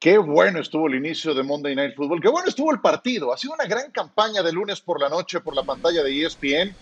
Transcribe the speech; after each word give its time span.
Qué 0.00 0.16
bueno 0.16 0.60
estuvo 0.60 0.86
el 0.86 0.94
inicio 0.94 1.34
de 1.34 1.42
Monday 1.42 1.74
Night 1.74 1.96
Football, 1.96 2.20
qué 2.20 2.28
bueno 2.28 2.48
estuvo 2.48 2.70
el 2.72 2.80
partido. 2.80 3.32
Ha 3.32 3.36
sido 3.36 3.54
una 3.54 3.66
gran 3.66 3.90
campaña 3.90 4.44
de 4.44 4.52
lunes 4.52 4.80
por 4.80 5.00
la 5.00 5.08
noche 5.08 5.40
por 5.40 5.56
la 5.56 5.64
pantalla 5.64 6.04
de 6.04 6.22
ESPN, 6.22 6.78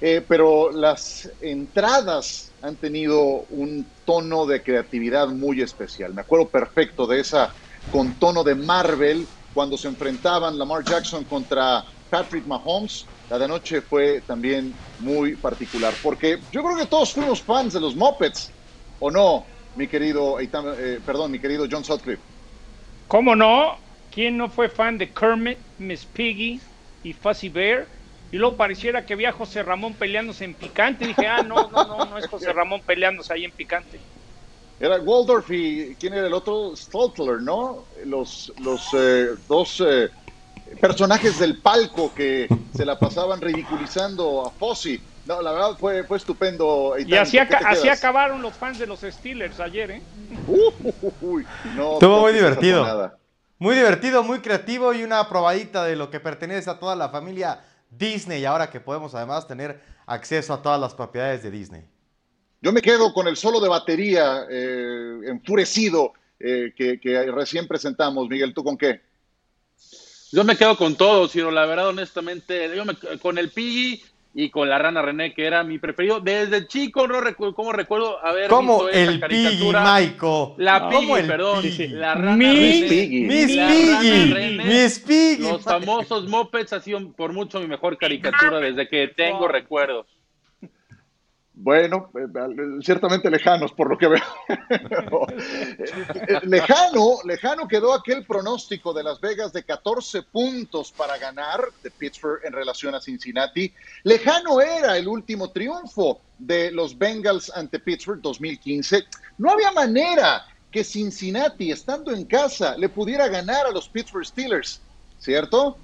eh, 0.00 0.20
pero 0.28 0.70
las 0.70 1.30
entradas 1.40 2.54
han 2.60 2.78
tenido 2.78 3.46
un 3.46 3.94
tono 4.04 4.44
de 4.44 4.62
creatividad 4.62 5.28
muy 5.28 5.62
especial. 5.62 6.12
Me 6.12 6.20
acuerdo 6.20 6.50
perfecto 6.50 7.06
de 7.06 7.20
esa 7.20 7.54
con 7.88 8.18
tono 8.18 8.44
de 8.44 8.54
Marvel 8.54 9.32
cuando 9.50 9.78
se 9.78 9.88
enfrentaban 9.88 10.58
Lamar 10.58 10.84
Jackson 10.84 11.24
contra 11.24 11.82
Patrick 12.10 12.46
Mahomes. 12.46 13.08
La 13.30 13.38
de 13.38 13.46
anoche 13.46 13.80
fue 13.80 14.20
también 14.22 14.78
muy 14.98 15.36
particular, 15.36 16.00
porque 16.02 16.48
yo 16.52 16.62
creo 16.62 16.76
que 16.76 16.86
todos 16.86 17.14
fuimos 17.14 17.42
fans 17.42 17.72
de 17.72 17.80
los 17.80 17.96
Muppets, 17.96 18.54
¿o 18.98 19.10
no, 19.10 19.52
mi 19.74 19.88
querido, 19.88 20.38
eh, 20.38 21.00
perdón, 21.04 21.30
mi 21.30 21.40
querido 21.40 21.66
John 21.70 21.84
Sutcliffe? 21.84 22.37
¿Cómo 23.08 23.34
no? 23.34 23.78
¿Quién 24.10 24.36
no 24.36 24.50
fue 24.50 24.68
fan 24.68 24.98
de 24.98 25.10
Kermit, 25.12 25.58
Miss 25.78 26.04
Piggy 26.04 26.60
y 27.02 27.12
Fuzzy 27.14 27.48
Bear? 27.48 27.86
Y 28.30 28.36
luego 28.36 28.56
pareciera 28.56 29.06
que 29.06 29.14
había 29.14 29.32
José 29.32 29.62
Ramón 29.62 29.94
peleándose 29.94 30.44
en 30.44 30.54
picante. 30.54 31.06
dije, 31.06 31.26
ah, 31.26 31.42
no, 31.42 31.70
no, 31.70 31.84
no, 31.86 32.04
no 32.04 32.18
es 32.18 32.28
José 32.28 32.52
Ramón 32.52 32.82
peleándose 32.86 33.32
ahí 33.32 33.44
en 33.44 33.52
picante. 33.52 33.98
Era 34.78 35.00
Waldorf 35.00 35.50
y 35.50 35.96
¿quién 35.98 36.12
era 36.12 36.26
el 36.26 36.34
otro? 36.34 36.76
Stoltler, 36.76 37.40
¿no? 37.40 37.86
Los, 38.04 38.52
los 38.60 38.82
eh, 38.92 39.28
dos 39.48 39.82
eh, 39.84 40.10
personajes 40.80 41.38
del 41.38 41.62
palco 41.62 42.12
que 42.14 42.46
se 42.74 42.84
la 42.84 42.98
pasaban 42.98 43.40
ridiculizando 43.40 44.46
a 44.46 44.50
Fossi. 44.50 45.00
No, 45.28 45.42
la 45.42 45.52
verdad 45.52 45.76
fue, 45.78 46.04
fue 46.04 46.16
estupendo. 46.16 46.94
y 46.98 47.14
así, 47.14 47.38
así, 47.38 47.86
acabaron 47.86 48.40
los 48.40 48.54
fans 48.54 48.78
de 48.78 48.86
los 48.86 49.00
Steelers 49.00 49.60
ayer, 49.60 49.90
¿eh? 49.90 50.02
Estuvo 51.92 52.20
muy 52.22 52.32
divertido. 52.32 53.12
Muy 53.58 53.74
divertido, 53.74 54.22
muy 54.22 54.38
creativo 54.38 54.94
y 54.94 55.02
una 55.02 55.28
probadita 55.28 55.84
de 55.84 55.96
lo 55.96 56.10
que 56.10 56.18
pertenece 56.18 56.70
a 56.70 56.78
toda 56.78 56.96
la 56.96 57.10
familia 57.10 57.60
Disney. 57.90 58.46
Ahora 58.46 58.70
que 58.70 58.80
podemos 58.80 59.14
además 59.14 59.46
tener 59.46 59.78
acceso 60.06 60.54
a 60.54 60.62
todas 60.62 60.80
las 60.80 60.94
propiedades 60.94 61.42
de 61.42 61.50
Disney. 61.50 61.84
Yo 62.62 62.72
me 62.72 62.80
quedo 62.80 63.12
con 63.12 63.28
el 63.28 63.36
solo 63.36 63.60
de 63.60 63.68
batería 63.68 64.46
eh, 64.48 65.20
enfurecido 65.26 66.14
eh, 66.40 66.72
que, 66.74 67.30
recién 67.32 67.68
presentamos. 67.68 68.30
Miguel, 68.30 68.54
¿tú 68.54 68.64
con 68.64 68.78
qué? 68.78 69.02
Yo 70.32 70.42
me 70.42 70.56
quedo 70.56 70.74
con 70.78 70.96
todo, 70.96 71.28
Ciro. 71.28 71.50
La 71.50 71.66
verdad, 71.66 71.88
honestamente, 71.88 72.74
yo 72.74 72.86
me, 72.86 72.94
con 73.20 73.36
el 73.36 73.50
Piggy 73.50 74.02
y 74.40 74.50
con 74.50 74.68
la 74.68 74.78
rana 74.78 75.02
René, 75.02 75.34
que 75.34 75.44
era 75.44 75.64
mi 75.64 75.80
preferido. 75.80 76.20
Desde 76.20 76.68
chico 76.68 77.08
no 77.08 77.20
recuerdo 77.20 77.56
cómo 77.56 77.72
recuerdo 77.72 78.24
haber 78.24 78.48
¿Cómo 78.48 78.84
visto 78.84 78.90
el 78.90 79.18
caricatura. 79.18 79.80
Piggy, 79.80 79.90
Maiko? 79.90 80.54
La 80.58 80.88
Piggy, 80.88 81.26
perdón. 81.26 81.64
La 81.90 82.14
rana 82.14 82.36
Miss 82.36 82.84
Piggy. 82.88 83.20
Miss 83.24 83.46
Piggy. 83.48 84.58
Miss 84.64 84.98
Piggy. 85.00 85.42
Los 85.42 85.64
famosos 85.64 86.28
Mopeds 86.28 86.72
ha 86.72 86.78
sido 86.78 87.10
por 87.14 87.32
mucho 87.32 87.58
mi 87.58 87.66
mejor 87.66 87.98
caricatura 87.98 88.60
desde 88.60 88.88
que 88.88 89.08
tengo 89.08 89.48
recuerdos. 89.48 90.06
Bueno, 91.60 92.12
eh, 92.14 92.82
ciertamente 92.82 93.28
lejanos 93.28 93.72
por 93.72 93.90
lo 93.90 93.98
que 93.98 94.06
veo. 94.06 94.22
lejano, 96.44 97.18
lejano 97.24 97.66
quedó 97.66 97.92
aquel 97.92 98.24
pronóstico 98.24 98.94
de 98.94 99.02
Las 99.02 99.20
Vegas 99.20 99.52
de 99.52 99.64
14 99.64 100.22
puntos 100.22 100.92
para 100.92 101.18
ganar 101.18 101.60
de 101.82 101.90
Pittsburgh 101.90 102.38
en 102.44 102.52
relación 102.52 102.94
a 102.94 103.00
Cincinnati. 103.00 103.74
Lejano 104.04 104.60
era 104.60 104.96
el 104.96 105.08
último 105.08 105.50
triunfo 105.50 106.20
de 106.38 106.70
los 106.70 106.96
Bengals 106.96 107.50
ante 107.52 107.80
Pittsburgh 107.80 108.20
2015. 108.20 109.06
No 109.38 109.50
había 109.50 109.72
manera 109.72 110.46
que 110.70 110.84
Cincinnati, 110.84 111.72
estando 111.72 112.12
en 112.12 112.24
casa, 112.26 112.76
le 112.76 112.88
pudiera 112.88 113.26
ganar 113.26 113.66
a 113.66 113.72
los 113.72 113.88
Pittsburgh 113.88 114.24
Steelers, 114.24 114.80
¿cierto? 115.18 115.76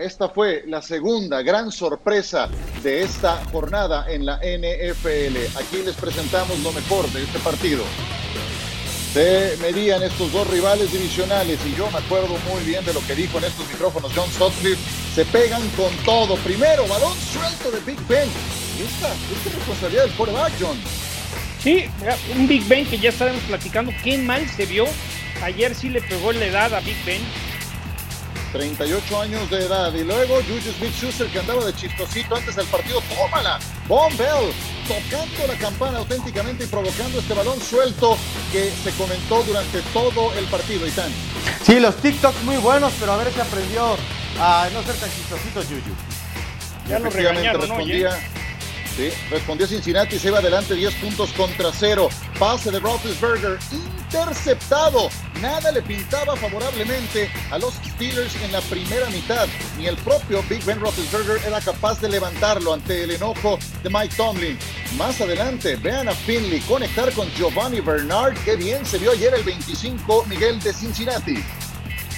Esta 0.00 0.30
fue 0.30 0.64
la 0.66 0.80
segunda 0.80 1.42
gran 1.42 1.70
sorpresa 1.70 2.48
de 2.82 3.02
esta 3.02 3.44
jornada 3.52 4.10
en 4.10 4.24
la 4.24 4.36
NFL. 4.36 5.36
Aquí 5.58 5.82
les 5.84 5.94
presentamos 5.94 6.58
lo 6.60 6.72
mejor 6.72 7.06
de 7.12 7.22
este 7.22 7.38
partido. 7.40 7.84
Se 9.12 9.58
medían 9.60 10.02
estos 10.02 10.32
dos 10.32 10.48
rivales 10.48 10.90
divisionales 10.90 11.58
y 11.66 11.76
yo 11.76 11.90
me 11.90 11.98
acuerdo 11.98 12.34
muy 12.50 12.64
bien 12.64 12.82
de 12.86 12.94
lo 12.94 13.06
que 13.06 13.14
dijo 13.14 13.36
en 13.36 13.44
estos 13.44 13.68
micrófonos 13.68 14.10
John 14.16 14.30
Sutcliffe. 14.30 14.80
Se 15.14 15.26
pegan 15.26 15.68
con 15.76 15.94
todo. 16.06 16.36
Primero, 16.36 16.86
balón 16.86 17.12
suelto 17.18 17.70
de 17.70 17.80
Big 17.80 18.00
Ben. 18.08 18.30
Y 18.78 18.84
esta, 18.84 19.12
esta 19.12 19.48
es 19.50 19.54
responsabilidad 19.54 20.04
del 20.04 20.14
quarterback, 20.14 20.52
John. 20.58 20.78
Sí, 21.62 21.84
un 22.38 22.48
Big 22.48 22.66
Ben 22.68 22.86
que 22.86 22.98
ya 22.98 23.10
estábamos 23.10 23.42
platicando. 23.42 23.92
Qué 24.02 24.16
mal 24.16 24.48
se 24.48 24.64
vio. 24.64 24.86
Ayer 25.42 25.74
sí 25.74 25.90
le 25.90 26.00
pegó 26.00 26.32
la 26.32 26.46
edad 26.46 26.72
a 26.72 26.80
Big 26.80 26.96
Ben 27.04 27.20
38 28.52 29.20
años 29.20 29.50
de 29.50 29.58
edad. 29.58 29.92
Y 29.94 30.04
luego 30.04 30.36
Juju 30.36 30.72
Smith-Schuster, 30.78 31.28
que 31.28 31.38
andaba 31.40 31.64
de 31.64 31.74
chistosito 31.74 32.36
antes 32.36 32.56
del 32.56 32.66
partido, 32.66 33.00
tómala. 33.02 33.58
Von 33.88 34.16
Bell 34.16 34.52
tocando 34.86 35.46
la 35.46 35.58
campana 35.58 35.98
auténticamente 35.98 36.64
y 36.64 36.66
provocando 36.66 37.20
este 37.20 37.34
balón 37.34 37.60
suelto 37.60 38.18
que 38.50 38.70
se 38.70 38.90
comentó 38.92 39.42
durante 39.44 39.80
todo 39.92 40.32
el 40.34 40.44
partido, 40.46 40.86
Itán. 40.86 41.12
Sí, 41.62 41.78
los 41.78 41.94
TikToks 41.96 42.42
muy 42.42 42.56
buenos, 42.56 42.92
pero 42.98 43.12
a 43.12 43.16
ver 43.16 43.32
si 43.32 43.40
aprendió 43.40 43.96
a 44.40 44.68
no 44.72 44.82
ser 44.82 44.96
tan 44.96 45.10
chistosito 45.10 45.62
Juju. 45.62 45.94
Ya 46.88 46.98
lo 46.98 47.10
regañaron, 47.10 47.60
respondía. 47.60 48.18
Respondió 49.30 49.66
Cincinnati, 49.66 50.18
se 50.18 50.28
iba 50.28 50.38
adelante 50.38 50.74
10 50.74 50.94
puntos 50.96 51.32
contra 51.32 51.70
cero. 51.72 52.10
Pase 52.38 52.70
de 52.70 52.78
Roethlisberger, 52.80 53.58
interceptado. 53.72 55.08
Nada 55.40 55.72
le 55.72 55.80
pintaba 55.80 56.36
favorablemente 56.36 57.30
a 57.50 57.58
los 57.58 57.72
Steelers 57.74 58.34
en 58.42 58.52
la 58.52 58.60
primera 58.62 59.08
mitad. 59.08 59.48
Ni 59.78 59.86
el 59.86 59.96
propio 59.96 60.42
Big 60.50 60.62
Ben 60.64 60.78
Roethlisberger 60.78 61.40
era 61.46 61.60
capaz 61.60 62.00
de 62.00 62.10
levantarlo 62.10 62.74
ante 62.74 63.04
el 63.04 63.12
enojo 63.12 63.58
de 63.82 63.88
Mike 63.88 64.14
Tomlin. 64.16 64.58
Más 64.98 65.18
adelante, 65.20 65.76
vean 65.76 66.08
a 66.08 66.12
Finley 66.12 66.60
conectar 66.60 67.10
con 67.12 67.30
Giovanni 67.32 67.80
Bernard. 67.80 68.34
Qué 68.44 68.56
bien 68.56 68.84
se 68.84 68.98
vio 68.98 69.12
ayer 69.12 69.32
el 69.34 69.44
25 69.44 70.26
Miguel 70.26 70.60
de 70.60 70.74
Cincinnati. 70.74 71.42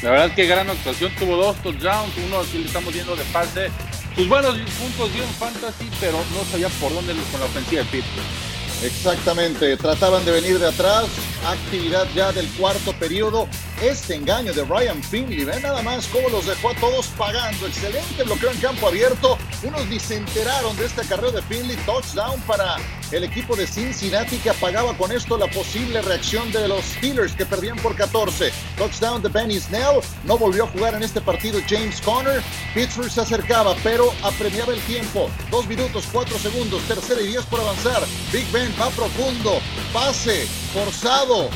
La 0.03 0.11
verdad 0.11 0.35
que 0.35 0.47
gran 0.47 0.69
actuación, 0.69 1.13
tuvo 1.17 1.37
dos 1.37 1.57
touchdowns, 1.63 2.13
uno 2.27 2.41
aquí 2.41 2.59
le 2.59 2.67
estamos 2.67 2.93
viendo 2.93 3.15
de 3.15 3.23
pase 3.27 3.71
sus 4.17 4.29
buenos 4.29 4.57
puntos 4.57 5.13
dio 5.13 5.23
en 5.23 5.31
fantasy, 5.31 5.91
pero 6.01 6.19
no 6.35 6.45
sabía 6.51 6.69
por 6.81 6.93
dónde 6.93 7.15
con 7.31 7.41
la 7.41 7.47
ofensiva 7.47 7.83
de 7.83 7.89
Pittsburgh. 7.89 8.53
Exactamente, 8.83 9.77
trataban 9.77 10.25
de 10.25 10.33
venir 10.33 10.59
de 10.59 10.67
atrás, 10.67 11.05
actividad 11.47 12.05
ya 12.17 12.33
del 12.33 12.49
cuarto 12.55 12.93
periodo. 12.95 13.47
Este 13.81 14.17
engaño 14.17 14.53
de 14.53 14.65
Ryan 14.65 15.01
Finley, 15.05 15.45
ven 15.45 15.63
nada 15.63 15.83
más 15.83 16.09
cómo 16.09 16.29
los 16.31 16.47
dejó 16.47 16.71
a 16.71 16.75
todos 16.75 17.07
pagando. 17.17 17.67
Excelente 17.69 18.25
bloqueo 18.25 18.51
en 18.51 18.59
campo 18.59 18.89
abierto. 18.89 19.39
Unos 19.63 19.87
ni 19.87 20.01
se 20.01 20.17
enteraron 20.17 20.77
de 20.77 20.87
este 20.87 21.03
carrera 21.03 21.31
de 21.31 21.43
Finley. 21.43 21.77
Touchdown 21.87 22.41
para 22.41 22.77
el 23.13 23.25
equipo 23.25 23.55
de 23.55 23.67
Cincinnati 23.67 24.39
que 24.39 24.51
apagaba 24.51 24.97
con 24.97 25.13
esto 25.13 25.37
la 25.37 25.47
posible 25.49 26.01
reacción 26.03 26.51
de 26.51 26.67
los 26.67 26.85
Steelers 26.85 27.35
que 27.35 27.47
perdían 27.47 27.77
por 27.79 27.95
14. 27.95 28.51
Touchdown 28.77 29.23
de 29.23 29.29
Benny 29.29 29.61
Snell. 29.61 30.01
No 30.25 30.39
volvió 30.39 30.65
a 30.65 30.69
jugar 30.69 30.95
en 30.95 31.03
este 31.03 31.21
partido 31.21 31.61
James 31.69 32.01
Conner. 32.01 32.43
Pittsburgh 32.75 33.11
se 33.11 33.21
acercaba, 33.21 33.77
pero 33.83 34.13
apremiaba 34.23 34.73
el 34.73 34.81
tiempo. 34.83 35.29
Dos 35.51 35.67
minutos, 35.67 36.09
cuatro 36.11 36.39
segundos, 36.39 36.83
tercera 36.83 37.21
y 37.21 37.29
diez 37.29 37.45
por 37.45 37.61
avanzar. 37.61 38.03
Big 38.33 38.51
Ben 38.51 38.73
va 38.81 38.89
profundo. 38.91 39.61
Pase 39.93 40.47
forzado. 40.73 41.51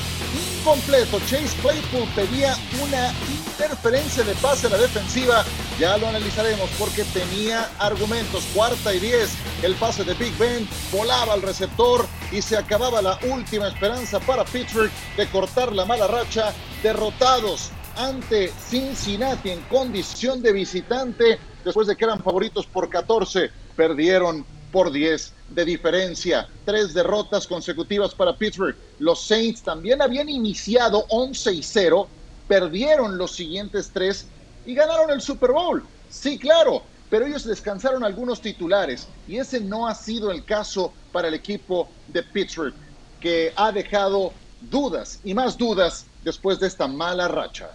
Incompleto. 0.58 1.18
Chase 1.20 1.56
Claypool 1.62 2.08
pedía 2.14 2.56
una 2.82 3.12
interferencia 3.58 4.22
de 4.22 4.34
pase 4.34 4.66
a 4.66 4.70
la 4.70 4.78
defensiva. 4.78 5.44
Ya 5.78 5.96
lo 5.96 6.08
analizaremos 6.08 6.68
porque 6.78 7.04
tenía 7.04 7.70
argumentos. 7.78 8.44
Cuarta 8.54 8.94
y 8.94 8.98
diez. 8.98 9.30
El 9.62 9.74
pase 9.76 10.04
de 10.04 10.14
Big 10.14 10.36
Ben 10.36 10.68
volaba 10.92 11.32
al 11.32 11.42
receptor 11.42 12.06
y 12.30 12.42
se 12.42 12.56
acababa 12.56 13.00
la 13.00 13.18
última 13.30 13.68
esperanza 13.68 14.20
para 14.20 14.44
Pittsburgh 14.44 14.90
de 15.16 15.26
cortar 15.28 15.72
la 15.72 15.86
mala 15.86 16.06
racha. 16.06 16.52
Derrotados 16.82 17.70
ante 17.96 18.52
Cincinnati 18.68 19.50
en 19.50 19.62
condición 19.62 20.42
de 20.42 20.52
visitante 20.52 21.38
después 21.64 21.86
de 21.86 21.96
que 21.96 22.04
eran 22.04 22.22
favoritos 22.22 22.66
por 22.66 22.90
14. 22.90 23.50
Perdieron 23.74 24.44
por 24.70 24.92
10 24.92 25.32
de 25.50 25.64
diferencia. 25.64 26.46
Tres 26.66 26.92
derrotas 26.92 27.46
consecutivas 27.46 28.14
para 28.14 28.36
Pittsburgh. 28.36 28.76
Los 28.98 29.22
Saints 29.22 29.62
también 29.62 30.02
habían 30.02 30.28
iniciado 30.28 31.06
11 31.08 31.52
y 31.54 31.62
0, 31.62 32.08
perdieron 32.48 33.18
los 33.18 33.32
siguientes 33.32 33.90
tres 33.92 34.26
y 34.64 34.74
ganaron 34.74 35.10
el 35.10 35.20
Super 35.20 35.52
Bowl. 35.52 35.84
Sí, 36.10 36.38
claro, 36.38 36.82
pero 37.10 37.26
ellos 37.26 37.44
descansaron 37.44 38.04
algunos 38.04 38.40
titulares 38.40 39.08
y 39.28 39.38
ese 39.38 39.60
no 39.60 39.86
ha 39.86 39.94
sido 39.94 40.30
el 40.30 40.44
caso 40.44 40.92
para 41.12 41.28
el 41.28 41.34
equipo 41.34 41.88
de 42.08 42.22
Pittsburgh, 42.22 42.74
que 43.20 43.52
ha 43.56 43.72
dejado 43.72 44.32
dudas 44.60 45.20
y 45.24 45.34
más 45.34 45.56
dudas 45.56 46.06
después 46.22 46.58
de 46.60 46.66
esta 46.66 46.86
mala 46.86 47.28
racha. 47.28 47.70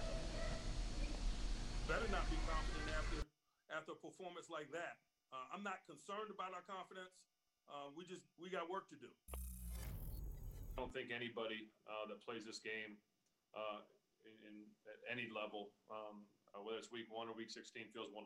Uh. 1.88 2.08
I 10.72 10.80
don't 10.80 10.92
think 10.92 11.10
anybody 11.14 11.68
uh, 11.86 12.08
that 12.08 12.24
plays 12.24 12.44
this 12.44 12.58
game 12.58 12.96
uh, 13.54 13.80
in, 14.52 14.68
at 14.84 15.00
any 15.08 15.28
level, 15.32 15.72
um, 15.88 16.28
uh, 16.52 16.60
whether 16.60 16.76
it's 16.76 16.92
week 16.92 17.08
one 17.08 17.32
or 17.32 17.34
week 17.34 17.48
16, 17.48 17.88
feels 17.96 18.12
100%. 18.12 18.20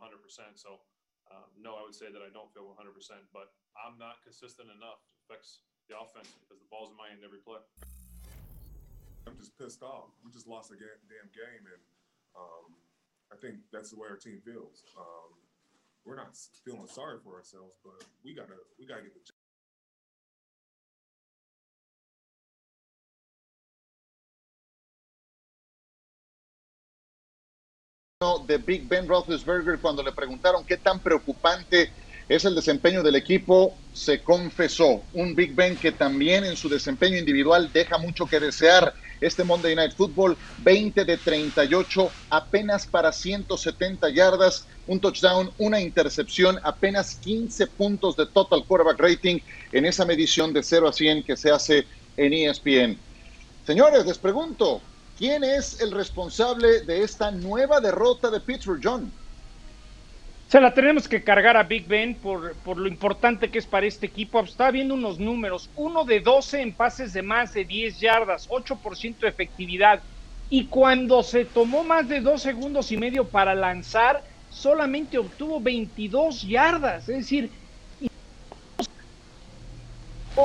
So, 0.59 0.83
um, 1.31 1.47
no, 1.59 1.79
I 1.79 1.83
would 1.87 1.95
say 1.95 2.11
that 2.11 2.23
I 2.23 2.31
don't 2.35 2.51
feel 2.51 2.67
100%, 2.67 2.91
but 3.31 3.55
I'm 3.79 3.95
not 3.99 4.19
consistent 4.27 4.71
enough. 4.75 4.99
It 5.07 5.31
affects 5.31 5.63
the 5.87 5.95
offense 5.95 6.35
because 6.43 6.59
the 6.59 6.69
ball's 6.71 6.91
in 6.91 6.99
my 6.99 7.11
hand 7.11 7.23
every 7.23 7.43
play. 7.43 7.63
I'm 9.27 9.39
just 9.39 9.55
pissed 9.59 9.83
off. 9.83 10.11
We 10.23 10.31
just 10.31 10.47
lost 10.47 10.71
a 10.71 10.79
ga- 10.79 11.03
damn 11.11 11.31
game, 11.35 11.67
and 11.67 11.83
um, 12.35 12.75
I 13.31 13.37
think 13.39 13.63
that's 13.75 13.91
the 13.91 13.99
way 13.99 14.07
our 14.11 14.19
team 14.19 14.39
feels. 14.43 14.87
Um, 14.95 15.35
we're 16.07 16.19
not 16.19 16.39
feeling 16.63 16.87
sorry 16.87 17.19
for 17.19 17.35
ourselves, 17.35 17.75
but 17.83 17.99
we 18.23 18.35
gotta 18.35 18.55
we 18.79 18.87
gotta 18.87 19.03
get 19.03 19.15
the 19.15 19.27
de 28.47 28.57
Big 28.57 28.89
Ben 28.89 29.07
Roethlisberger 29.07 29.79
cuando 29.79 30.03
le 30.03 30.11
preguntaron 30.11 30.65
qué 30.65 30.79
tan 30.79 31.01
preocupante 31.01 31.91
es 32.31 32.47
el 32.47 32.55
desempeño 32.55 33.03
del 33.03 33.15
equipo, 33.15 33.77
se 33.93 34.23
confesó. 34.23 35.03
Un 35.13 35.35
Big 35.35 35.55
Ben 35.55 35.77
que 35.77 35.93
también 35.93 36.43
en 36.47 36.57
su 36.57 36.71
desempeño 36.71 37.19
individual 37.19 37.71
deja 37.75 37.99
mucho 37.99 38.25
que 38.25 38.41
desear. 38.41 38.95
Este 39.21 39.45
Monday 39.45 39.75
Night 39.75 39.93
Football, 39.93 40.35
20 40.63 41.05
de 41.05 41.19
38, 41.19 42.11
apenas 42.31 42.87
para 42.87 43.13
170 43.13 44.09
yardas, 44.09 44.67
un 44.87 44.99
touchdown, 44.99 45.51
una 45.59 45.79
intercepción, 45.79 46.59
apenas 46.63 47.17
15 47.17 47.67
puntos 47.67 48.17
de 48.17 48.25
total 48.25 48.65
quarterback 48.65 48.99
rating 48.99 49.41
en 49.73 49.85
esa 49.85 50.07
medición 50.07 50.55
de 50.55 50.63
0 50.63 50.89
a 50.89 50.93
100 50.95 51.23
que 51.23 51.37
se 51.37 51.51
hace 51.51 51.87
en 52.17 52.33
ESPN. 52.33 52.99
Señores, 53.67 54.07
les 54.07 54.17
pregunto, 54.17 54.81
¿quién 55.19 55.45
es 55.45 55.81
el 55.81 55.91
responsable 55.93 56.81
de 56.83 57.03
esta 57.03 57.31
nueva 57.31 57.81
derrota 57.81 58.31
de 58.31 58.41
Pittsburgh, 58.41 58.81
John? 58.83 59.11
Se 60.49 60.61
la 60.61 60.73
tenemos 60.73 61.09
que 61.09 61.25
cargar 61.25 61.57
a 61.57 61.65
Big 61.65 61.89
Ben 61.89 62.15
por, 62.15 62.55
por 62.57 62.77
lo 62.77 62.87
importante 62.87 63.51
que 63.51 63.59
es 63.59 63.67
para 63.67 63.87
este 63.87 64.07
equipo. 64.07 64.41
Estaba 64.41 64.71
viendo 64.71 64.95
unos 64.95 65.19
números. 65.19 65.69
Uno 65.75 66.05
de 66.05 66.21
12 66.21 66.63
en 66.63 66.73
pases 66.73 67.13
de 67.13 67.23
más 67.23 67.53
de 67.53 67.65
10 67.65 67.99
yardas, 67.99 68.49
8% 68.49 69.19
de 69.19 69.29
efectividad. 69.29 70.01
Y 70.49 70.67
cuando 70.67 71.25
se 71.25 71.45
tomó 71.45 71.83
más 71.83 72.09
de 72.09 72.21
dos 72.21 72.43
segundos 72.43 72.93
y 72.93 72.97
medio 72.97 73.25
para 73.27 73.57
lanzar, 73.57 74.23
solamente 74.51 75.19
obtuvo 75.19 75.61
22 75.61 76.43
yardas. 76.43 77.09
Es 77.09 77.17
decir, 77.17 77.51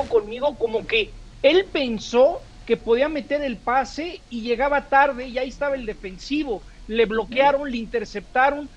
conmigo 0.08 0.56
como 0.56 0.86
que 0.86 1.10
él 1.42 1.66
pensó 1.70 2.40
que 2.66 2.76
podía 2.76 3.08
meter 3.08 3.42
el 3.42 3.56
pase 3.56 4.20
y 4.30 4.42
llegaba 4.42 4.88
tarde 4.88 5.28
y 5.28 5.38
ahí 5.38 5.48
estaba 5.48 5.74
el 5.74 5.86
defensivo. 5.86 6.62
Le 6.88 7.06
bloquearon, 7.06 7.70
le 7.70 7.76
interceptaron. 7.76 8.68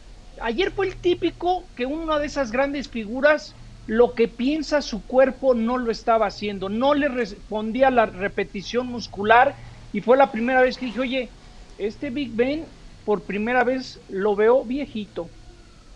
Ayer 0.41 0.71
fue 0.71 0.87
el 0.87 0.95
típico 0.95 1.63
que 1.75 1.85
una 1.85 2.19
de 2.19 2.27
esas 2.27 2.51
grandes 2.51 2.89
figuras, 2.89 3.55
lo 3.87 4.13
que 4.13 4.27
piensa 4.27 4.81
su 4.81 5.01
cuerpo 5.03 5.53
no 5.53 5.77
lo 5.77 5.91
estaba 5.91 6.25
haciendo, 6.27 6.69
no 6.69 6.93
le 6.93 7.07
respondía 7.07 7.89
la 7.91 8.05
repetición 8.05 8.87
muscular 8.87 9.55
y 9.93 10.01
fue 10.01 10.17
la 10.17 10.31
primera 10.31 10.61
vez 10.61 10.77
que 10.77 10.87
dije, 10.87 10.99
oye, 10.99 11.29
este 11.77 12.09
Big 12.09 12.31
Ben 12.33 12.65
por 13.05 13.21
primera 13.21 13.63
vez 13.63 13.99
lo 14.09 14.35
veo 14.35 14.63
viejito. 14.63 15.29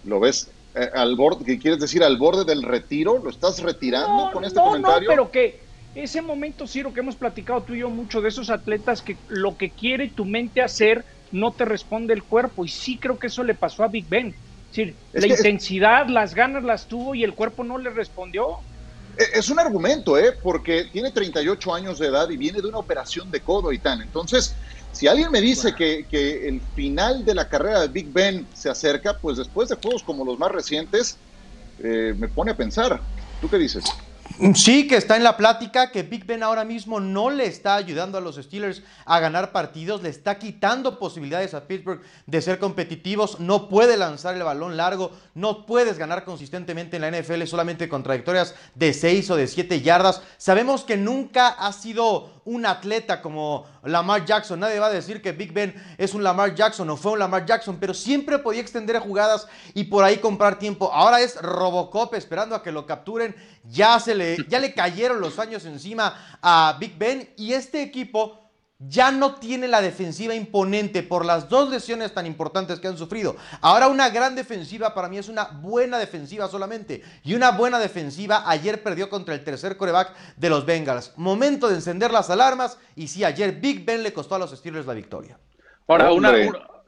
¿Lo 0.06 0.20
ves 0.20 0.52
eh, 0.76 0.90
al 0.94 1.16
borde, 1.16 1.44
qué 1.44 1.58
quieres 1.60 1.80
decir, 1.80 2.04
al 2.04 2.18
borde 2.18 2.46
del 2.46 2.64
retiro? 2.64 3.18
¿Lo 3.22 3.30
estás 3.30 3.62
retirando 3.62 4.26
No, 4.28 4.32
con 4.32 4.46
este 4.46 4.60
no, 4.60 4.66
comentario? 4.66 5.02
no, 5.02 5.08
pero 5.10 5.32
que 5.32 5.60
ese 5.96 6.22
momento, 6.22 6.68
Ciro, 6.68 6.94
que 6.94 7.00
hemos 7.00 7.16
platicado 7.18 7.64
tú 7.64 7.74
y 7.74 7.80
yo 7.80 7.90
mucho 7.90 8.22
de 8.22 8.30
esos 8.30 8.50
atletas 8.50 9.02
que 9.02 9.18
lo 9.28 9.58
que 9.58 9.74
quiere 9.74 10.10
tu 10.10 10.26
mente 10.26 10.62
hacer 10.62 11.06
no 11.32 11.54
te 11.54 11.66
responde 11.66 12.14
el 12.14 12.24
cuerpo. 12.24 12.66
Y 12.66 12.70
sí 12.70 13.00
creo 13.00 13.18
que 13.20 13.28
eso 13.28 13.44
le 13.44 13.56
pasó 13.56 13.84
a 13.84 13.88
Big 13.88 14.08
Ben. 14.08 14.28
Es 14.28 14.76
decir, 14.76 14.98
Es 15.14 15.22
la 15.22 15.28
que- 15.28 15.34
intensidad, 15.34 16.08
las 16.08 16.36
ganas 16.36 16.64
las 16.64 16.88
tuvo 16.88 17.16
y 17.16 17.24
el 17.24 17.34
cuerpo 17.34 17.64
no 17.64 17.78
le 17.78 17.90
respondió. 17.90 18.60
Eh, 19.18 19.24
Es 19.34 19.50
un 19.50 19.60
argumento, 19.60 20.18
¿eh? 20.18 20.38
Porque 20.42 20.86
tiene 20.92 21.12
38 21.12 21.74
años 21.74 21.98
de 22.00 22.08
edad 22.08 22.30
y 22.30 22.38
viene 22.38 22.62
de 22.62 22.68
una 22.68 22.78
operación 22.78 23.30
de 23.32 23.42
codo 23.42 23.72
y 23.72 23.80
tan. 23.80 24.02
Entonces, 24.02 24.56
si 24.92 25.08
alguien 25.08 25.32
me 25.32 25.42
dice 25.42 25.74
que, 25.76 26.08
que 26.10 26.48
el 26.48 26.62
final 26.76 27.26
de 27.26 27.36
la 27.36 27.50
carrera 27.50 27.82
de 27.82 27.88
Big 27.90 28.12
Ben 28.12 28.48
se 28.54 28.70
acerca, 28.70 29.18
pues 29.20 29.38
después 29.38 29.70
de 29.70 29.76
juegos 29.76 30.04
como 30.04 30.24
los 30.24 30.38
más 30.38 30.52
recientes, 30.52 31.20
eh, 31.84 32.14
me 32.18 32.28
pone 32.30 32.52
a 32.52 32.58
pensar. 32.58 33.02
¿Tú 33.42 33.50
qué 33.50 33.58
dices? 33.58 33.84
Sí, 34.56 34.88
que 34.88 34.96
está 34.96 35.18
en 35.18 35.26
la 35.26 35.36
plática, 35.36 35.92
que 35.92 36.04
Big 36.04 36.26
Ben 36.26 36.44
ahora 36.44 36.64
mismo 36.64 37.02
no 37.02 37.30
le 37.30 37.46
está 37.46 37.76
ayudando 37.76 38.18
a 38.18 38.22
los 38.22 38.38
Steelers 38.38 38.84
a 39.04 39.20
ganar 39.20 39.52
partidos, 39.52 40.02
le 40.02 40.08
está 40.08 40.40
quitando 40.40 40.98
posibilidades 40.98 41.54
a 41.54 41.68
Pittsburgh 41.68 42.02
de 42.26 42.42
ser 42.42 42.58
competitivos, 42.58 43.42
no 43.42 43.68
puede 43.68 43.98
lanzar 43.98 44.36
el 44.36 44.44
balón 44.44 44.78
largo, 44.78 45.12
no 45.36 45.66
puedes 45.66 45.98
ganar 45.98 46.24
consistentemente 46.24 46.96
en 46.96 47.02
la 47.02 47.12
NFL 47.12 47.44
solamente 47.48 47.90
con 47.90 48.02
trayectorias 48.02 48.56
de 48.76 48.94
6 48.94 49.30
o 49.32 49.36
de 49.36 49.46
7 49.46 49.82
yardas. 49.82 50.22
Sabemos 50.38 50.86
que 50.86 50.96
nunca 50.96 51.50
ha 51.50 51.74
sido 51.74 52.39
un 52.50 52.66
atleta 52.66 53.22
como 53.22 53.66
Lamar 53.84 54.26
Jackson, 54.26 54.60
nadie 54.60 54.80
va 54.80 54.88
a 54.88 54.92
decir 54.92 55.22
que 55.22 55.32
Big 55.32 55.54
Ben 55.54 55.76
es 56.00 56.16
un 56.16 56.24
Lamar 56.24 56.56
Jackson 56.56 56.90
o 56.90 56.98
fue 56.98 57.12
un 57.12 57.20
Lamar 57.20 57.46
Jackson, 57.46 57.78
pero 57.80 57.94
siempre 57.94 58.40
podía 58.40 58.62
extender 58.62 58.98
jugadas 59.00 59.48
y 59.76 59.84
por 59.84 60.04
ahí 60.04 60.18
comprar 60.18 60.58
tiempo. 60.58 60.92
Ahora 60.92 61.22
es 61.22 61.40
Robocop 61.40 62.16
esperando 62.16 62.56
a 62.56 62.64
que 62.64 62.72
lo 62.72 62.88
capturen, 62.88 63.36
ya 63.64 64.00
se 64.00 64.16
le 64.16 64.38
ya 64.48 64.60
le 64.60 64.74
cayeron 64.74 65.22
los 65.22 65.38
años 65.38 65.64
encima 65.66 66.40
a 66.42 66.76
Big 66.80 66.98
Ben 66.98 67.30
y 67.38 67.54
este 67.54 67.84
equipo 67.84 68.49
ya 68.82 69.12
no 69.12 69.36
tiene 69.36 69.68
la 69.68 69.82
defensiva 69.82 70.34
imponente 70.34 71.04
por 71.04 71.26
las 71.26 71.50
dos 71.50 71.70
lesiones 71.70 72.14
tan 72.14 72.26
importantes 72.26 72.80
que 72.80 72.88
han 72.88 72.98
sufrido. 72.98 73.36
Ahora 73.60 73.90
una 73.90 74.10
gran 74.10 74.36
defensiva 74.36 74.94
para 74.94 75.10
mí 75.10 75.18
es 75.18 75.28
una 75.28 75.44
buena 75.46 75.98
defensiva 75.98 76.48
solamente. 76.48 77.04
Y 77.24 77.34
una 77.36 77.52
buena 77.52 77.78
defensiva 77.78 78.50
ayer 78.50 78.82
perdió 78.82 79.10
contra 79.10 79.36
el 79.36 79.44
tercer 79.44 79.76
coreback 79.76 80.16
de 80.38 80.50
los 80.50 80.66
Bengals. 80.66 81.12
Momento 81.18 81.68
de 81.68 81.76
encender 81.76 82.12
las 82.12 82.30
alarmas 82.30 82.80
y 82.96 83.10
sí, 83.10 83.26
ayer 83.26 83.60
Big 83.60 83.84
Ben 83.86 84.02
le 84.02 84.14
costó 84.14 84.36
a 84.36 84.40
los 84.40 84.52
Steelers 84.52 84.86
la 84.86 84.94
victoria. 84.94 85.38
Ahora, 85.88 86.06
una, 86.14 86.32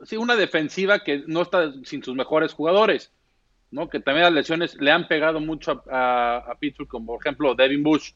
sí, 0.06 0.16
una 0.16 0.36
defensiva 0.38 1.00
que 1.04 1.24
no 1.28 1.42
está 1.42 1.74
sin 1.84 2.02
sus 2.04 2.16
mejores 2.16 2.54
jugadores, 2.54 3.12
¿no? 3.70 3.90
Que 3.90 4.00
también 4.00 4.24
las 4.26 4.34
lesiones 4.34 4.76
le 4.80 4.92
han 4.92 5.08
pegado 5.10 5.42
mucho 5.42 5.84
a, 5.92 6.38
a- 6.38 6.52
a 6.52 6.56
Pittsburgh, 6.56 6.88
como 6.88 7.08
por 7.08 7.20
ejemplo 7.22 7.54
Devin 7.54 7.84
Bush, 7.84 8.12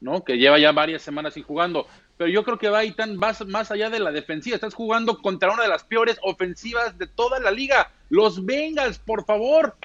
¿no? 0.00 0.24
Que 0.24 0.38
lleva 0.38 0.58
ya 0.58 0.72
varias 0.72 1.02
semanas 1.02 1.34
sin 1.34 1.42
jugando. 1.42 1.86
Pero 2.18 2.30
yo 2.30 2.44
creo 2.44 2.58
que 2.58 2.68
va 2.68 2.80
ahí 2.80 2.90
tan 2.90 3.16
más, 3.16 3.46
más 3.46 3.70
allá 3.70 3.88
de 3.90 4.00
la 4.00 4.10
defensiva. 4.10 4.56
Estás 4.56 4.74
jugando 4.74 5.18
contra 5.18 5.52
una 5.52 5.62
de 5.62 5.68
las 5.68 5.84
peores 5.84 6.18
ofensivas 6.22 6.98
de 6.98 7.06
toda 7.06 7.38
la 7.38 7.52
liga. 7.52 7.92
Los 8.10 8.44
Bengals, 8.44 8.98
por 8.98 9.24
favor. 9.24 9.76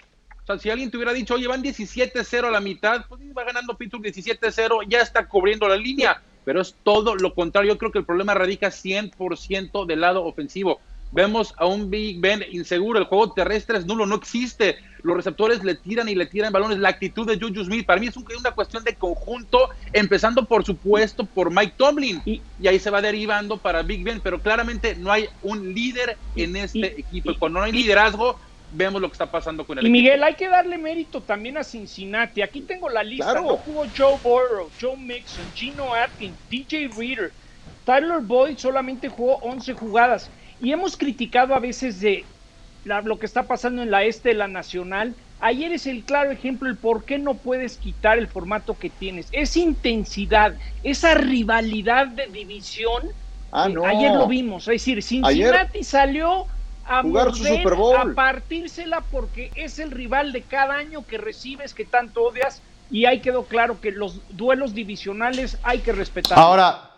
O 0.41 0.45
sea, 0.45 0.57
si 0.57 0.71
alguien 0.71 0.89
te 0.89 0.97
hubiera 0.97 1.13
dicho, 1.13 1.35
oye, 1.35 1.47
van 1.47 1.63
17-0 1.63 2.47
a 2.47 2.51
la 2.51 2.59
mitad, 2.59 3.05
pues 3.07 3.21
va 3.37 3.43
ganando 3.43 3.77
Pittsburgh 3.77 4.03
17-0, 4.03 4.85
ya 4.89 5.01
está 5.01 5.27
cubriendo 5.27 5.67
la 5.67 5.77
línea. 5.77 6.21
Pero 6.43 6.59
es 6.59 6.75
todo 6.83 7.15
lo 7.15 7.35
contrario. 7.35 7.73
Yo 7.73 7.77
creo 7.77 7.91
que 7.91 7.99
el 7.99 8.05
problema 8.05 8.33
radica 8.33 8.67
100% 8.67 9.85
del 9.85 10.01
lado 10.01 10.25
ofensivo. 10.25 10.81
Vemos 11.13 11.53
a 11.57 11.67
un 11.67 11.91
Big 11.91 12.19
Ben 12.19 12.43
inseguro. 12.51 12.97
El 12.97 13.05
juego 13.05 13.33
terrestre 13.33 13.77
es 13.77 13.85
nulo, 13.85 14.07
no 14.07 14.15
existe. 14.15 14.77
Los 15.03 15.15
receptores 15.15 15.63
le 15.63 15.75
tiran 15.75 16.09
y 16.09 16.15
le 16.15 16.25
tiran 16.25 16.51
balones. 16.51 16.79
La 16.79 16.89
actitud 16.89 17.27
de 17.27 17.37
Juju 17.39 17.65
Smith, 17.65 17.85
para 17.85 17.99
mí 17.99 18.07
es 18.07 18.17
un- 18.17 18.25
una 18.39 18.51
cuestión 18.51 18.83
de 18.83 18.95
conjunto, 18.95 19.69
empezando 19.91 20.45
por 20.45 20.65
supuesto 20.65 21.25
por 21.25 21.51
Mike 21.51 21.75
Tomlin. 21.77 22.21
Y- 22.25 22.41
Y, 22.59 22.67
ahí 22.67 22.79
se 22.79 22.89
va 22.89 23.01
derivando 23.01 23.57
para 23.57 23.83
Big 23.83 24.03
Ben. 24.03 24.21
Pero 24.21 24.41
claramente 24.41 24.95
no 24.95 25.11
hay 25.11 25.27
un 25.41 25.73
líder 25.73 26.17
en 26.35 26.55
este 26.55 26.79
y- 26.79 27.01
equipo. 27.01 27.31
y- 27.31 27.37
cuando 27.37 27.59
no 27.59 27.65
hay 27.65 27.71
y- 27.71 27.83
liderazgo, 27.83 28.39
vemos 28.71 28.99
lo 28.99 29.07
que 29.07 29.13
está 29.13 29.29
pasando 29.29 29.67
con 29.67 29.77
el 29.77 29.83
Y 29.83 29.87
equipo. 29.89 29.93
Miguel, 30.01 30.23
hay 30.23 30.33
que 30.33 30.47
darle 30.49 30.79
mérito 30.79 31.21
también 31.21 31.57
a 31.57 31.63
Cincinnati. 31.63 32.41
Aquí 32.41 32.61
tengo 32.61 32.89
la 32.89 33.03
lista. 33.03 33.33
Claro. 33.33 33.41
No 33.49 33.57
jugó 33.57 33.85
Joe 33.95 34.17
Burrow, 34.23 34.71
Joe 34.81 34.97
Mixon, 34.97 35.45
Gino 35.53 35.93
Atkins, 35.93 36.39
DJ 36.49 36.87
Reader. 36.97 37.31
Tyler 37.83 38.21
Boyd 38.21 38.57
solamente 38.57 39.09
jugó 39.09 39.35
11 39.43 39.73
jugadas. 39.73 40.31
Y 40.63 40.71
hemos 40.71 40.95
criticado 40.97 41.53
a 41.53 41.59
veces 41.59 41.99
de 41.99 42.23
la- 42.85 43.01
lo 43.01 43.19
que 43.19 43.25
está 43.25 43.43
pasando 43.43 43.83
en 43.83 43.91
la 43.91 44.03
este 44.03 44.29
de 44.29 44.35
la 44.35 44.47
nacional. 44.47 45.13
Ayer 45.41 45.73
es 45.73 45.87
el 45.87 46.03
claro 46.03 46.31
ejemplo 46.31 46.69
el 46.69 46.77
por 46.77 47.03
qué 47.03 47.19
no 47.19 47.33
puedes 47.33 47.75
quitar 47.77 48.17
el 48.17 48.27
formato 48.29 48.77
que 48.79 48.89
tienes. 48.89 49.27
Esa 49.33 49.59
intensidad, 49.59 50.53
esa 50.83 51.15
rivalidad 51.15 52.07
de 52.07 52.27
división. 52.27 53.03
Ah, 53.51 53.67
eh, 53.69 53.73
no. 53.73 53.85
Ayer 53.85 54.13
lo 54.13 54.25
vimos. 54.25 54.63
Es 54.69 54.75
decir, 54.81 55.03
Cincinnati 55.03 55.83
salió 55.83 56.45
a 56.85 57.01
Jugar 57.01 57.35
su 57.35 57.43
Super 57.43 57.75
Bowl. 57.75 58.11
a 58.11 58.15
partírsela 58.15 59.01
porque 59.11 59.51
es 59.55 59.79
el 59.79 59.91
rival 59.91 60.31
de 60.31 60.41
cada 60.43 60.75
año 60.75 61.05
que 61.05 61.17
recibes, 61.17 61.73
que 61.73 61.83
tanto 61.85 62.23
odias. 62.23 62.61
Y 62.89 63.05
ahí 63.05 63.19
quedó 63.19 63.43
claro 63.43 63.81
que 63.81 63.91
los 63.91 64.21
duelos 64.29 64.73
divisionales 64.73 65.57
hay 65.63 65.79
que 65.79 65.91
respetar. 65.91 66.39
Ahora, 66.39 66.89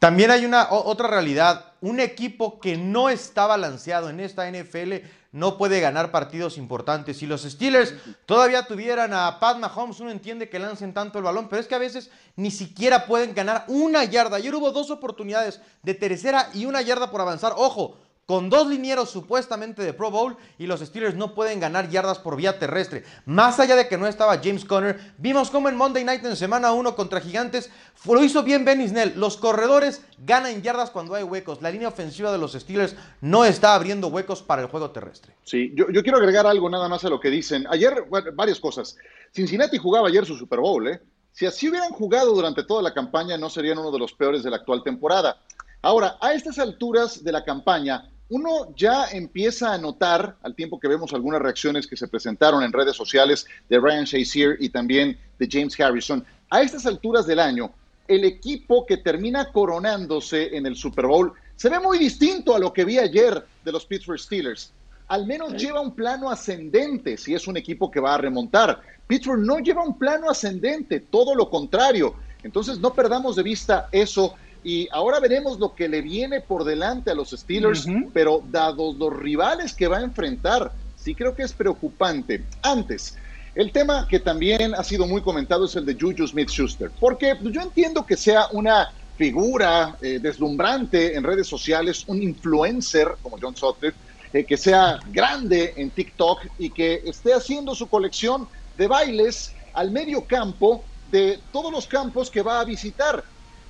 también 0.00 0.32
hay 0.32 0.44
una 0.44 0.64
o- 0.70 0.90
otra 0.90 1.06
realidad. 1.08 1.66
Un 1.82 1.98
equipo 1.98 2.60
que 2.60 2.76
no 2.76 3.10
está 3.10 3.46
balanceado 3.46 4.08
en 4.08 4.20
esta 4.20 4.48
NFL 4.48 5.04
no 5.32 5.58
puede 5.58 5.80
ganar 5.80 6.12
partidos 6.12 6.56
importantes. 6.56 7.16
Si 7.16 7.26
los 7.26 7.42
Steelers 7.42 7.94
todavía 8.24 8.66
tuvieran 8.68 9.12
a 9.12 9.40
Pat 9.40 9.58
Mahomes, 9.58 9.98
uno 9.98 10.12
entiende 10.12 10.48
que 10.48 10.60
lancen 10.60 10.94
tanto 10.94 11.18
el 11.18 11.24
balón, 11.24 11.48
pero 11.48 11.60
es 11.60 11.66
que 11.66 11.74
a 11.74 11.78
veces 11.78 12.10
ni 12.36 12.52
siquiera 12.52 13.04
pueden 13.06 13.34
ganar 13.34 13.64
una 13.66 14.04
yarda. 14.04 14.36
Ayer 14.36 14.54
hubo 14.54 14.70
dos 14.70 14.92
oportunidades 14.92 15.60
de 15.82 15.94
tercera 15.94 16.50
y 16.54 16.66
una 16.66 16.82
yarda 16.82 17.10
por 17.10 17.20
avanzar. 17.20 17.52
Ojo, 17.56 17.96
con 18.26 18.50
dos 18.50 18.68
linieros 18.68 19.10
supuestamente 19.10 19.82
de 19.82 19.92
Pro 19.92 20.10
Bowl 20.10 20.36
y 20.58 20.66
los 20.66 20.80
Steelers 20.80 21.16
no 21.16 21.34
pueden 21.34 21.60
ganar 21.60 21.90
yardas 21.90 22.18
por 22.18 22.36
vía 22.36 22.58
terrestre. 22.58 23.04
Más 23.26 23.58
allá 23.60 23.76
de 23.76 23.88
que 23.88 23.98
no 23.98 24.06
estaba 24.06 24.40
James 24.42 24.64
Conner, 24.64 25.14
vimos 25.18 25.50
como 25.50 25.68
en 25.68 25.76
Monday 25.76 26.04
Night 26.04 26.24
en 26.24 26.36
semana 26.36 26.72
1 26.72 26.94
contra 26.94 27.20
Gigantes 27.20 27.70
lo 28.04 28.22
hizo 28.22 28.42
bien 28.42 28.64
Ben 28.64 28.80
Isnell. 28.80 29.14
Los 29.16 29.36
corredores 29.36 30.04
ganan 30.18 30.62
yardas 30.62 30.90
cuando 30.90 31.14
hay 31.14 31.24
huecos. 31.24 31.62
La 31.62 31.70
línea 31.70 31.88
ofensiva 31.88 32.32
de 32.32 32.38
los 32.38 32.52
Steelers 32.52 32.96
no 33.20 33.44
está 33.44 33.74
abriendo 33.74 34.08
huecos 34.08 34.42
para 34.42 34.62
el 34.62 34.68
juego 34.68 34.90
terrestre. 34.90 35.34
Sí, 35.44 35.72
yo, 35.74 35.90
yo 35.90 36.02
quiero 36.02 36.18
agregar 36.18 36.46
algo 36.46 36.70
nada 36.70 36.88
más 36.88 37.04
a 37.04 37.10
lo 37.10 37.20
que 37.20 37.30
dicen. 37.30 37.66
Ayer, 37.68 38.06
bueno, 38.08 38.30
varias 38.34 38.60
cosas. 38.60 38.96
Cincinnati 39.32 39.78
jugaba 39.78 40.08
ayer 40.08 40.24
su 40.26 40.36
Super 40.36 40.60
Bowl, 40.60 40.88
¿eh? 40.88 41.00
Si 41.32 41.46
así 41.46 41.68
hubieran 41.68 41.90
jugado 41.90 42.34
durante 42.34 42.62
toda 42.62 42.82
la 42.82 42.92
campaña, 42.92 43.38
no 43.38 43.48
serían 43.48 43.78
uno 43.78 43.90
de 43.90 43.98
los 43.98 44.12
peores 44.12 44.42
de 44.42 44.50
la 44.50 44.56
actual 44.56 44.82
temporada. 44.82 45.38
Ahora, 45.80 46.16
a 46.20 46.34
estas 46.34 46.58
alturas 46.58 47.24
de 47.24 47.32
la 47.32 47.42
campaña, 47.42 48.11
uno 48.28 48.74
ya 48.76 49.06
empieza 49.12 49.74
a 49.74 49.78
notar, 49.78 50.36
al 50.42 50.54
tiempo 50.54 50.80
que 50.80 50.88
vemos 50.88 51.12
algunas 51.12 51.42
reacciones 51.42 51.86
que 51.86 51.96
se 51.96 52.08
presentaron 52.08 52.62
en 52.62 52.72
redes 52.72 52.96
sociales 52.96 53.46
de 53.68 53.78
Ryan 53.78 54.04
Shazier 54.04 54.56
y 54.58 54.70
también 54.70 55.18
de 55.38 55.48
James 55.50 55.78
Harrison, 55.78 56.24
a 56.50 56.62
estas 56.62 56.86
alturas 56.86 57.26
del 57.26 57.40
año, 57.40 57.72
el 58.08 58.24
equipo 58.24 58.84
que 58.84 58.98
termina 58.98 59.50
coronándose 59.52 60.56
en 60.56 60.66
el 60.66 60.76
Super 60.76 61.06
Bowl 61.06 61.32
se 61.56 61.68
ve 61.68 61.78
muy 61.78 61.98
distinto 61.98 62.54
a 62.54 62.58
lo 62.58 62.72
que 62.72 62.84
vi 62.84 62.98
ayer 62.98 63.44
de 63.64 63.72
los 63.72 63.86
Pittsburgh 63.86 64.18
Steelers. 64.18 64.72
Al 65.08 65.26
menos 65.26 65.54
lleva 65.54 65.80
un 65.80 65.94
plano 65.94 66.30
ascendente 66.30 67.16
si 67.16 67.34
es 67.34 67.46
un 67.46 67.56
equipo 67.56 67.90
que 67.90 68.00
va 68.00 68.14
a 68.14 68.18
remontar. 68.18 68.80
Pittsburgh 69.06 69.40
no 69.40 69.58
lleva 69.58 69.84
un 69.84 69.98
plano 69.98 70.30
ascendente, 70.30 71.00
todo 71.00 71.34
lo 71.34 71.48
contrario. 71.50 72.14
Entonces 72.42 72.78
no 72.78 72.92
perdamos 72.92 73.36
de 73.36 73.42
vista 73.42 73.88
eso 73.92 74.34
y 74.64 74.88
ahora 74.92 75.18
veremos 75.20 75.58
lo 75.58 75.74
que 75.74 75.88
le 75.88 76.02
viene 76.02 76.40
por 76.40 76.64
delante 76.64 77.10
a 77.10 77.14
los 77.14 77.30
Steelers, 77.30 77.86
pero 78.12 78.42
dados 78.50 78.96
los 78.96 79.14
rivales 79.16 79.74
que 79.74 79.88
va 79.88 79.98
a 79.98 80.02
enfrentar, 80.02 80.72
sí 80.96 81.14
creo 81.14 81.34
que 81.34 81.42
es 81.42 81.52
preocupante. 81.52 82.44
Antes, 82.62 83.16
el 83.54 83.72
tema 83.72 84.06
que 84.08 84.20
también 84.20 84.74
ha 84.74 84.84
sido 84.84 85.06
muy 85.06 85.20
comentado 85.20 85.66
es 85.66 85.76
el 85.76 85.84
de 85.84 85.94
Juju 85.94 86.26
Smith-Schuster, 86.26 86.90
porque 87.00 87.36
yo 87.42 87.60
entiendo 87.60 88.06
que 88.06 88.16
sea 88.16 88.46
una 88.52 88.92
figura 89.16 89.96
eh, 90.00 90.18
deslumbrante 90.20 91.14
en 91.16 91.24
redes 91.24 91.46
sociales, 91.46 92.04
un 92.06 92.22
influencer 92.22 93.08
como 93.22 93.38
John 93.40 93.56
Sutcliffe, 93.56 93.96
eh, 94.32 94.44
que 94.44 94.56
sea 94.56 94.98
grande 95.10 95.74
en 95.76 95.90
TikTok 95.90 96.46
y 96.58 96.70
que 96.70 97.02
esté 97.04 97.34
haciendo 97.34 97.74
su 97.74 97.88
colección 97.88 98.48
de 98.78 98.86
bailes 98.86 99.52
al 99.74 99.90
medio 99.90 100.24
campo 100.24 100.82
de 101.10 101.38
todos 101.52 101.70
los 101.70 101.86
campos 101.86 102.30
que 102.30 102.40
va 102.40 102.60
a 102.60 102.64
visitar. 102.64 103.22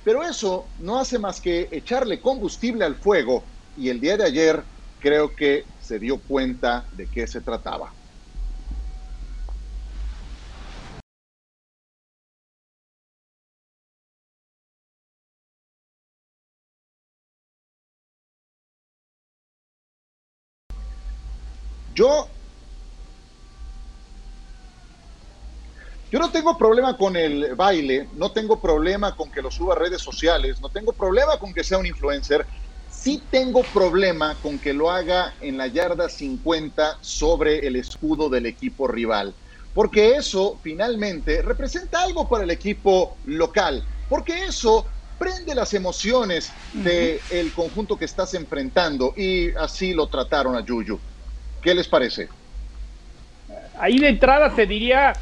Pero 0.03 0.21
eso 0.23 0.67
no 0.79 0.99
hace 0.99 1.17
más 1.17 1.39
que 1.39 1.69
echarle 1.71 2.19
combustible 2.21 2.83
al 2.83 2.95
fuego 2.95 3.45
y 3.75 3.89
el 3.89 4.01
día 4.01 4.17
de 4.17 4.25
ayer 4.25 4.63
creo 4.99 5.33
que 5.35 5.63
se 5.79 5.97
dio 5.97 6.21
cuenta 6.21 6.87
de 6.91 7.09
qué 7.09 7.25
se 7.25 7.41
trataba. 7.41 7.93
Yo 21.95 22.27
Yo 26.13 26.19
no 26.19 26.29
tengo 26.29 26.55
problema 26.55 26.95
con 26.95 27.15
el 27.15 27.55
baile, 27.55 28.07
no 28.13 28.31
tengo 28.31 28.61
problema 28.61 29.15
con 29.15 29.31
que 29.31 29.41
lo 29.41 29.49
suba 29.49 29.73
a 29.73 29.79
redes 29.79 29.99
sociales, 29.99 30.61
no 30.61 30.69
tengo 30.69 30.93
problema 30.93 31.39
con 31.39 31.51
que 31.51 31.63
sea 31.63 31.79
un 31.79 31.87
influencer. 31.87 32.45
Sí 32.87 33.23
tengo 33.31 33.63
problema 33.63 34.35
con 34.39 34.59
que 34.59 34.73
lo 34.73 34.91
haga 34.91 35.33
en 35.41 35.57
la 35.57 35.65
yarda 35.65 36.07
50 36.07 36.99
sobre 37.01 37.65
el 37.65 37.77
escudo 37.77 38.29
del 38.29 38.45
equipo 38.45 38.87
rival. 38.87 39.33
Porque 39.73 40.11
eso 40.11 40.59
finalmente 40.61 41.41
representa 41.41 42.03
algo 42.03 42.29
para 42.29 42.43
el 42.43 42.51
equipo 42.51 43.17
local. 43.25 43.83
Porque 44.07 44.45
eso 44.45 44.85
prende 45.17 45.55
las 45.55 45.73
emociones 45.73 46.53
del 46.71 47.51
conjunto 47.55 47.97
que 47.97 48.05
estás 48.05 48.35
enfrentando. 48.35 49.15
Y 49.17 49.49
así 49.55 49.95
lo 49.95 50.05
trataron 50.05 50.55
a 50.55 50.63
Yuyu. 50.63 50.99
¿Qué 51.59 51.73
les 51.73 51.87
parece? 51.87 52.29
Ahí 53.79 53.97
de 53.97 54.09
entrada 54.09 54.53
te 54.53 54.67
diría, 54.67 55.13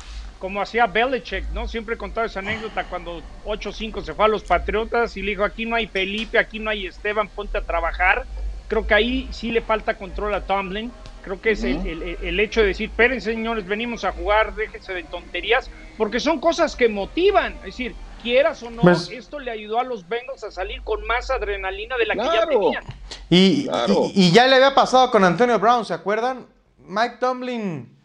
como 0.42 0.60
hacía 0.60 0.88
Belichick, 0.88 1.48
¿no? 1.54 1.68
Siempre 1.68 1.96
contaba 1.98 2.26
esa 2.26 2.40
anécdota 2.40 2.84
cuando 2.86 3.22
8-5 3.46 4.04
se 4.04 4.16
fue 4.16 4.26
a 4.26 4.28
los 4.28 4.44
Patriotas 4.44 5.16
y 5.16 5.22
le 5.22 5.32
dijo, 5.32 5.44
aquí 5.44 5.68
no 5.68 5.76
hay 5.76 5.86
Felipe, 5.86 6.40
aquí 6.40 6.58
no 6.58 6.72
hay 6.72 6.88
Esteban, 6.88 7.30
ponte 7.30 7.60
a 7.60 7.62
trabajar. 7.62 8.26
Creo 8.68 8.88
que 8.88 8.96
ahí 8.96 9.30
sí 9.32 9.52
le 9.52 9.62
falta 9.62 9.94
control 9.94 10.34
a 10.34 10.42
Tomlin. 10.42 10.92
Creo 11.24 11.40
que 11.40 11.52
es 11.52 11.64
el, 11.64 12.40
hecho 12.40 12.62
de 12.62 12.68
decir, 12.68 12.90
esperen 12.90 13.22
señores, 13.22 13.68
venimos 13.68 14.04
a 14.04 14.14
jugar, 14.14 14.56
déjense 14.56 14.96
de 14.96 15.04
tonterías, 15.04 15.70
porque 15.96 16.20
son 16.20 16.40
cosas 16.40 16.76
que 16.76 16.90
motivan. 16.90 17.54
Es 17.58 17.66
decir, 17.66 17.94
quieras 18.24 18.64
o 18.64 18.72
no, 18.72 18.82
pues 18.82 19.12
esto 19.12 19.38
le 19.38 19.52
ayudó 19.52 19.80
a 19.80 19.84
los 19.84 20.10
Bengals 20.10 20.44
a 20.44 20.50
salir 20.50 20.82
con 20.82 21.06
más 21.06 21.30
adrenalina 21.30 21.96
de 21.98 22.06
la 22.08 22.16
que 22.16 22.24
ya 22.24 22.48
tenían. 22.48 22.84
Y, 23.30 23.70
y 24.16 24.32
ya 24.32 24.48
le 24.48 24.56
había 24.56 24.74
pasado 24.74 25.12
con 25.12 25.24
Antonio 25.24 25.60
Brown, 25.60 25.86
¿se 25.86 25.94
acuerdan? 25.94 26.48
Mike 26.80 27.18
Tomlin 27.20 28.01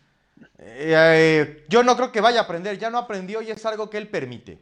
eh, 0.58 1.64
yo 1.68 1.82
no 1.82 1.96
creo 1.96 2.12
que 2.12 2.20
vaya 2.20 2.40
a 2.40 2.42
aprender, 2.44 2.78
ya 2.78 2.90
no 2.90 2.98
aprendió 2.98 3.42
y 3.42 3.50
es 3.50 3.64
algo 3.66 3.90
que 3.90 3.98
él 3.98 4.08
permite. 4.08 4.58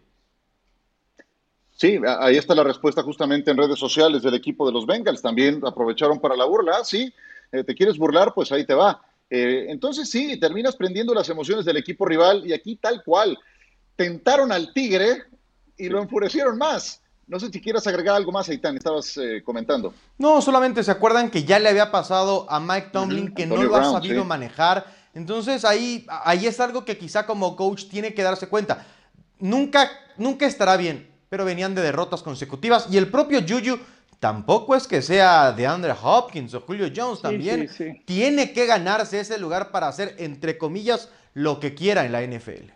Sí, 1.76 1.98
ahí 2.20 2.36
está 2.36 2.54
la 2.54 2.64
respuesta 2.64 3.02
justamente 3.02 3.50
en 3.50 3.56
redes 3.56 3.78
sociales 3.78 4.22
del 4.22 4.34
equipo 4.34 4.66
de 4.66 4.72
los 4.72 4.86
Bengals. 4.86 5.22
También 5.22 5.60
aprovecharon 5.64 6.20
para 6.20 6.36
la 6.36 6.44
burla. 6.44 6.84
Sí, 6.84 7.12
eh, 7.50 7.64
te 7.64 7.74
quieres 7.74 7.98
burlar, 7.98 8.32
pues 8.32 8.52
ahí 8.52 8.64
te 8.64 8.74
va. 8.74 9.02
Eh, 9.28 9.66
entonces 9.68 10.08
sí, 10.08 10.38
terminas 10.38 10.76
prendiendo 10.76 11.14
las 11.14 11.28
emociones 11.28 11.64
del 11.64 11.76
equipo 11.76 12.06
rival 12.06 12.46
y 12.46 12.52
aquí 12.52 12.76
tal 12.76 13.02
cual. 13.02 13.36
Tentaron 13.96 14.50
al 14.52 14.72
Tigre 14.72 15.24
y 15.76 15.88
lo 15.88 16.00
enfurecieron 16.00 16.58
más. 16.58 17.00
No 17.26 17.40
sé 17.40 17.50
si 17.50 17.60
quieras 17.60 17.86
agregar 17.86 18.16
algo 18.16 18.32
más, 18.32 18.48
Aitán, 18.48 18.76
estabas 18.76 19.18
comentando. 19.44 19.94
No, 20.18 20.42
solamente 20.42 20.82
se 20.82 20.90
acuerdan 20.90 21.30
que 21.30 21.44
ya 21.44 21.58
le 21.58 21.70
había 21.70 21.90
pasado 21.90 22.46
a 22.50 22.60
Mike 22.60 22.90
Tomlin 22.92 23.34
que 23.34 23.46
no 23.46 23.56
lo 23.56 23.74
ha 23.76 23.84
sabido 23.84 24.24
manejar 24.24 25.03
entonces 25.14 25.64
ahí, 25.64 26.06
ahí 26.08 26.46
es 26.46 26.58
algo 26.60 26.84
que 26.84 26.98
quizá 26.98 27.26
como 27.26 27.56
coach 27.56 27.86
tiene 27.88 28.14
que 28.14 28.22
darse 28.22 28.48
cuenta. 28.48 28.86
Nunca, 29.38 29.90
nunca 30.16 30.46
estará 30.46 30.76
bien, 30.76 31.08
pero 31.28 31.44
venían 31.44 31.74
de 31.74 31.82
derrotas 31.82 32.22
consecutivas 32.22 32.88
y 32.90 32.96
el 32.96 33.08
propio 33.08 33.40
Juju 33.40 33.78
tampoco 34.18 34.74
es 34.74 34.86
que 34.86 35.02
sea 35.02 35.52
de 35.52 35.66
Andre 35.66 35.92
Hopkins 36.02 36.54
o 36.54 36.60
Julio 36.60 36.90
Jones 36.94 37.20
también. 37.20 37.68
Tiene 38.04 38.52
que 38.52 38.66
ganarse 38.66 39.20
ese 39.20 39.38
lugar 39.38 39.70
para 39.70 39.88
hacer, 39.88 40.14
entre 40.18 40.58
comillas, 40.58 41.10
lo 41.34 41.60
que 41.60 41.74
quiera 41.74 42.04
en 42.06 42.12
la 42.12 42.22
NFL. 42.22 42.70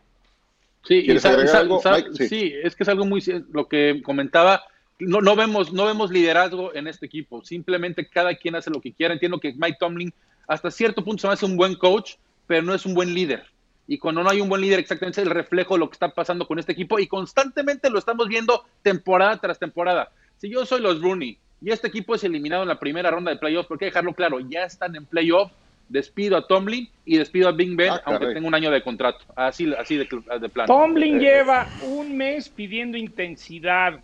Sí, 0.85 1.02
sí. 1.02 2.52
es 2.62 2.76
que 2.76 2.83
es 2.83 2.88
algo 2.88 3.04
muy 3.04 3.23
lo 3.52 3.68
que 3.68 4.00
comentaba. 4.04 4.62
No, 4.99 5.21
no, 5.21 5.37
vemos, 5.37 5.73
no 5.73 5.87
vemos 5.87 6.11
liderazgo 6.11 6.75
en 6.75 6.87
este 6.87 7.07
equipo. 7.07 7.45
Simplemente 7.45 8.09
cada 8.09 8.35
quien 8.35 8.57
hace 8.57 8.71
lo 8.71 8.80
que 8.80 8.92
quiera. 8.92 9.14
Entiendo 9.14 9.38
que 9.38 9.52
Mike 9.52 9.76
Tomlin 9.78 10.12
hasta 10.49 10.71
cierto 10.71 11.04
punto 11.04 11.21
se 11.21 11.26
me 11.28 11.35
hace 11.35 11.45
un 11.45 11.57
buen 11.57 11.75
coach, 11.75 12.14
pero 12.49 12.62
no 12.62 12.75
es 12.75 12.85
un 12.85 12.95
buen 12.95 13.14
líder. 13.14 13.45
Y 13.87 13.99
cuando 13.99 14.25
no 14.25 14.31
hay 14.31 14.40
un 14.40 14.49
buen 14.49 14.61
líder, 14.61 14.81
exactamente 14.81 15.21
es 15.21 15.26
el 15.26 15.33
reflejo 15.33 15.75
de 15.75 15.81
lo 15.81 15.88
que 15.88 15.95
está 15.95 16.09
pasando 16.09 16.47
con 16.47 16.59
este 16.59 16.73
equipo. 16.73 16.99
Y 16.99 17.07
constantemente 17.07 17.88
lo 17.88 17.99
estamos 17.99 18.26
viendo 18.26 18.64
temporada 18.83 19.37
tras 19.38 19.59
temporada. 19.59 20.11
Si 20.38 20.50
yo 20.50 20.67
soy 20.67 20.83
los 20.83 21.00
Rooney 21.00 21.38
y 21.62 21.71
este 21.71 21.88
equipo 21.88 22.14
es 22.14 22.25
eliminado 22.25 22.62
en 22.62 22.69
la 22.69 22.81
primera 22.81 23.11
ronda 23.11 23.31
de 23.31 23.38
playoffs, 23.38 23.69
porque 23.69 23.87
dejarlo 23.87 24.12
claro, 24.14 24.40
ya 24.40 24.64
están 24.64 24.97
en 24.97 25.07
playoff, 25.07 25.52
despido 25.88 26.37
a 26.37 26.47
Tomlin 26.47 26.88
y 27.05 27.17
despido 27.17 27.49
a 27.49 27.52
Bing 27.52 27.76
Ben, 27.76 27.93
ah, 27.93 28.02
aunque 28.05 28.26
tenga 28.35 28.47
un 28.47 28.55
año 28.55 28.71
de 28.71 28.83
contrato. 28.83 29.25
Así, 29.37 29.73
así 29.78 29.97
de, 29.97 30.09
de 30.40 30.49
plano. 30.49 30.67
Tomlin 30.67 31.17
eh, 31.17 31.21
lleva 31.21 31.67
un 31.83 32.17
mes 32.17 32.49
pidiendo 32.49 32.99
intensidad 32.99 34.00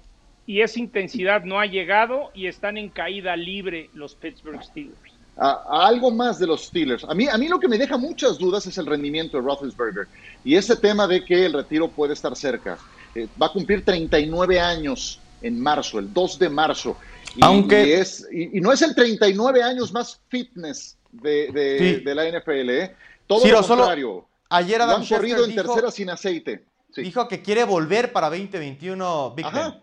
y 0.47 0.61
esa 0.61 0.79
intensidad 0.81 1.45
no 1.45 1.61
ha 1.61 1.67
llegado 1.67 2.31
y 2.35 2.47
están 2.47 2.77
en 2.77 2.89
caída 2.89 3.37
libre 3.37 3.91
los 3.95 4.15
Pittsburgh 4.15 4.63
Steelers 4.63 5.14
a, 5.37 5.87
algo 5.87 6.11
más 6.11 6.39
de 6.39 6.47
los 6.47 6.67
Steelers. 6.67 7.05
A 7.05 7.15
mí, 7.15 7.29
a 7.29 7.37
mí 7.37 7.49
lo 7.49 7.59
que 7.59 7.69
me 7.69 7.79
deja 7.79 7.97
muchas 7.97 8.39
dudas 8.39 8.67
es 8.67 8.79
el 8.79 8.87
rendimiento 8.87 9.37
de 9.37 9.43
Roethlisberger 9.43 10.07
y 10.45 10.55
ese 10.57 10.77
tema 10.77 11.07
de 11.07 11.25
que 11.25 11.47
el 11.47 11.53
retiro 11.53 11.89
puede 11.89 12.15
estar 12.15 12.35
cerca. 12.37 12.79
Eh, 13.15 13.29
va 13.41 13.47
a 13.47 13.53
cumplir 13.53 13.85
39 13.85 14.61
años 14.61 15.21
en 15.43 15.61
marzo, 15.61 15.99
el 15.99 16.13
2 16.13 16.39
de 16.39 16.49
marzo. 16.49 16.97
Y, 17.37 17.45
Aunque... 17.45 17.99
es, 17.99 18.27
y, 18.33 18.61
no 18.61 18.73
es 18.73 18.83
el 18.83 18.95
39 18.95 19.63
años 19.63 19.93
más 19.93 20.21
fitness 20.29 20.97
de, 21.11 22.01
de, 22.05 22.15
la 22.15 22.29
NFL, 22.29 22.71
¿eh? 22.71 22.97
Todo 23.27 23.47
lo 23.47 23.63
contrario. 23.63 24.27
ayer 24.51 24.83
Adam 24.83 25.01
han 25.01 25.07
corrido 25.07 25.45
en 25.45 25.55
tercera 25.55 25.91
sin 25.91 26.11
aceite. 26.11 26.65
Dijo 26.97 27.27
que 27.27 27.43
quiere 27.43 27.65
volver 27.65 28.13
para 28.13 28.29
2021 28.31 29.35
Big 29.37 29.47
Ajá. 29.47 29.81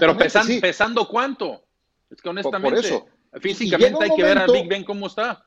Pero 0.00 0.16
pesando 0.16 1.08
cuánto? 1.08 1.62
Es 2.10 2.20
que 2.20 2.28
honestamente... 2.28 2.76
Por, 2.76 2.84
eso. 2.84 3.06
Físicamente 3.40 4.04
hay 4.04 4.10
que 4.16 4.22
ver 4.22 4.38
a 4.38 4.46
Big 4.46 4.68
Ben 4.68 4.84
cómo 4.84 5.06
está. 5.06 5.44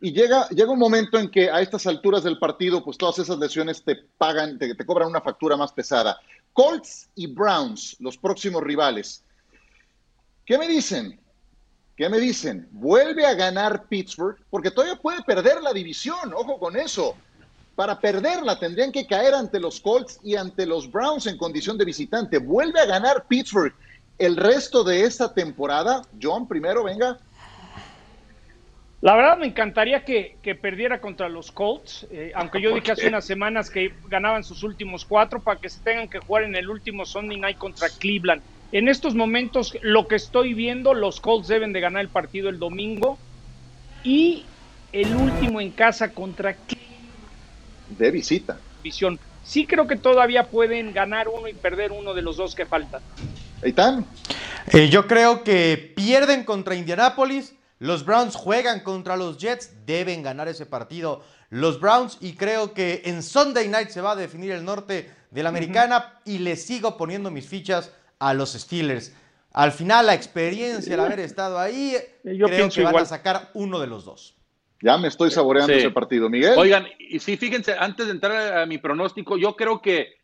Y 0.00 0.12
llega, 0.12 0.48
llega 0.50 0.70
un 0.70 0.78
momento 0.78 1.18
en 1.18 1.30
que 1.30 1.50
a 1.50 1.60
estas 1.60 1.86
alturas 1.86 2.22
del 2.22 2.38
partido, 2.38 2.84
pues 2.84 2.96
todas 2.96 3.18
esas 3.18 3.38
lesiones 3.38 3.82
te 3.82 3.96
pagan, 3.96 4.58
te, 4.58 4.74
te 4.74 4.86
cobran 4.86 5.08
una 5.08 5.20
factura 5.20 5.56
más 5.56 5.72
pesada. 5.72 6.18
Colts 6.52 7.08
y 7.14 7.26
Browns, 7.26 7.96
los 7.98 8.16
próximos 8.16 8.62
rivales. 8.62 9.24
¿Qué 10.44 10.56
me 10.56 10.68
dicen? 10.68 11.20
¿Qué 11.96 12.08
me 12.08 12.18
dicen? 12.18 12.68
Vuelve 12.70 13.26
a 13.26 13.34
ganar 13.34 13.86
Pittsburgh, 13.88 14.38
porque 14.50 14.70
todavía 14.70 14.96
puede 14.96 15.20
perder 15.22 15.60
la 15.62 15.72
división, 15.72 16.32
ojo 16.32 16.58
con 16.60 16.76
eso. 16.76 17.16
Para 17.74 17.98
perderla 17.98 18.58
tendrían 18.58 18.92
que 18.92 19.06
caer 19.06 19.34
ante 19.34 19.58
los 19.58 19.80
Colts 19.80 20.20
y 20.22 20.36
ante 20.36 20.64
los 20.64 20.90
Browns 20.90 21.26
en 21.26 21.36
condición 21.36 21.76
de 21.76 21.84
visitante. 21.84 22.38
Vuelve 22.38 22.80
a 22.80 22.86
ganar 22.86 23.26
Pittsburgh 23.26 23.74
el 24.18 24.36
resto 24.36 24.84
de 24.84 25.04
esta 25.04 25.32
temporada. 25.32 26.02
John, 26.20 26.46
primero, 26.46 26.84
venga. 26.84 27.18
La 29.00 29.14
verdad 29.14 29.38
me 29.38 29.46
encantaría 29.46 30.04
que, 30.04 30.36
que 30.42 30.56
perdiera 30.56 31.00
contra 31.00 31.28
los 31.28 31.52
Colts, 31.52 32.06
eh, 32.10 32.32
aunque 32.36 32.60
yo 32.60 32.74
dije 32.74 32.92
hace 32.92 33.08
unas 33.08 33.24
semanas 33.24 33.70
que 33.70 33.92
ganaban 34.08 34.42
sus 34.42 34.62
últimos 34.62 35.04
cuatro 35.04 35.40
para 35.40 35.60
que 35.60 35.68
se 35.68 35.80
tengan 35.80 36.08
que 36.08 36.18
jugar 36.18 36.42
en 36.42 36.56
el 36.56 36.68
último 36.68 37.06
Sunday 37.06 37.38
Night 37.38 37.58
contra 37.58 37.88
Cleveland. 37.88 38.42
En 38.70 38.88
estos 38.88 39.14
momentos, 39.14 39.78
lo 39.80 40.08
que 40.08 40.16
estoy 40.16 40.52
viendo, 40.52 40.92
los 40.92 41.20
Colts 41.20 41.48
deben 41.48 41.72
de 41.72 41.80
ganar 41.80 42.02
el 42.02 42.08
partido 42.08 42.50
el 42.50 42.58
domingo 42.58 43.18
y 44.04 44.44
el 44.92 45.14
último 45.14 45.60
en 45.60 45.70
casa 45.70 46.12
contra 46.12 46.56
De 47.88 48.10
visita. 48.10 48.58
Cleveland. 48.82 49.20
Sí 49.44 49.66
creo 49.66 49.86
que 49.86 49.96
todavía 49.96 50.48
pueden 50.48 50.92
ganar 50.92 51.28
uno 51.28 51.48
y 51.48 51.54
perder 51.54 51.92
uno 51.92 52.12
de 52.12 52.20
los 52.20 52.36
dos 52.36 52.54
que 52.54 52.66
faltan. 52.66 53.00
Eitan, 53.62 54.04
Eh, 54.72 54.88
yo 54.90 55.06
creo 55.06 55.42
que 55.44 55.92
pierden 55.96 56.44
contra 56.44 56.74
Indianapolis. 56.74 57.54
Los 57.78 58.04
Browns 58.04 58.34
juegan 58.34 58.80
contra 58.80 59.16
los 59.16 59.38
Jets. 59.38 59.72
Deben 59.86 60.22
ganar 60.22 60.46
ese 60.48 60.66
partido 60.66 61.22
los 61.50 61.80
Browns. 61.80 62.18
Y 62.20 62.34
creo 62.34 62.74
que 62.74 63.00
en 63.06 63.22
Sunday 63.22 63.68
night 63.68 63.88
se 63.88 64.00
va 64.02 64.12
a 64.12 64.16
definir 64.16 64.50
el 64.52 64.64
norte 64.64 65.10
de 65.30 65.42
la 65.42 65.48
americana. 65.48 66.20
Y 66.26 66.38
le 66.38 66.56
sigo 66.56 66.96
poniendo 66.98 67.30
mis 67.30 67.46
fichas 67.48 67.92
a 68.18 68.34
los 68.34 68.52
Steelers. 68.52 69.12
Al 69.52 69.72
final, 69.72 70.04
la 70.06 70.14
experiencia, 70.14 70.92
el 70.94 71.00
haber 71.00 71.20
estado 71.20 71.58
ahí, 71.58 71.96
Yo 72.24 72.46
creo 72.46 72.58
pienso 72.58 72.76
que 72.76 72.82
van 72.82 72.92
igual. 72.92 73.04
a 73.04 73.06
sacar 73.06 73.50
uno 73.54 73.80
de 73.80 73.86
los 73.86 74.04
dos. 74.04 74.34
ya 74.82 74.96
me 74.98 75.08
estoy 75.08 75.30
saboreando 75.30 75.72
Sí. 75.72 75.78
ese 75.80 75.90
partido. 75.90 76.28
Miguel. 76.28 76.56
Oigan, 76.58 76.86
y 77.00 77.18
sí, 77.18 77.36
fíjense, 77.36 77.74
antes 77.76 78.06
de 78.06 78.12
entrar 78.12 78.58
a 78.58 78.66
mi 78.66 78.78
pronóstico, 78.78 79.36
yo 79.38 79.56
creo 79.56 79.80
que 79.82 80.18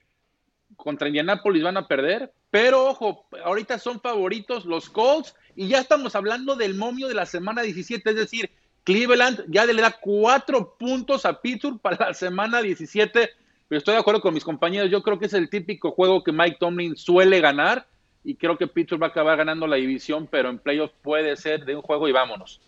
contra 0.77 1.09
Indianapolis 1.09 1.63
van 1.65 1.77
a 1.79 1.89
perder, 1.89 2.33
pero 2.55 2.87
ojo, 2.87 3.27
ahorita 3.45 3.81
son 3.81 4.01
favoritos 4.01 4.65
los 4.65 4.89
Colts 4.89 5.35
y 5.57 5.67
ya 5.67 5.81
estamos 5.81 6.15
hablando 6.15 6.55
del 6.55 6.77
momio 6.77 7.09
de 7.09 7.15
la 7.15 7.27
semana 7.27 7.63
17, 7.63 8.11
es 8.11 8.15
decir, 8.15 8.49
Cleveland 8.85 9.45
ya 9.49 9.67
le 9.67 9.83
da 9.83 9.91
cuatro 10.01 10.77
puntos 10.79 11.27
a 11.27 11.41
Pittsburgh 11.41 11.81
para 11.81 12.11
la 12.11 12.15
semana 12.15 12.63
17, 12.63 13.31
pero 13.67 13.77
estoy 13.77 13.95
de 13.95 14.01
acuerdo 14.01 14.21
con 14.21 14.35
mis 14.35 14.45
compañeros, 14.45 14.89
yo 14.89 15.03
creo 15.03 15.19
que 15.19 15.27
es 15.27 15.35
el 15.35 15.51
típico 15.51 15.91
juego 15.91 16.23
que 16.23 16.31
Mike 16.31 16.59
Tomlin 16.61 16.95
suele 16.97 17.41
ganar 17.41 17.89
y 18.23 18.37
creo 18.37 18.57
que 18.57 18.69
Pittsburgh 18.69 19.03
va 19.03 19.09
a 19.09 19.11
acabar 19.11 19.37
ganando 19.37 19.67
la 19.67 19.75
división, 19.75 20.29
pero 20.31 20.49
en 20.49 20.61
playoffs 20.61 20.95
puede 21.03 21.37
ser 21.37 21.65
de 21.65 21.75
un 21.75 21.83
juego 21.83 22.07
y 22.07 22.13
vámonos. 22.13 22.61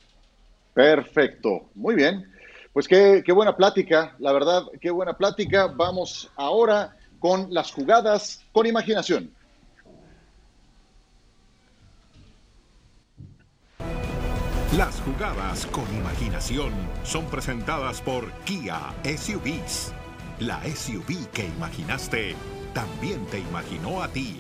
Perfecto, 0.75 1.71
muy 1.77 1.95
bien. 1.95 2.29
Pues 2.73 2.89
qué, 2.89 3.23
qué 3.25 3.31
buena 3.31 3.57
plática, 3.57 4.17
la 4.19 4.33
verdad, 4.33 4.65
qué 4.81 4.91
buena 4.91 5.17
plática. 5.17 5.69
Vamos 5.69 6.29
ahora 6.35 6.97
con 7.21 7.55
las 7.55 7.71
jugadas 7.71 8.45
con 8.51 8.67
imaginación. 8.67 9.36
Las 14.77 15.01
jugadas 15.01 15.65
con 15.73 15.85
imaginación 15.97 16.71
son 17.03 17.25
presentadas 17.31 18.03
por 18.03 18.31
Kia 18.45 18.79
SUVs. 19.05 19.95
La 20.39 20.61
SUV 20.65 21.31
que 21.33 21.47
imaginaste 21.47 22.35
también 22.75 23.25
te 23.27 23.39
imaginó 23.39 24.03
a 24.03 24.09
ti. 24.09 24.39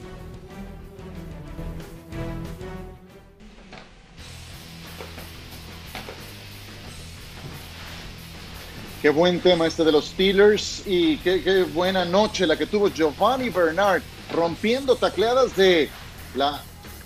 Qué 9.00 9.08
buen 9.08 9.40
tema 9.40 9.66
este 9.66 9.84
de 9.84 9.92
los 9.92 10.08
Steelers 10.08 10.82
y 10.84 11.16
qué, 11.18 11.42
qué 11.42 11.62
buena 11.62 12.04
noche 12.04 12.46
la 12.46 12.58
que 12.58 12.66
tuvo 12.66 12.88
Giovanni 12.88 13.48
Bernard 13.48 14.02
rompiendo 14.34 14.96
tacleadas 14.96 15.56
de 15.56 15.88
la 16.34 16.60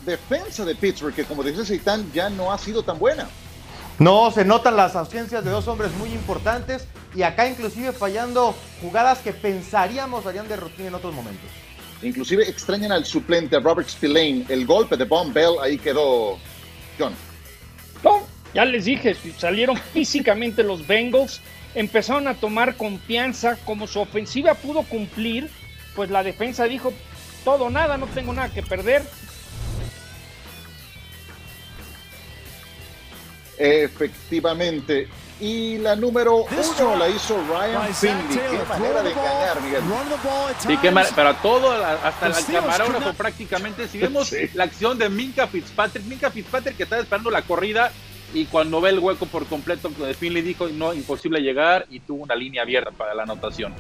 defensa 0.05 0.65
de 0.65 0.75
Pittsburgh, 0.75 1.15
que 1.15 1.25
como 1.25 1.43
dice 1.43 1.65
Seitan 1.65 2.11
ya 2.13 2.31
no 2.31 2.53
ha 2.53 2.59
sido 2.59 2.83
tan 2.83 2.99
buena. 2.99 3.29
No, 3.99 4.31
se 4.31 4.45
notan 4.45 4.77
las 4.77 4.97
ausencias 4.97 5.45
de 5.45 5.51
dos 5.51 5.69
hombres 5.69 5.93
muy 5.93 6.11
importantes 6.13 6.87
y 7.15 7.23
acá 7.23 7.47
inclusive 7.47 7.93
fallando 7.93 8.55
jugadas 8.81 9.19
que 9.19 9.33
pensaríamos 9.33 10.25
harían 10.25 10.49
de 10.49 10.57
rutina 10.57 10.89
en 10.89 10.95
otros 10.95 11.15
momentos. 11.15 11.51
Inclusive 12.03 12.49
extrañan 12.49 12.93
al 12.93 13.05
suplente 13.05 13.61
Robert 13.61 13.89
Spillane. 13.89 14.47
El 14.49 14.65
golpe 14.65 14.97
de 14.97 15.05
Von 15.05 15.35
Bell 15.35 15.57
ahí 15.63 15.77
quedó 15.77 16.39
John. 16.99 17.13
No, 18.03 18.23
ya 18.55 18.65
les 18.65 18.87
dije, 18.87 19.15
salieron 19.37 19.77
físicamente 19.77 20.63
los 20.63 20.87
Bengals, 20.87 21.43
empezaron 21.75 22.27
a 22.27 22.35
tomar 22.35 22.77
confianza, 22.77 23.57
como 23.67 23.87
su 23.87 24.01
ofensiva 24.01 24.55
pudo 24.55 24.83
cumplir, 24.83 25.51
pues 25.95 26.09
la 26.09 26.23
defensa 26.23 26.65
dijo, 26.65 26.95
todo 27.45 27.69
nada, 27.69 27.99
no 27.99 28.07
tengo 28.07 28.33
nada 28.33 28.49
que 28.49 28.63
perder. 28.63 29.03
Efectivamente. 33.61 35.09
Y 35.39 35.79
la 35.79 35.97
número 35.97 36.45
uno 36.45 36.97
la 36.97 37.09
hizo 37.09 37.43
Ryan 37.49 37.95
Finley. 37.95 38.27
Qué 38.29 38.59
manera 38.69 39.03
de 39.03 39.11
engañar, 39.11 39.63
Miguel. 39.63 39.81
Sí, 40.59 40.77
qué 40.83 40.91
mar- 40.91 41.07
pero 41.15 41.29
a 41.31 41.35
todo, 41.41 41.73
hasta 41.73 42.27
el 42.27 42.35
camarógrafo 42.47 43.15
prácticamente, 43.15 43.89
si 43.89 43.99
vemos 43.99 44.29
Sí. 44.29 44.37
la 44.53 44.65
acción 44.65 44.99
de 44.99 45.09
Minka 45.09 45.47
Fitzpatrick, 45.47 46.05
Minka 46.05 46.31
Fitzpatrick 46.31 46.77
que 46.77 46.83
estaba 46.83 47.01
esperando 47.01 47.31
la 47.31 47.41
corrida 47.43 47.91
y 48.35 48.45
cuando 48.47 48.83
ve 48.83 48.91
el 48.91 48.99
hueco 48.99 49.25
por 49.25 49.47
completo, 49.47 49.91
Finley 50.19 50.43
dijo, 50.43 50.69
no, 50.69 50.93
imposible 50.93 51.41
llegar 51.41 51.87
y 51.89 52.01
tuvo 52.01 52.23
una 52.23 52.35
línea 52.35 52.63
abierta 52.63 52.91
para 52.91 53.15
la 53.15 53.23
anotación. 53.23 53.75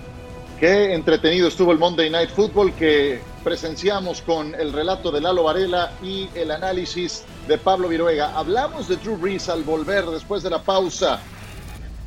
Qué 0.61 0.92
entretenido 0.92 1.49
estuvo 1.49 1.73
el 1.73 1.79
Monday 1.79 2.11
Night 2.11 2.29
Football 2.29 2.75
que 2.75 3.18
presenciamos 3.42 4.20
con 4.20 4.55
el 4.55 4.75
relato 4.75 5.11
de 5.11 5.23
Lalo 5.23 5.44
Varela 5.44 5.90
y 6.03 6.29
el 6.35 6.51
análisis 6.51 7.25
de 7.49 7.57
Pablo 7.57 7.88
Viruega. 7.88 8.37
Hablamos 8.37 8.87
de 8.87 8.96
Drew 8.96 9.16
Brees 9.16 9.49
al 9.49 9.62
volver 9.62 10.05
después 10.05 10.42
de 10.42 10.51
la 10.51 10.62
pausa. 10.62 11.18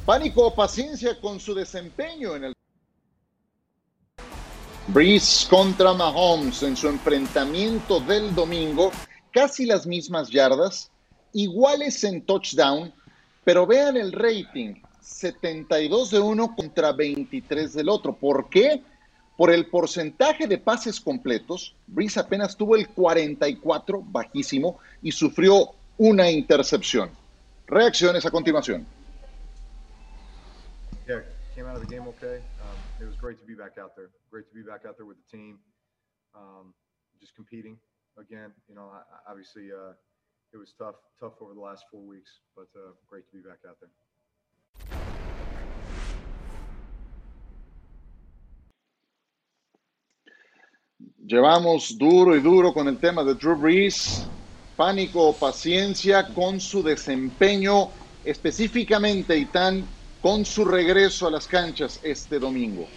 Pánico 0.05 0.45
o 0.45 0.53
paciencia 0.53 1.19
con 1.19 1.39
su 1.39 1.55
desempeño 1.55 2.35
en 2.35 2.43
el 2.43 2.53
Brees 4.85 5.47
contra 5.49 5.95
Mahomes 5.95 6.61
en 6.61 6.77
su 6.77 6.87
enfrentamiento 6.89 8.01
del 8.01 8.35
domingo, 8.35 8.91
casi 9.31 9.65
las 9.65 9.87
mismas 9.87 10.29
yardas, 10.29 10.91
iguales 11.33 12.03
en 12.03 12.23
touchdown, 12.23 12.93
pero 13.43 13.65
vean 13.65 13.97
el 13.97 14.11
rating, 14.11 14.75
72 15.03 16.11
de 16.11 16.19
uno 16.19 16.55
contra 16.55 16.91
23 16.91 17.73
del 17.73 17.89
otro. 17.89 18.13
¿Por 18.13 18.49
qué? 18.49 18.81
Por 19.37 19.51
el 19.51 19.67
porcentaje 19.67 20.47
de 20.47 20.57
pases 20.57 20.99
completos, 20.99 21.75
Brees 21.87 22.17
apenas 22.17 22.55
tuvo 22.55 22.75
el 22.75 22.87
44, 22.87 24.01
bajísimo, 24.01 24.79
y 25.01 25.11
sufrió 25.11 25.71
una 25.97 26.29
intercepción. 26.29 27.09
Reacciones 27.67 28.25
a 28.25 28.31
continuación. 28.31 28.85
Yeah, 31.07 31.23
came 31.55 31.67
out 31.67 31.75
of 31.75 31.81
the 31.81 31.93
game 31.93 32.07
okay. 32.07 32.37
Um, 32.61 32.77
it 33.01 33.05
was 33.05 33.17
great 33.17 33.39
to 33.39 33.45
be 33.45 33.55
back 33.55 33.77
out 33.77 33.95
there. 33.95 34.09
Great 34.31 34.47
to 34.49 34.53
be 34.53 34.61
back 34.61 34.85
out 34.85 34.95
there 34.97 35.05
with 35.05 35.17
the 35.17 35.37
team, 35.37 35.59
um, 36.35 36.73
just 37.19 37.35
competing 37.35 37.77
again. 38.17 38.53
You 38.69 38.75
know, 38.75 38.89
obviously 39.27 39.71
uh, 39.71 39.93
it 40.53 40.57
was 40.57 40.73
tough, 40.77 40.95
tough 41.19 41.33
over 41.41 41.53
the 41.53 41.59
last 41.59 41.85
four 41.91 42.01
weeks, 42.01 42.39
but 42.55 42.67
uh, 42.75 42.93
great 43.09 43.25
to 43.27 43.33
be 43.33 43.41
back 43.41 43.59
out 43.67 43.77
there. 43.81 43.89
Llevamos 51.25 51.97
duro 51.97 52.35
y 52.35 52.41
duro 52.41 52.73
con 52.73 52.87
el 52.87 52.97
tema 52.97 53.23
de 53.23 53.33
Drew 53.35 53.55
Brees. 53.55 54.25
Pánico 54.75 55.29
o 55.29 55.33
paciencia 55.33 56.27
con 56.27 56.59
su 56.59 56.83
desempeño, 56.83 57.89
específicamente, 58.25 59.37
Itán, 59.37 59.85
con 60.21 60.45
su 60.45 60.65
regreso 60.65 61.27
a 61.27 61.31
las 61.31 61.47
canchas 61.47 61.99
este 62.03 62.39
domingo. 62.39 62.87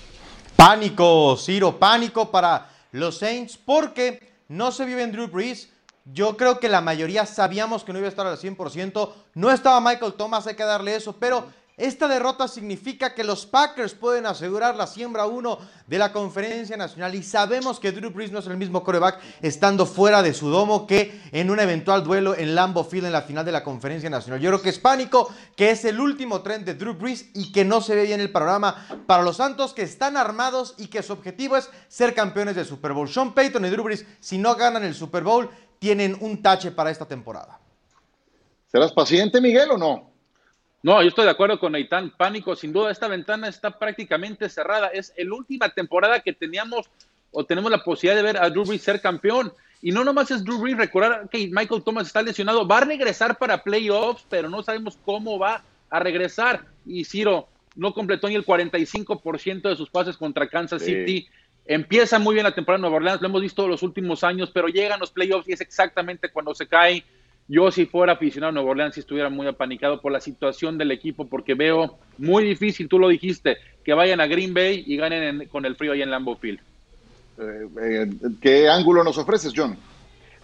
Pánico, 0.56 1.36
Ciro, 1.36 1.78
pánico 1.78 2.30
para 2.30 2.70
los 2.92 3.18
Saints 3.18 3.58
porque 3.58 4.32
no 4.48 4.72
se 4.72 4.84
vive 4.84 5.02
en 5.02 5.12
Drew 5.12 5.28
Brees. 5.28 5.68
Yo 6.04 6.36
creo 6.36 6.60
que 6.60 6.68
la 6.68 6.80
mayoría 6.80 7.26
sabíamos 7.26 7.84
que 7.84 7.92
no 7.92 7.98
iba 7.98 8.06
a 8.06 8.10
estar 8.10 8.26
al 8.26 8.38
100%. 8.38 9.12
No 9.34 9.50
estaba 9.50 9.80
Michael 9.80 10.14
Thomas, 10.14 10.46
hay 10.46 10.54
que 10.54 10.64
darle 10.64 10.96
eso, 10.96 11.14
pero 11.18 11.46
esta 11.76 12.08
derrota 12.08 12.48
significa 12.48 13.14
que 13.14 13.22
los 13.22 13.44
Packers 13.44 13.92
pueden 13.92 14.24
asegurar 14.24 14.76
la 14.76 14.86
siembra 14.86 15.26
1 15.26 15.58
de 15.86 15.98
la 15.98 16.10
conferencia 16.10 16.74
nacional 16.74 17.14
y 17.14 17.22
sabemos 17.22 17.78
que 17.78 17.92
Drew 17.92 18.10
Brees 18.10 18.32
no 18.32 18.38
es 18.38 18.46
el 18.46 18.56
mismo 18.56 18.82
coreback 18.82 19.20
estando 19.42 19.84
fuera 19.84 20.22
de 20.22 20.32
su 20.32 20.48
domo 20.48 20.86
que 20.86 21.20
en 21.32 21.50
un 21.50 21.60
eventual 21.60 22.02
duelo 22.02 22.34
en 22.34 22.54
Lambeau 22.54 22.82
Field 22.82 23.04
en 23.04 23.12
la 23.12 23.20
final 23.20 23.44
de 23.44 23.52
la 23.52 23.62
conferencia 23.62 24.08
nacional. 24.08 24.40
Yo 24.40 24.48
creo 24.48 24.62
que 24.62 24.70
es 24.70 24.78
pánico, 24.78 25.30
que 25.54 25.70
es 25.70 25.84
el 25.84 26.00
último 26.00 26.40
tren 26.40 26.64
de 26.64 26.72
Drew 26.72 26.94
Brees 26.94 27.26
y 27.34 27.52
que 27.52 27.66
no 27.66 27.82
se 27.82 27.94
ve 27.94 28.04
bien 28.04 28.20
el 28.20 28.32
panorama 28.32 29.04
para 29.06 29.22
los 29.22 29.36
Santos 29.36 29.74
que 29.74 29.82
están 29.82 30.16
armados 30.16 30.74
y 30.78 30.86
que 30.86 31.02
su 31.02 31.12
objetivo 31.12 31.58
es 31.58 31.68
ser 31.88 32.14
campeones 32.14 32.56
del 32.56 32.64
Super 32.64 32.94
Bowl. 32.94 33.06
Sean 33.06 33.34
Payton 33.34 33.66
y 33.66 33.68
Drew 33.68 33.84
Brees, 33.84 34.06
si 34.18 34.38
no 34.38 34.54
ganan 34.54 34.82
el 34.82 34.94
Super 34.94 35.22
Bowl, 35.22 35.50
tienen 35.78 36.16
un 36.20 36.40
tache 36.40 36.70
para 36.70 36.90
esta 36.90 37.04
temporada. 37.04 37.60
¿Serás 38.72 38.94
paciente, 38.94 39.42
Miguel, 39.42 39.72
o 39.72 39.76
no? 39.76 40.15
No, 40.86 41.02
yo 41.02 41.08
estoy 41.08 41.24
de 41.24 41.32
acuerdo 41.32 41.58
con 41.58 41.74
Eitan. 41.74 42.10
Pánico, 42.16 42.54
sin 42.54 42.72
duda, 42.72 42.92
esta 42.92 43.08
ventana 43.08 43.48
está 43.48 43.76
prácticamente 43.76 44.48
cerrada. 44.48 44.86
Es 44.86 45.12
la 45.18 45.34
última 45.34 45.68
temporada 45.68 46.20
que 46.20 46.32
teníamos 46.32 46.88
o 47.32 47.44
tenemos 47.44 47.72
la 47.72 47.82
posibilidad 47.82 48.14
de 48.14 48.22
ver 48.22 48.36
a 48.36 48.48
Drew 48.50 48.64
Brees 48.64 48.82
ser 48.82 49.00
campeón. 49.00 49.52
Y 49.82 49.90
no 49.90 50.04
nomás 50.04 50.30
es 50.30 50.44
Drew 50.44 50.58
Brees, 50.58 50.76
recordar 50.76 51.28
que 51.28 51.48
Michael 51.48 51.82
Thomas 51.82 52.06
está 52.06 52.22
lesionado. 52.22 52.68
Va 52.68 52.78
a 52.78 52.84
regresar 52.84 53.36
para 53.36 53.64
playoffs, 53.64 54.24
pero 54.30 54.48
no 54.48 54.62
sabemos 54.62 54.96
cómo 55.04 55.40
va 55.40 55.64
a 55.90 55.98
regresar. 55.98 56.66
Y 56.86 57.04
Ciro 57.04 57.48
no 57.74 57.92
completó 57.92 58.28
ni 58.28 58.36
el 58.36 58.46
45% 58.46 59.68
de 59.68 59.74
sus 59.74 59.90
pases 59.90 60.16
contra 60.16 60.46
Kansas 60.46 60.84
City. 60.84 61.26
Empieza 61.64 62.20
muy 62.20 62.34
bien 62.34 62.44
la 62.44 62.54
temporada 62.54 62.76
en 62.76 62.82
Nueva 62.82 62.98
Orleans, 62.98 63.20
lo 63.20 63.26
hemos 63.26 63.42
visto 63.42 63.66
los 63.66 63.82
últimos 63.82 64.22
años, 64.22 64.52
pero 64.54 64.68
llegan 64.68 65.00
los 65.00 65.10
playoffs 65.10 65.48
y 65.48 65.52
es 65.52 65.60
exactamente 65.60 66.28
cuando 66.28 66.54
se 66.54 66.68
cae 66.68 67.04
yo 67.48 67.70
si 67.70 67.86
fuera 67.86 68.14
aficionado 68.14 68.50
a 68.50 68.52
Nuevo 68.52 68.70
Orleans, 68.70 68.94
si 68.94 69.00
estuviera 69.00 69.30
muy 69.30 69.46
apanicado 69.46 70.00
por 70.00 70.12
la 70.12 70.20
situación 70.20 70.78
del 70.78 70.90
equipo, 70.90 71.26
porque 71.26 71.54
veo 71.54 71.98
muy 72.18 72.44
difícil, 72.44 72.88
tú 72.88 72.98
lo 72.98 73.08
dijiste, 73.08 73.56
que 73.84 73.94
vayan 73.94 74.20
a 74.20 74.26
Green 74.26 74.52
Bay 74.52 74.82
y 74.86 74.96
ganen 74.96 75.46
con 75.48 75.64
el 75.64 75.76
frío 75.76 75.92
ahí 75.92 76.02
en 76.02 76.10
Lambeau 76.10 76.36
Field. 76.36 76.58
Eh, 77.38 77.68
eh, 77.82 78.06
¿Qué 78.40 78.68
ángulo 78.68 79.04
nos 79.04 79.18
ofreces, 79.18 79.52
John? 79.54 79.76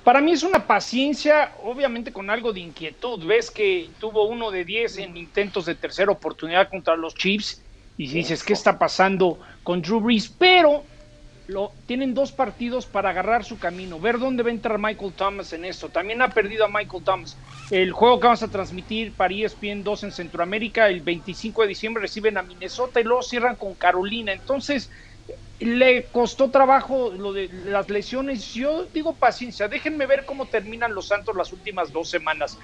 Para 0.04 0.20
mí 0.20 0.32
es 0.32 0.42
una 0.42 0.66
paciencia, 0.66 1.52
obviamente 1.62 2.12
con 2.12 2.28
algo 2.28 2.52
de 2.52 2.60
inquietud. 2.60 3.24
Ves 3.24 3.50
que 3.50 3.88
tuvo 4.00 4.24
uno 4.26 4.50
de 4.50 4.64
10 4.64 4.98
en 4.98 5.16
intentos 5.16 5.66
de 5.66 5.76
tercera 5.76 6.10
oportunidad 6.10 6.68
contra 6.68 6.96
los 6.96 7.14
Chiefs 7.14 7.62
y 7.96 8.08
dices, 8.08 8.42
¿qué 8.42 8.52
está 8.52 8.78
pasando 8.78 9.38
con 9.62 9.80
Drew 9.80 10.00
Brees? 10.00 10.28
Pero 10.28 10.84
lo, 11.48 11.72
tienen 11.86 12.14
dos 12.14 12.32
partidos 12.32 12.86
para 12.86 13.10
agarrar 13.10 13.44
su 13.44 13.58
camino, 13.58 13.98
ver 13.98 14.18
dónde 14.18 14.42
va 14.42 14.50
a 14.50 14.52
entrar 14.52 14.78
Michael 14.78 15.12
Thomas 15.12 15.52
en 15.52 15.64
esto. 15.64 15.88
También 15.88 16.22
ha 16.22 16.30
perdido 16.30 16.64
a 16.64 16.68
Michael 16.68 17.04
Thomas. 17.04 17.36
El 17.70 17.92
juego 17.92 18.20
que 18.20 18.26
vamos 18.26 18.42
a 18.42 18.48
transmitir 18.48 19.12
para 19.12 19.34
ESPN 19.34 19.82
2 19.82 20.04
en 20.04 20.12
Centroamérica, 20.12 20.88
el 20.88 21.00
25 21.00 21.62
de 21.62 21.68
diciembre 21.68 22.02
reciben 22.02 22.38
a 22.38 22.42
Minnesota 22.42 23.00
y 23.00 23.04
luego 23.04 23.22
cierran 23.22 23.56
con 23.56 23.74
Carolina. 23.74 24.32
Entonces, 24.32 24.90
le 25.60 26.04
costó 26.04 26.50
trabajo 26.50 27.12
lo 27.16 27.32
de 27.32 27.48
las 27.66 27.88
lesiones. 27.88 28.52
Yo 28.54 28.84
digo 28.92 29.14
paciencia, 29.14 29.68
déjenme 29.68 30.06
ver 30.06 30.24
cómo 30.24 30.46
terminan 30.46 30.94
los 30.94 31.06
Santos 31.06 31.36
las 31.36 31.52
últimas 31.52 31.92
dos 31.92 32.08
semanas. 32.08 32.58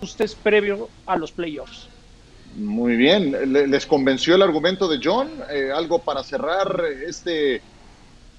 Ustedes 0.00 0.34
previo 0.34 0.88
a 1.06 1.16
los 1.16 1.32
playoffs. 1.32 1.88
Muy 2.56 2.96
bien, 2.96 3.52
¿les 3.70 3.84
convenció 3.86 4.36
el 4.36 4.42
argumento 4.42 4.86
de 4.86 5.00
John? 5.02 5.28
Eh, 5.50 5.70
¿Algo 5.74 5.98
para 5.98 6.22
cerrar 6.22 6.82
este, 7.06 7.60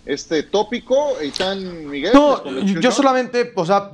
este 0.05 0.43
tópico? 0.43 1.19
Eitan 1.19 1.89
Miguel. 1.89 2.13
No, 2.13 2.43
yo 2.63 2.91
solamente, 2.91 3.51
o 3.55 3.65
sea, 3.65 3.91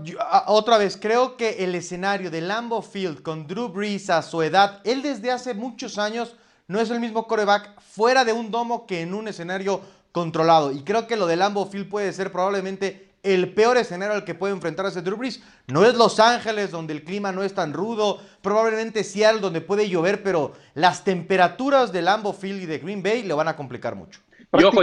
otra 0.48 0.78
vez, 0.78 0.98
creo 1.02 1.38
que 1.38 1.64
el 1.64 1.74
escenario 1.74 2.30
de 2.30 2.42
Lambo 2.42 2.84
Field 2.84 3.24
con 3.24 3.48
Drew 3.48 3.70
Brees 3.70 4.12
a 4.12 4.22
su 4.22 4.44
edad, 4.44 4.80
él 4.84 5.02
desde 5.02 5.32
hace 5.32 5.56
muchos 5.56 5.98
años 5.98 6.36
no 6.68 6.80
es 6.80 6.92
el 6.92 7.00
mismo 7.00 7.26
coreback 7.26 7.82
fuera 7.82 8.24
de 8.24 8.34
un 8.34 8.52
domo 8.52 8.86
que 8.86 9.02
en 9.02 9.16
un 9.16 9.28
escenario 9.28 9.82
controlado. 10.12 10.72
Y 10.72 10.84
creo 10.84 11.08
que 11.08 11.18
lo 11.18 11.26
de 11.26 11.36
Lambo 11.36 11.66
Field 11.66 11.90
puede 11.90 12.14
ser 12.14 12.32
probablemente 12.32 13.11
el 13.24 13.54
peor 13.54 13.78
escenario 13.78 14.16
al 14.16 14.26
que 14.26 14.36
puede 14.36 14.54
enfrentarse 14.54 15.02
Drew 15.02 15.18
Brees. 15.18 15.42
No 15.68 15.86
es 15.86 15.96
Los 15.96 16.20
Ángeles, 16.20 16.72
donde 16.72 16.94
el 16.94 17.04
clima 17.04 17.32
no 17.32 17.44
es 17.44 17.54
tan 17.54 17.74
rudo, 17.74 18.20
probablemente 18.42 19.04
Seattle, 19.04 19.42
donde 19.42 19.62
puede 19.62 19.90
llover, 19.90 20.24
pero 20.24 20.54
las 20.74 21.04
temperaturas 21.04 21.92
de 21.92 22.02
Lambeau 22.02 22.34
Field 22.34 22.64
y 22.64 22.66
de 22.66 22.80
Green 22.80 23.04
Bay 23.04 23.24
le 23.24 23.34
van 23.34 23.48
a 23.48 23.56
complicar 23.56 23.96
mucho. 23.96 24.20
Y 24.54 24.64
ojo, 24.64 24.82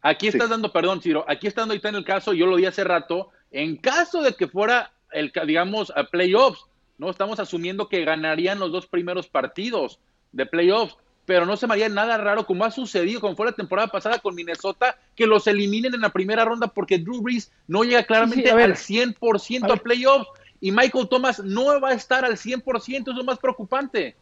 aquí 0.00 0.28
estás 0.28 0.48
dando, 0.48 0.72
perdón, 0.72 1.02
Ciro, 1.02 1.24
aquí 1.28 1.46
está 1.46 1.62
dando 1.62 1.74
en 1.74 1.94
el 1.94 2.04
caso, 2.04 2.32
yo 2.32 2.46
lo 2.46 2.56
di 2.56 2.66
hace 2.66 2.84
rato, 2.84 3.30
en 3.50 3.76
caso 3.76 4.22
de 4.22 4.34
que 4.34 4.48
fuera, 4.48 4.92
el 5.10 5.32
digamos, 5.46 5.92
a 5.94 6.04
playoffs, 6.04 6.64
¿no? 6.98 7.10
Estamos 7.10 7.40
asumiendo 7.40 7.88
que 7.88 8.04
ganarían 8.04 8.58
los 8.58 8.72
dos 8.72 8.86
primeros 8.86 9.26
partidos 9.26 9.98
de 10.32 10.46
playoffs 10.46 10.96
pero 11.32 11.46
no 11.46 11.56
se 11.56 11.66
me 11.66 11.72
haría 11.72 11.88
nada 11.88 12.18
raro 12.18 12.44
como 12.44 12.62
ha 12.62 12.70
sucedido, 12.70 13.18
como 13.18 13.34
fue 13.34 13.46
la 13.46 13.52
temporada 13.52 13.88
pasada 13.88 14.18
con 14.18 14.34
Minnesota, 14.34 14.98
que 15.16 15.26
los 15.26 15.46
eliminen 15.46 15.94
en 15.94 16.02
la 16.02 16.10
primera 16.10 16.44
ronda 16.44 16.66
porque 16.66 16.98
Drew 16.98 17.22
Brees 17.22 17.50
no 17.66 17.84
llega 17.84 18.02
claramente 18.02 18.50
al 18.50 18.74
100% 18.74 19.72
a, 19.72 19.76
playoffs 19.76 20.28
y 20.60 20.72
Michael 20.72 21.08
Thomas 21.08 21.42
no 21.42 21.80
va 21.80 21.88
a 21.88 21.94
estar 21.94 22.26
al 22.26 22.36
100%, 22.36 23.10
es 23.10 23.16
lo 23.16 23.24
más 23.24 23.38
preocupante. 23.38 24.14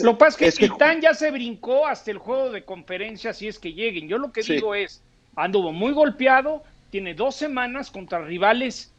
lo 0.00 0.12
que 0.12 0.18
pasa 0.18 0.46
es 0.46 0.58
que, 0.58 0.66
Titán 0.66 1.02
ya 1.02 1.12
se 1.12 1.30
brincó 1.30 1.86
hasta 1.86 2.10
el 2.10 2.16
juego 2.16 2.48
de 2.50 2.64
conferencia 2.64 3.34
si 3.34 3.48
es 3.48 3.58
que 3.58 3.74
lleguen. 3.74 4.08
Yo 4.08 4.16
lo 4.16 4.32
que 4.32 4.40
digo 4.40 4.74
es, 4.74 5.02
anduvo 5.34 5.72
muy 5.72 5.92
golpeado, 5.92 6.62
tiene 6.88 7.12
dos 7.12 7.36
semanas 7.36 7.90
contra 7.90 8.20
rivales 8.20 8.94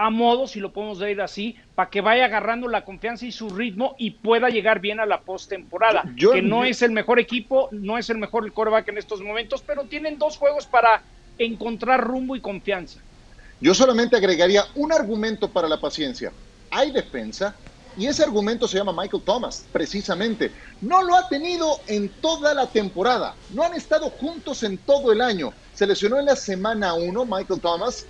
a 0.00 0.08
modo, 0.08 0.46
si 0.46 0.60
lo 0.60 0.72
podemos 0.72 0.98
ver 0.98 1.20
así, 1.20 1.56
para 1.74 1.90
que 1.90 2.00
vaya 2.00 2.24
agarrando 2.24 2.68
la 2.68 2.86
confianza 2.86 3.26
y 3.26 3.32
su 3.32 3.50
ritmo 3.50 3.96
y 3.98 4.12
pueda 4.12 4.48
llegar 4.48 4.80
bien 4.80 4.98
a 4.98 5.04
la 5.04 5.20
postemporada. 5.20 6.04
Que 6.16 6.40
no 6.40 6.64
es 6.64 6.80
el 6.80 6.90
mejor 6.90 7.20
equipo, 7.20 7.68
no 7.70 7.98
es 7.98 8.08
el 8.08 8.16
mejor 8.16 8.50
coreback 8.50 8.88
en 8.88 8.96
estos 8.96 9.20
momentos, 9.20 9.62
pero 9.66 9.84
tienen 9.84 10.18
dos 10.18 10.38
juegos 10.38 10.64
para 10.64 11.02
encontrar 11.36 12.00
rumbo 12.00 12.34
y 12.34 12.40
confianza. 12.40 12.98
Yo 13.60 13.74
solamente 13.74 14.16
agregaría 14.16 14.64
un 14.74 14.90
argumento 14.90 15.50
para 15.50 15.68
la 15.68 15.78
paciencia. 15.78 16.32
Hay 16.70 16.92
defensa 16.92 17.54
y 17.98 18.06
ese 18.06 18.22
argumento 18.22 18.66
se 18.66 18.78
llama 18.78 18.94
Michael 18.98 19.22
Thomas, 19.22 19.66
precisamente. 19.70 20.50
No 20.80 21.02
lo 21.02 21.14
ha 21.14 21.28
tenido 21.28 21.78
en 21.88 22.08
toda 22.22 22.54
la 22.54 22.68
temporada. 22.68 23.34
No 23.50 23.64
han 23.64 23.74
estado 23.74 24.08
juntos 24.08 24.62
en 24.62 24.78
todo 24.78 25.12
el 25.12 25.20
año. 25.20 25.52
Se 25.74 25.86
lesionó 25.86 26.18
en 26.18 26.24
la 26.24 26.36
semana 26.36 26.94
1 26.94 27.26
Michael 27.26 27.60
Thomas 27.60 28.06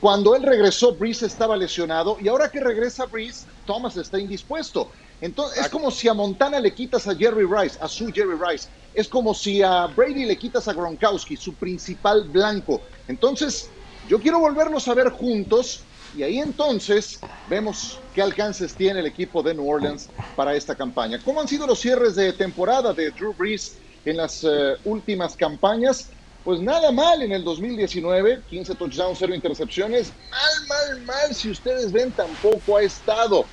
cuando 0.00 0.34
él 0.34 0.42
regresó, 0.42 0.96
Breeze 0.96 1.26
estaba 1.26 1.56
lesionado 1.56 2.16
y 2.20 2.28
ahora 2.28 2.50
que 2.50 2.60
regresa 2.60 3.06
Breeze, 3.06 3.46
Thomas 3.64 3.96
está 3.96 4.18
indispuesto. 4.18 4.90
Entonces, 5.20 5.64
es 5.64 5.68
como 5.70 5.90
si 5.90 6.08
a 6.08 6.14
Montana 6.14 6.60
le 6.60 6.74
quitas 6.74 7.06
a 7.06 7.14
Jerry 7.14 7.46
Rice, 7.46 7.78
a 7.80 7.88
su 7.88 8.06
Jerry 8.12 8.36
Rice. 8.38 8.68
Es 8.92 9.08
como 9.08 9.34
si 9.34 9.62
a 9.62 9.86
Brady 9.86 10.24
le 10.24 10.38
quitas 10.38 10.68
a 10.68 10.72
Gronkowski, 10.72 11.36
su 11.36 11.54
principal 11.56 12.28
blanco. 12.30 12.82
Entonces, 13.08 13.70
yo 14.06 14.20
quiero 14.20 14.38
volverlos 14.38 14.86
a 14.88 14.94
ver 14.94 15.10
juntos 15.10 15.84
y 16.12 16.22
ahí 16.22 16.38
entonces 16.38 17.20
vemos 17.46 17.98
qué 18.12 18.22
alcances 18.22 18.76
tiene 18.76 19.00
el 19.00 19.06
equipo 19.06 19.42
de 19.42 19.54
New 19.54 19.68
Orleans 19.68 20.10
para 20.34 20.54
esta 20.54 20.76
campaña. 20.76 21.22
¿Cómo 21.22 21.40
han 21.40 21.48
sido 21.48 21.66
los 21.66 21.80
cierres 21.80 22.14
de 22.14 22.32
temporada 22.32 22.92
de 22.92 23.10
Drew 23.10 23.34
Brees 23.34 23.80
en 24.04 24.16
las 24.16 24.44
eh, 24.44 24.74
últimas 24.84 25.36
campañas? 25.36 26.10
Pues 26.44 26.60
nada 26.60 26.92
mal 26.92 27.22
en 27.22 27.32
el 27.32 27.42
2019, 27.42 28.42
15 28.48 28.74
touchdowns, 28.74 29.18
0 29.18 29.34
intercepciones. 29.34 30.12
Mal, 30.30 30.68
mal, 30.68 31.02
mal, 31.06 31.34
si 31.34 31.50
ustedes 31.50 31.90
ven, 31.90 32.12
tampoco 32.12 32.76
ha 32.76 32.82
estado. 32.82 33.46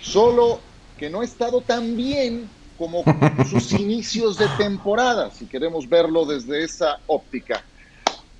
Solo 0.00 0.60
que 0.96 1.10
no 1.10 1.20
ha 1.20 1.24
estado 1.24 1.60
tan 1.60 1.96
bien 1.96 2.48
como 2.78 3.02
sus 3.50 3.72
inicios 3.72 4.38
de 4.38 4.46
temporada, 4.58 5.30
si 5.30 5.46
queremos 5.46 5.88
verlo 5.88 6.24
desde 6.24 6.62
esa 6.62 7.00
óptica. 7.06 7.64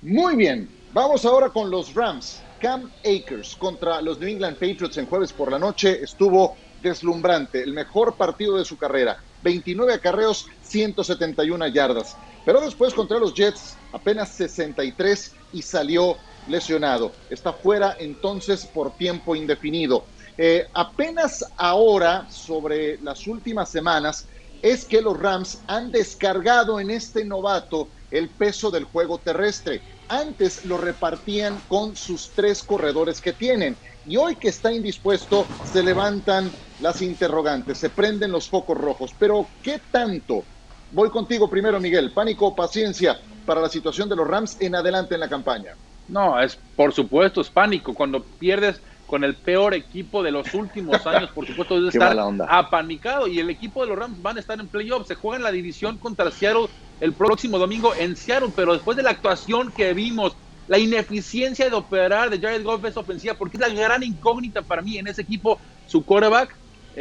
Muy 0.01 0.35
bien, 0.35 0.69
vamos 0.93 1.25
ahora 1.25 1.49
con 1.49 1.69
los 1.69 1.93
Rams. 1.93 2.41
Cam 2.61 2.89
Akers 3.01 3.55
contra 3.55 4.01
los 4.01 4.19
New 4.19 4.29
England 4.29 4.55
Patriots 4.55 4.97
en 4.97 5.05
jueves 5.05 5.31
por 5.31 5.51
la 5.51 5.59
noche 5.59 6.01
estuvo 6.01 6.55
deslumbrante, 6.81 7.61
el 7.61 7.73
mejor 7.73 8.15
partido 8.15 8.57
de 8.57 8.65
su 8.65 8.77
carrera. 8.77 9.17
29 9.43 9.93
acarreos, 9.93 10.47
171 10.63 11.67
yardas. 11.67 12.15
Pero 12.45 12.61
después 12.61 12.93
contra 12.93 13.19
los 13.19 13.33
Jets 13.33 13.76
apenas 13.97 14.29
63 14.29 15.33
y 15.53 15.61
salió 15.61 16.17
lesionado. 16.47 17.11
Está 17.29 17.53
fuera 17.53 17.95
entonces 17.99 18.65
por 18.65 18.95
tiempo 18.95 19.35
indefinido. 19.35 20.05
Eh, 20.37 20.67
apenas 20.73 21.43
ahora, 21.57 22.29
sobre 22.29 22.97
las 23.01 23.27
últimas 23.27 23.69
semanas, 23.69 24.27
es 24.61 24.85
que 24.85 25.01
los 25.01 25.19
Rams 25.19 25.59
han 25.67 25.91
descargado 25.91 26.79
en 26.79 26.89
este 26.89 27.25
novato 27.25 27.89
el 28.11 28.29
peso 28.29 28.71
del 28.71 28.85
juego 28.85 29.17
terrestre. 29.17 29.81
Antes 30.07 30.63
lo 30.65 30.77
repartían 30.77 31.59
con 31.67 31.95
sus 31.95 32.31
tres 32.33 32.63
corredores 32.63 33.19
que 33.19 33.33
tienen. 33.33 33.75
Y 34.05 34.15
hoy 34.15 34.35
que 34.37 34.49
está 34.49 34.71
indispuesto, 34.71 35.45
se 35.63 35.83
levantan 35.83 36.49
las 36.79 37.01
interrogantes, 37.01 37.77
se 37.77 37.89
prenden 37.89 38.31
los 38.31 38.47
focos 38.47 38.77
rojos. 38.77 39.13
Pero, 39.19 39.47
¿qué 39.61 39.81
tanto 39.91 40.45
Voy 40.89 41.09
contigo 41.09 41.49
primero, 41.49 41.79
Miguel. 41.79 42.13
Pánico 42.13 42.55
paciencia 42.55 43.19
para 43.47 43.61
la 43.61 43.69
situación 43.69 44.09
de 44.09 44.15
los 44.15 44.27
Rams 44.27 44.57
en 44.59 44.75
adelante 44.75 45.15
en 45.15 45.21
la 45.21 45.29
campaña. 45.29 45.71
No, 46.07 46.39
es 46.39 46.59
por 46.75 46.93
supuesto, 46.93 47.41
es 47.41 47.49
pánico. 47.49 47.95
Cuando 47.95 48.21
pierdes 48.21 48.79
con 49.07 49.23
el 49.23 49.35
peor 49.35 49.73
equipo 49.73 50.21
de 50.21 50.31
los 50.31 50.53
últimos 50.53 51.07
años, 51.07 51.31
por 51.31 51.47
supuesto, 51.47 51.75
debe 51.75 51.89
estar 51.89 52.15
apanicado. 52.49 53.27
Y 53.27 53.39
el 53.39 53.49
equipo 53.49 53.81
de 53.81 53.87
los 53.87 53.97
Rams 53.97 54.21
van 54.21 54.37
a 54.37 54.41
estar 54.41 54.59
en 54.59 54.67
playoffs. 54.67 55.07
Se 55.07 55.15
juega 55.15 55.37
en 55.37 55.43
la 55.43 55.51
división 55.51 55.97
contra 55.97 56.29
Seattle 56.29 56.67
el 56.99 57.13
próximo 57.13 57.57
domingo 57.57 57.95
en 57.95 58.15
Seattle, 58.15 58.51
pero 58.55 58.73
después 58.73 58.97
de 58.97 59.03
la 59.03 59.11
actuación 59.11 59.71
que 59.71 59.93
vimos, 59.93 60.35
la 60.67 60.77
ineficiencia 60.77 61.69
de 61.69 61.75
operar 61.75 62.29
de 62.29 62.39
Jared 62.39 62.63
Goff 62.63 62.83
es 62.83 62.97
ofensiva, 62.97 63.35
porque 63.35 63.57
es 63.57 63.61
la 63.61 63.69
gran 63.69 64.03
incógnita 64.03 64.61
para 64.61 64.81
mí 64.81 64.97
en 64.97 65.07
ese 65.07 65.21
equipo, 65.21 65.59
su 65.87 66.03
quarterback 66.03 66.53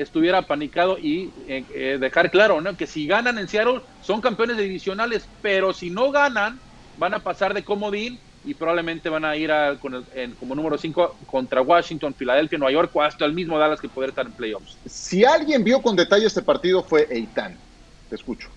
estuviera 0.03 0.39
apanicado 0.39 0.99
y 0.99 1.35
eh, 1.49 1.67
eh, 1.75 1.99
dejar 1.99 2.31
claro 2.31 2.61
¿no? 2.61 2.77
que 2.77 2.87
si 2.87 3.07
ganan 3.07 3.39
en 3.39 3.49
Seattle 3.49 3.83
son 3.99 4.21
campeones 4.21 4.57
divisionales, 4.59 5.31
pero 5.41 5.73
si 5.73 5.91
no 5.91 6.11
ganan 6.11 6.61
van 6.97 7.15
a 7.15 7.21
pasar 7.21 7.55
de 7.55 7.65
comodín 7.65 8.21
y 8.43 8.55
probablemente 8.55 9.09
van 9.09 9.25
a 9.25 9.37
ir 9.37 9.51
a- 9.51 9.79
con 9.79 9.95
el- 9.95 10.07
en- 10.15 10.37
como 10.37 10.55
número 10.55 10.79
5 10.79 11.19
contra 11.27 11.63
Washington, 11.63 12.15
Filadelfia, 12.15 12.59
Nueva 12.59 12.73
York 12.73 12.91
o 12.95 13.03
hasta 13.03 13.25
el 13.25 13.33
mismo 13.35 13.59
Dallas 13.59 13.81
que 13.81 13.89
poder 13.89 14.11
estar 14.11 14.25
en 14.27 14.35
playoffs. 14.35 14.81
Si 14.87 15.25
alguien 15.25 15.65
vio 15.65 15.83
con 15.83 15.97
detalle 15.97 16.27
este 16.27 16.43
partido 16.43 16.83
fue 16.85 17.07
Eitan. 17.11 17.61
Te 18.09 18.15
escucho. 18.15 18.49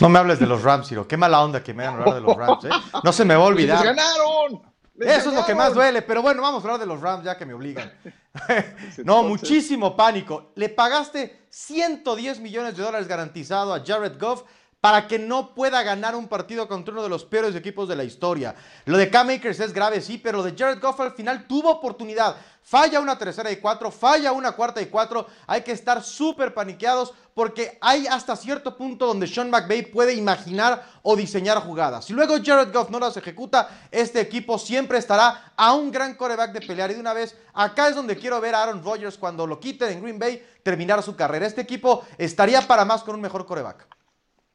No 0.00 0.08
me 0.08 0.18
hables 0.18 0.38
de 0.40 0.46
los 0.46 0.62
Rams, 0.62 0.88
Ciro. 0.88 1.06
Qué 1.08 1.16
mala 1.16 1.42
onda 1.42 1.62
que 1.62 1.74
me 1.74 1.84
hagan 1.84 2.00
hablar 2.00 2.14
de 2.16 2.20
los 2.22 2.36
Rams, 2.36 2.64
¿eh? 2.64 2.70
No 3.04 3.12
se 3.12 3.24
me 3.24 3.34
va 3.34 3.44
a 3.44 3.44
¡Les 3.50 3.54
olvidar. 3.54 3.84
ganaron! 3.84 4.71
¡Les 4.94 5.18
Eso 5.18 5.30
es 5.30 5.34
lo 5.34 5.44
que 5.44 5.54
más 5.54 5.74
duele, 5.74 6.02
pero 6.02 6.22
bueno, 6.22 6.42
vamos 6.42 6.62
a 6.62 6.66
hablar 6.66 6.80
de 6.80 6.86
los 6.86 7.00
Rams 7.00 7.24
ya 7.24 7.36
que 7.36 7.46
me 7.46 7.54
obligan. 7.54 7.92
no, 9.04 9.22
muchísimo 9.22 9.96
pánico. 9.96 10.52
Le 10.54 10.68
pagaste 10.68 11.46
110 11.50 12.40
millones 12.40 12.76
de 12.76 12.82
dólares 12.82 13.08
garantizado 13.08 13.74
a 13.74 13.82
Jared 13.84 14.18
Goff 14.18 14.44
para 14.82 15.06
que 15.06 15.16
no 15.16 15.54
pueda 15.54 15.80
ganar 15.84 16.16
un 16.16 16.26
partido 16.26 16.66
contra 16.66 16.92
uno 16.92 17.04
de 17.04 17.08
los 17.08 17.24
peores 17.24 17.54
equipos 17.54 17.88
de 17.88 17.94
la 17.94 18.02
historia. 18.02 18.56
Lo 18.84 18.98
de 18.98 19.10
Cam 19.10 19.30
Akers 19.30 19.60
es 19.60 19.72
grave, 19.72 20.00
sí, 20.00 20.18
pero 20.18 20.38
lo 20.38 20.42
de 20.42 20.56
Jared 20.58 20.80
Goff 20.80 20.98
al 20.98 21.12
final 21.12 21.46
tuvo 21.46 21.70
oportunidad. 21.70 22.34
Falla 22.64 22.98
una 22.98 23.16
tercera 23.16 23.52
y 23.52 23.58
cuatro, 23.58 23.92
falla 23.92 24.32
una 24.32 24.50
cuarta 24.50 24.82
y 24.82 24.86
cuatro. 24.86 25.28
Hay 25.46 25.62
que 25.62 25.70
estar 25.70 26.02
súper 26.02 26.52
paniqueados 26.52 27.14
porque 27.32 27.78
hay 27.80 28.08
hasta 28.08 28.34
cierto 28.34 28.76
punto 28.76 29.06
donde 29.06 29.28
Sean 29.28 29.50
McVay 29.50 29.82
puede 29.82 30.14
imaginar 30.14 30.84
o 31.02 31.14
diseñar 31.14 31.58
jugadas. 31.58 32.06
Si 32.06 32.12
luego 32.12 32.34
Jared 32.44 32.72
Goff 32.72 32.90
no 32.90 32.98
las 32.98 33.16
ejecuta, 33.16 33.68
este 33.88 34.20
equipo 34.20 34.58
siempre 34.58 34.98
estará 34.98 35.52
a 35.56 35.74
un 35.74 35.92
gran 35.92 36.16
coreback 36.16 36.50
de 36.50 36.60
pelear. 36.60 36.90
Y 36.90 36.94
de 36.94 37.00
una 37.00 37.12
vez, 37.12 37.36
acá 37.54 37.86
es 37.86 37.94
donde 37.94 38.16
quiero 38.16 38.40
ver 38.40 38.56
a 38.56 38.64
Aaron 38.64 38.82
Rodgers 38.82 39.16
cuando 39.16 39.46
lo 39.46 39.60
quiten 39.60 39.92
en 39.92 40.02
Green 40.02 40.18
Bay 40.18 40.44
terminar 40.64 41.00
su 41.04 41.14
carrera. 41.14 41.46
Este 41.46 41.60
equipo 41.60 42.04
estaría 42.18 42.66
para 42.66 42.84
más 42.84 43.04
con 43.04 43.14
un 43.14 43.20
mejor 43.20 43.46
coreback. 43.46 44.01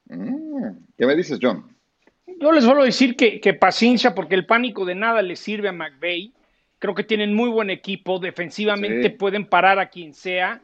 Mm, 0.09 0.71
¿Qué 0.97 1.05
me 1.05 1.15
dices, 1.15 1.39
John? 1.41 1.75
Yo 2.39 2.51
les 2.51 2.65
vuelvo 2.65 2.81
a 2.81 2.85
decir 2.85 3.15
que, 3.15 3.39
que 3.39 3.53
paciencia, 3.53 4.13
porque 4.13 4.35
el 4.35 4.45
pánico 4.45 4.85
de 4.85 4.95
nada 4.95 5.21
le 5.21 5.35
sirve 5.35 5.69
a 5.69 5.73
McVay. 5.73 6.33
Creo 6.79 6.93
que 6.93 7.03
tienen 7.03 7.33
muy 7.33 7.49
buen 7.49 7.69
equipo, 7.69 8.19
defensivamente 8.19 9.09
Sí. 9.09 9.15
pueden 9.15 9.45
parar 9.47 9.79
a 9.79 9.89
quien 9.89 10.13
sea. 10.13 10.61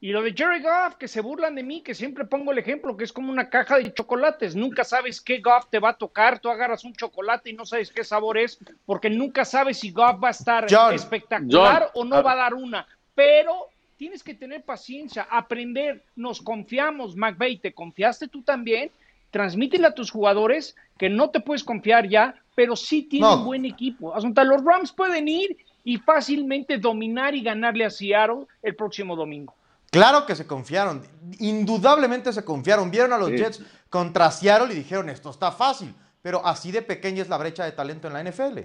Y 0.00 0.10
lo 0.12 0.20
de 0.20 0.34
Jerry 0.34 0.60
Goff, 0.60 0.96
que 0.96 1.08
se 1.08 1.22
burlan 1.22 1.54
de 1.54 1.62
mí, 1.62 1.80
que 1.80 1.94
siempre 1.94 2.26
pongo 2.26 2.52
el 2.52 2.58
ejemplo, 2.58 2.94
que 2.94 3.04
es 3.04 3.12
como 3.12 3.32
una 3.32 3.48
caja 3.48 3.78
de 3.78 3.94
chocolates. 3.94 4.54
Nunca 4.54 4.84
sabes 4.84 5.22
qué 5.22 5.38
Goff 5.40 5.70
te 5.70 5.78
va 5.78 5.90
a 5.90 5.96
tocar. 5.96 6.40
Tú 6.40 6.50
agarras 6.50 6.84
un 6.84 6.92
chocolate 6.92 7.48
y 7.48 7.54
no 7.54 7.64
sabes 7.64 7.90
qué 7.90 8.04
sabor 8.04 8.36
es, 8.36 8.58
porque 8.84 9.08
nunca 9.08 9.46
sabes 9.46 9.78
si 9.78 9.90
Goff 9.92 10.22
va 10.22 10.28
a 10.28 10.32
estar 10.32 10.66
John, 10.68 10.92
espectacular 10.94 11.90
John, 11.94 12.02
o 12.02 12.04
no 12.04 12.16
a- 12.16 12.22
va 12.22 12.32
a 12.32 12.36
dar 12.36 12.52
una. 12.54 12.86
Pero 13.14 13.68
tienes 13.96 14.22
que 14.22 14.34
tener 14.34 14.62
paciencia, 14.64 15.26
aprender. 15.30 16.04
Nos 16.16 16.40
confiamos, 16.40 17.16
McVay. 17.16 17.58
¿Te 17.58 17.72
confiaste 17.72 18.28
tú 18.28 18.42
también? 18.42 18.90
Transmítele 19.30 19.86
a 19.86 19.94
tus 19.94 20.10
jugadores 20.10 20.76
que 20.98 21.08
no 21.08 21.30
te 21.30 21.40
puedes 21.40 21.64
confiar 21.64 22.08
ya, 22.08 22.34
pero 22.54 22.76
sí 22.76 23.02
tienen 23.02 23.28
No. 23.30 23.44
buen 23.44 23.64
equipo. 23.64 24.14
Asunta, 24.14 24.44
los 24.44 24.64
Rams 24.64 24.92
pueden 24.92 25.26
ir 25.28 25.56
y 25.82 25.98
fácilmente 25.98 26.78
dominar 26.78 27.34
y 27.34 27.42
ganarle 27.42 27.84
a 27.84 27.90
Seattle 27.90 28.46
el 28.62 28.76
próximo 28.76 29.16
domingo. 29.16 29.54
Claro 29.90 30.26
que 30.26 30.34
se 30.34 30.46
confiaron, 30.46 31.02
indudablemente 31.38 32.32
se 32.32 32.44
confiaron. 32.44 32.90
Vieron 32.90 33.12
a 33.12 33.18
los 33.18 33.30
Sí. 33.30 33.36
Jets 33.36 33.62
contra 33.88 34.30
Seattle 34.30 34.72
y 34.72 34.76
dijeron, 34.78 35.08
esto 35.08 35.30
está 35.30 35.52
fácil. 35.52 35.94
Pero 36.22 36.44
así 36.46 36.72
de 36.72 36.80
pequeña 36.82 37.20
es 37.22 37.28
la 37.28 37.36
brecha 37.36 37.64
de 37.64 37.72
talento 37.72 38.08
en 38.08 38.14
la 38.14 38.20
NFL. 38.24 38.60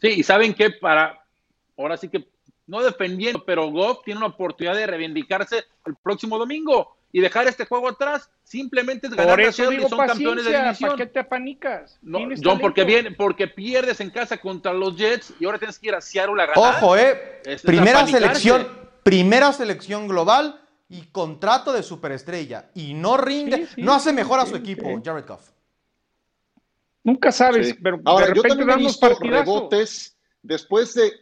Sí, 0.00 0.08
y 0.08 0.22
saben 0.22 0.54
que 0.54 0.70
para, 0.70 1.22
ahora 1.76 1.96
sí 1.96 2.08
que, 2.08 2.26
no 2.66 2.82
defendiendo, 2.82 3.44
pero 3.44 3.70
Goff 3.70 3.98
tiene 4.04 4.18
una 4.18 4.28
oportunidad 4.28 4.74
de 4.74 4.86
reivindicarse 4.86 5.64
el 5.84 5.94
próximo 6.02 6.38
domingo 6.38 6.96
y 7.12 7.20
dejar 7.20 7.46
este 7.46 7.64
juego 7.64 7.88
atrás. 7.88 8.30
Simplemente 8.42 9.06
es 9.06 9.14
ganar 9.14 9.36
Por 9.36 9.40
a 9.44 9.48
eso 9.48 9.72
y 9.72 9.80
son 9.88 10.06
campeones 10.06 10.44
de 10.44 10.60
división. 10.62 10.90
¿para 10.90 11.04
qué 11.04 11.06
te 11.06 11.18
apanicas? 11.20 11.98
No, 12.02 12.18
John, 12.42 12.58
porque, 12.60 12.82
talento. 12.82 12.84
viene, 12.86 13.10
porque 13.12 13.46
pierdes 13.48 14.00
en 14.00 14.10
casa 14.10 14.36
contra 14.38 14.72
los 14.72 14.96
Jets 14.96 15.32
y 15.40 15.44
ahora 15.46 15.58
tienes 15.58 15.78
que 15.78 15.88
ir 15.88 15.94
a 15.94 16.00
Seattle 16.00 16.42
a 16.42 16.46
ganar. 16.46 16.74
Ojo, 16.82 16.96
eh. 16.96 17.40
Es- 17.44 17.62
primera 17.62 18.06
selección, 18.06 18.66
primera 19.02 19.52
selección 19.52 20.08
global 20.08 20.60
y 20.88 21.02
contrato 21.06 21.72
de 21.72 21.82
superestrella. 21.82 22.70
Y 22.74 22.94
no 22.94 23.16
rinde, 23.16 23.56
Sí, 23.58 23.66
sí, 23.76 23.82
no 23.82 23.94
hace 23.94 24.10
sí, 24.10 24.16
mejor 24.16 24.40
a 24.40 24.44
sí, 24.44 24.50
su 24.50 24.56
equipo, 24.56 24.84
sí. 24.88 25.02
Jared 25.04 25.26
Goff. 25.26 25.50
Nunca 27.04 27.30
sabes, 27.30 27.68
Sí. 27.68 27.74
pero 27.82 28.00
Ahora, 28.04 28.26
de 28.26 28.34
yo 28.34 28.42
repente 28.42 28.58
también 28.66 28.80
he 28.80 28.82
visto 28.88 29.08
rebotes 29.20 30.16
después 30.42 30.92
de, 30.94 31.12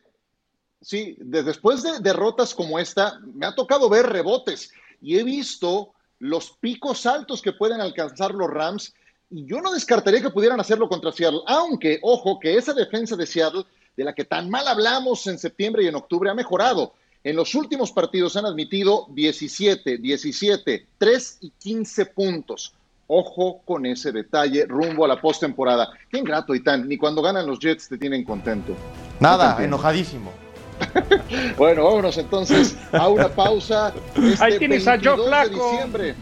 sí, 0.85 1.17
de- 1.19 1.43
después 1.43 1.83
de 1.83 1.99
derrotas 2.01 2.55
como 2.55 2.79
esta, 2.79 3.19
me 3.35 3.47
ha 3.47 3.55
tocado 3.55 3.89
ver 3.89 4.07
rebotes 4.07 4.71
y 5.01 5.19
he 5.19 5.25
visto 5.25 5.93
los 6.21 6.51
picos 6.61 7.07
altos 7.07 7.43
que 7.43 7.53
pueden 7.53 7.81
alcanzar 7.81 8.33
los 8.35 8.49
Rams 8.51 8.95
y 9.31 9.47
yo 9.47 9.61
no 9.61 9.73
descartaría 9.73 10.21
que 10.23 10.31
pudieran 10.31 10.61
hacerlo 10.61 10.89
contra 10.89 11.11
Seattle, 11.11 11.41
aunque, 11.47 11.99
ojo, 12.03 12.39
que 12.39 12.57
esa 12.57 12.73
defensa 12.73 13.17
de 13.17 13.27
Seattle, 13.27 13.65
de 13.97 14.05
la 14.05 14.15
que 14.15 14.25
tan 14.25 14.49
mal 14.51 14.69
hablamos 14.69 15.27
en 15.27 15.39
septiembre 15.39 15.83
y 15.83 15.87
en 15.89 15.95
octubre, 15.97 16.31
ha 16.31 16.35
mejorado. 16.35 16.93
En 17.25 17.37
los 17.37 17.55
últimos 17.55 17.91
partidos 17.91 18.37
han 18.37 18.45
admitido 18.47 19.07
17, 19.11 19.97
17, 19.99 20.87
3 20.99 21.39
y 21.41 21.51
15 21.59 22.07
puntos. 22.07 22.75
Ojo 23.07 23.63
con 23.65 23.87
ese 23.87 24.13
detalle 24.13 24.67
rumbo 24.67 25.05
a 25.05 25.09
la 25.09 25.21
postemporada. 25.21 25.91
Qué 26.11 26.19
ingrato, 26.19 26.55
Itán. 26.55 26.87
Ni 26.89 26.97
cuando 26.99 27.23
ganan 27.23 27.47
los 27.47 27.59
Jets 27.59 27.89
te 27.89 27.99
tienen 27.99 28.25
contento. 28.25 28.75
Nada, 29.21 29.63
enojadísimo. 29.65 30.31
Bueno, 31.57 31.85
vámonos 31.85 32.17
entonces 32.19 32.77
a 32.93 33.09
una 33.09 33.29
pausa. 33.29 33.93
Este 34.15 34.45
Ahí 34.45 34.59
tienes 34.59 34.87
a 34.87 34.93
Joe 34.93 35.17
22 35.17 35.25
de 35.25 35.29
Flacco. 35.29 35.71
diciembre. 35.71 36.15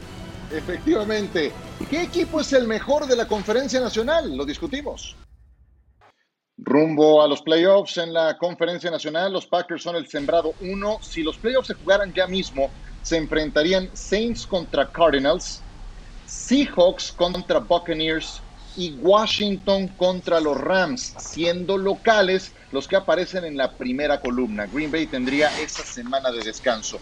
Efectivamente. 0.50 1.52
¿Qué 1.88 2.02
equipo 2.02 2.40
es 2.40 2.52
el 2.52 2.66
mejor 2.66 3.06
de 3.06 3.16
la 3.16 3.26
conferencia 3.26 3.80
nacional? 3.80 4.36
Lo 4.36 4.44
discutimos. 4.44 5.16
Rumbo 6.58 7.22
a 7.22 7.28
los 7.28 7.42
playoffs 7.42 7.96
en 7.98 8.12
la 8.12 8.38
conferencia 8.38 8.90
nacional, 8.90 9.32
los 9.32 9.46
Packers 9.46 9.82
son 9.82 9.96
el 9.96 10.06
sembrado 10.06 10.54
uno. 10.60 10.98
Si 11.02 11.22
los 11.22 11.36
playoffs 11.38 11.68
se 11.68 11.74
jugaran 11.74 12.12
ya 12.12 12.26
mismo, 12.26 12.70
se 13.02 13.16
enfrentarían 13.16 13.90
Saints 13.94 14.46
contra 14.46 14.90
Cardinals, 14.90 15.60
Seahawks 16.26 17.12
contra 17.12 17.58
Buccaneers 17.58 18.40
y 18.76 18.92
Washington 18.94 19.88
contra 19.88 20.40
los 20.40 20.58
Rams, 20.58 21.14
siendo 21.18 21.76
locales 21.78 22.52
los 22.70 22.88
que 22.88 22.96
aparecen 22.96 23.44
en 23.44 23.56
la 23.56 23.72
primera 23.72 24.20
columna. 24.20 24.66
Green 24.66 24.90
Bay 24.90 25.06
tendría 25.06 25.50
esa 25.60 25.84
semana 25.84 26.30
de 26.30 26.42
descanso. 26.42 26.98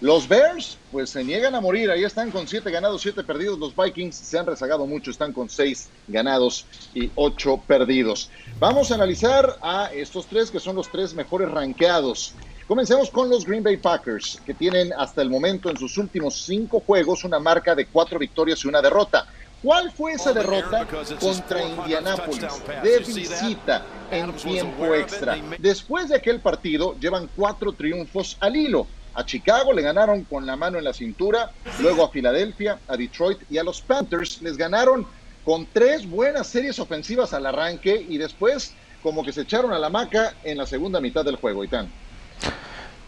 Los 0.00 0.28
Bears, 0.28 0.76
pues 0.90 1.10
se 1.10 1.24
niegan 1.24 1.54
a 1.54 1.60
morir. 1.60 1.90
Ahí 1.90 2.04
están 2.04 2.30
con 2.30 2.46
siete 2.46 2.70
ganados, 2.70 3.00
siete 3.00 3.22
perdidos. 3.22 3.58
Los 3.58 3.74
Vikings 3.74 4.14
se 4.16 4.38
han 4.38 4.44
rezagado 4.44 4.86
mucho, 4.86 5.10
están 5.10 5.32
con 5.32 5.48
seis 5.48 5.88
ganados 6.08 6.66
y 6.92 7.10
ocho 7.14 7.62
perdidos. 7.66 8.30
Vamos 8.58 8.90
a 8.90 8.96
analizar 8.96 9.56
a 9.62 9.90
estos 9.94 10.26
tres 10.26 10.50
que 10.50 10.60
son 10.60 10.76
los 10.76 10.90
tres 10.90 11.14
mejores 11.14 11.50
rankeados. 11.50 12.34
Comencemos 12.66 13.10
con 13.10 13.30
los 13.30 13.44
Green 13.44 13.62
Bay 13.62 13.76
Packers, 13.76 14.40
que 14.44 14.54
tienen 14.54 14.92
hasta 14.94 15.22
el 15.22 15.30
momento 15.30 15.70
en 15.70 15.76
sus 15.76 15.96
últimos 15.96 16.44
cinco 16.44 16.80
juegos 16.80 17.24
una 17.24 17.38
marca 17.38 17.74
de 17.74 17.86
cuatro 17.86 18.18
victorias 18.18 18.64
y 18.64 18.68
una 18.68 18.82
derrota. 18.82 19.26
¿Cuál 19.64 19.90
fue 19.92 20.12
esa 20.12 20.34
derrota 20.34 20.86
contra 21.18 21.66
Indianápolis 21.66 22.44
de 22.82 22.98
visita 22.98 23.82
en 24.10 24.30
tiempo 24.34 24.94
extra? 24.94 25.38
Después 25.58 26.10
de 26.10 26.16
aquel 26.16 26.40
partido 26.40 26.94
llevan 27.00 27.30
cuatro 27.34 27.72
triunfos 27.72 28.36
al 28.40 28.56
hilo. 28.56 28.86
A 29.14 29.24
Chicago 29.24 29.72
le 29.72 29.80
ganaron 29.80 30.24
con 30.24 30.44
la 30.44 30.54
mano 30.54 30.76
en 30.76 30.84
la 30.84 30.92
cintura, 30.92 31.50
luego 31.80 32.04
a 32.04 32.10
Filadelfia, 32.10 32.78
a 32.86 32.94
Detroit 32.98 33.38
y 33.48 33.56
a 33.56 33.64
los 33.64 33.80
Panthers 33.80 34.42
les 34.42 34.58
ganaron 34.58 35.06
con 35.46 35.66
tres 35.72 36.06
buenas 36.06 36.46
series 36.46 36.78
ofensivas 36.78 37.32
al 37.32 37.46
arranque 37.46 38.04
y 38.06 38.18
después 38.18 38.74
como 39.02 39.24
que 39.24 39.32
se 39.32 39.42
echaron 39.42 39.72
a 39.72 39.78
la 39.78 39.88
maca 39.88 40.34
en 40.44 40.58
la 40.58 40.66
segunda 40.66 41.00
mitad 41.00 41.24
del 41.24 41.36
juego, 41.36 41.64
Itán. 41.64 41.90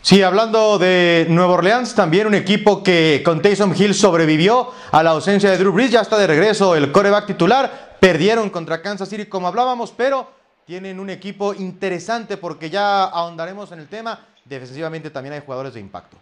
Sí, 0.06 0.22
hablando 0.22 0.78
de 0.78 1.26
Nueva 1.28 1.54
Orleans, 1.54 1.96
también 1.96 2.28
un 2.28 2.34
equipo 2.34 2.84
que 2.84 3.22
con 3.24 3.42
Taysom 3.42 3.74
Hill 3.76 3.92
sobrevivió 3.92 4.70
a 4.92 5.02
la 5.02 5.10
ausencia 5.10 5.50
de 5.50 5.58
Drew 5.58 5.72
Brees, 5.72 5.90
ya 5.90 6.00
está 6.00 6.16
de 6.16 6.28
regreso 6.28 6.76
el 6.76 6.92
coreback 6.92 7.26
titular, 7.26 7.96
perdieron 7.98 8.50
contra 8.50 8.80
Kansas 8.82 9.08
City 9.08 9.26
como 9.26 9.48
hablábamos, 9.48 9.90
pero 9.90 10.30
tienen 10.64 11.00
un 11.00 11.10
equipo 11.10 11.54
interesante 11.54 12.36
porque 12.36 12.70
ya 12.70 13.02
ahondaremos 13.02 13.72
en 13.72 13.80
el 13.80 13.88
tema, 13.88 14.24
defensivamente 14.44 15.10
también 15.10 15.32
hay 15.32 15.40
jugadores 15.40 15.74
de 15.74 15.80
impacto. 15.80 16.16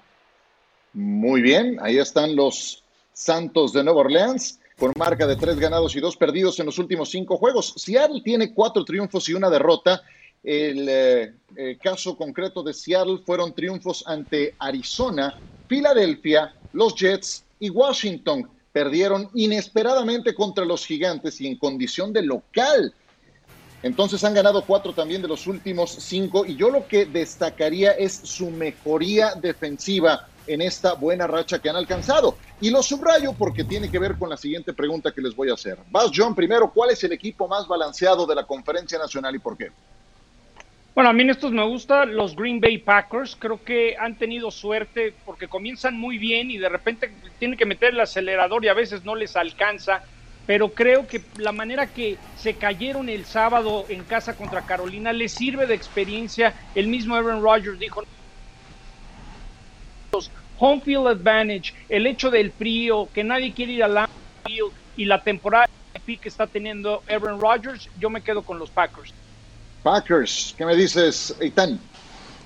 Muy 0.95 1.43
bien, 1.43 1.77
ahí 1.83 1.99
están 1.99 2.35
los 2.35 2.83
Santos 3.13 3.75
de 3.75 3.85
Nueva 3.85 4.01
Orleans 4.01 4.61
con 4.79 4.95
marca 4.97 5.27
de 5.27 5.37
tres 5.37 5.59
ganados 5.59 5.95
y 5.95 6.01
dos 6.01 6.17
perdidos 6.17 6.59
en 6.59 6.65
los 6.65 6.79
últimos 6.79 7.11
cinco 7.11 7.37
juegos. 7.37 7.75
Seattle 7.77 8.23
tiene 8.25 8.55
cuatro 8.55 8.83
triunfos 8.83 9.29
y 9.29 9.35
una 9.35 9.51
derrota. 9.51 10.01
El, 10.45 10.87
eh, 10.91 11.35
eh, 11.57 11.79
caso 11.83 12.17
concreto 12.17 12.63
de 12.63 12.75
Seattle 12.75 13.21
fueron 13.25 13.55
triunfos 13.55 14.05
ante 14.07 14.55
Arizona, 14.59 15.39
Filadelfia, 15.67 16.55
los 16.75 16.95
Jets 16.95 17.45
y 17.59 17.71
Washington. 17.71 18.51
Perdieron 18.71 19.31
inesperadamente 19.35 20.35
contra 20.35 20.67
los 20.67 20.85
gigantes 20.85 21.41
y 21.41 21.47
en 21.47 21.57
condición 21.57 22.13
de 22.13 22.23
local. 22.23 22.95
Entonces 23.83 24.23
han 24.25 24.35
ganado 24.35 24.63
cuatro 24.65 24.93
también 24.93 25.23
de 25.23 25.29
los 25.29 25.47
últimos 25.47 25.91
cinco 25.91 26.45
y 26.45 26.57
yo 26.57 26.71
lo 26.71 26.87
que 26.87 27.07
destacaría 27.07 27.93
es 27.93 28.13
su 28.13 28.51
mejoría 28.51 29.35
defensiva 29.35 30.29
en 30.47 30.61
esta 30.61 30.95
buena 30.95 31.27
racha 31.27 31.59
que 31.59 31.71
han 31.71 31.77
alcanzado. 31.77 32.37
Y 32.61 32.71
lo 32.71 32.83
subrayo 32.83 33.33
porque 33.33 33.65
tiene 33.65 33.91
que 33.91 33.99
ver 33.99 34.19
con 34.19 34.29
la 34.29 34.37
siguiente 34.37 34.75
pregunta 34.75 35.13
que 35.13 35.23
les 35.23 35.35
voy 35.35 35.51
a 35.51 35.55
hacer. 35.55 35.79
Vas, 35.91 36.11
John, 36.15 36.35
primero, 36.35 36.71
¿cuál 36.71 36.91
es 36.91 37.03
el 37.05 37.13
equipo 37.13 37.49
más 37.49 37.67
balanceado 37.67 38.27
de 38.27 38.35
la 38.35 38.47
conferencia 38.47 38.99
nacional 38.99 39.35
y 39.35 39.39
por 39.39 39.57
qué? 39.57 39.71
Bueno, 40.95 41.11
a 41.11 41.13
mí 41.13 41.23
en 41.23 41.31
estos 41.31 41.51
me 41.51 41.67
gustan 41.67 42.15
los 42.15 42.37
Green 42.37 42.61
Bay 42.61 42.79
Packers. 42.79 43.35
Creo 43.35 43.61
que 43.65 43.97
han 43.99 44.17
tenido 44.17 44.53
suerte 44.53 45.13
porque 45.25 45.49
comienzan 45.49 45.99
muy 45.99 46.19
bien 46.19 46.53
y 46.53 46.59
de 46.59 46.69
repente 46.69 47.11
tienen 47.41 47.59
que 47.59 47.67
meter 47.67 47.95
el 47.95 48.01
acelerador 48.01 48.65
y 48.65 48.69
a 48.69 48.75
veces 48.75 49.05
no 49.05 49.17
les 49.17 49.35
alcanza. 49.35 50.05
Pero 50.47 50.73
creo 50.73 51.05
que 51.09 51.21
la 51.39 51.51
manera 51.51 51.89
que 51.89 52.17
se 52.37 52.55
cayeron 52.55 53.09
el 53.09 53.25
sábado 53.25 53.87
en 53.89 54.05
casa 54.05 54.37
contra 54.37 54.67
Carolina 54.67 55.13
les 55.13 55.33
sirve 55.33 55.67
de 55.67 55.75
experiencia. 55.75 56.55
El 56.77 56.87
mismo 56.87 57.17
Aaron 57.17 57.43
Rodgers 57.43 57.79
dijo, 57.81 58.05
home 60.59 60.81
field 60.81 61.09
advantage, 61.09 61.75
el 61.89 62.07
hecho 62.07 62.31
del 62.31 62.53
frío, 62.53 63.09
que 63.13 63.25
nadie 63.25 63.53
quiere 63.53 63.73
ir 63.73 63.83
al 63.83 64.07
field 64.47 64.73
y 64.95 65.07
la 65.07 65.25
temporada 65.25 65.67
que 66.07 66.29
está 66.29 66.47
teniendo 66.47 67.03
Aaron 67.09 67.41
Rodgers, 67.41 67.89
yo 67.99 68.11
me 68.11 68.23
quedo 68.23 68.45
con 68.45 68.61
los 68.61 68.71
Packers. 68.71 69.13
Packers, 69.85 70.55
¿qué 70.57 70.65
me 70.65 70.75
dices, 70.75 71.37
Eitan? 71.39 71.79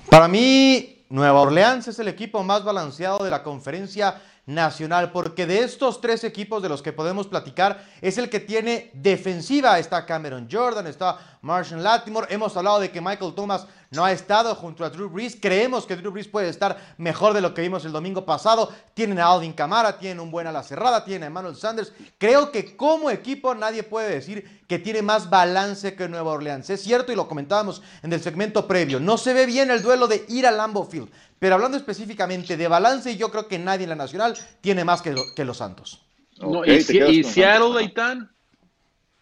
Para 0.09 0.27
mí, 0.27 1.05
Nueva 1.07 1.39
Orleans 1.39 1.87
es 1.87 1.97
el 1.97 2.09
equipo 2.09 2.43
más 2.43 2.65
balanceado 2.65 3.23
de 3.23 3.31
la 3.31 3.43
conferencia 3.43 4.21
nacional, 4.45 5.13
porque 5.13 5.45
de 5.45 5.59
estos 5.59 6.01
tres 6.01 6.25
equipos 6.25 6.61
de 6.61 6.67
los 6.67 6.81
que 6.81 6.91
podemos 6.91 7.27
platicar, 7.27 7.85
es 8.01 8.17
el 8.17 8.29
que 8.29 8.41
tiene 8.41 8.91
defensiva. 8.93 9.79
Está 9.79 10.05
Cameron 10.05 10.49
Jordan, 10.51 10.87
está 10.87 11.39
Marshall 11.41 11.81
Latimore. 11.81 12.27
Hemos 12.29 12.57
hablado 12.57 12.81
de 12.81 12.91
que 12.91 12.99
Michael 12.99 13.33
Thomas 13.33 13.65
no 13.91 14.05
ha 14.05 14.11
estado 14.11 14.53
junto 14.53 14.85
a 14.85 14.89
Drew 14.89 15.09
Brees. 15.09 15.37
Creemos 15.39 15.85
que 15.85 15.95
Drew 15.95 16.11
Brees 16.11 16.27
puede 16.27 16.49
estar 16.49 16.77
mejor 16.97 17.33
de 17.33 17.41
lo 17.41 17.53
que 17.53 17.61
vimos 17.61 17.85
el 17.85 17.91
domingo 17.91 18.23
pasado. 18.23 18.71
Tienen 18.93 19.19
a 19.19 19.31
Alvin 19.31 19.53
Camara, 19.53 19.97
tienen 19.97 20.19
un 20.19 20.29
buen 20.29 20.45
ala 20.45 20.61
cerrada, 20.61 21.03
tienen 21.03 21.23
a 21.23 21.27
Emmanuel 21.27 21.55
Sanders. 21.55 21.91
Creo 22.17 22.51
que 22.51 22.75
como 22.77 23.09
equipo 23.09 23.55
nadie 23.55 23.81
puede 23.83 24.09
decir 24.09 24.61
que 24.67 24.77
tiene 24.77 25.01
más 25.01 25.29
balance 25.29 25.95
que 25.95 26.07
Nueva 26.07 26.33
Orleans. 26.33 26.69
Es 26.69 26.83
cierto 26.83 27.11
y 27.11 27.15
lo 27.15 27.27
comentábamos 27.27 27.81
en 28.03 28.13
el 28.13 28.21
segmento 28.21 28.67
previo. 28.67 28.99
No 28.99 29.17
se 29.17 29.33
ve 29.33 29.45
bien 29.47 29.71
el 29.71 29.81
duelo 29.81 30.07
de 30.07 30.23
ir 30.29 30.45
a 30.45 30.51
Lambeau 30.51 30.85
Field. 30.85 31.09
Pero 31.39 31.55
hablando 31.55 31.77
específicamente 31.77 32.57
de 32.57 32.67
balance, 32.67 33.15
yo 33.17 33.31
creo 33.31 33.47
que 33.47 33.57
nadie 33.57 33.83
en 33.83 33.89
la 33.89 33.95
Nacional 33.95 34.37
tiene 34.61 34.83
más 34.83 35.01
que, 35.01 35.15
que 35.35 35.45
los 35.45 35.57
Santos. 35.57 36.01
No, 36.39 36.65
y, 36.65 36.71
y 36.71 37.23
Seattle, 37.23 37.73
Leitán. 37.73 38.29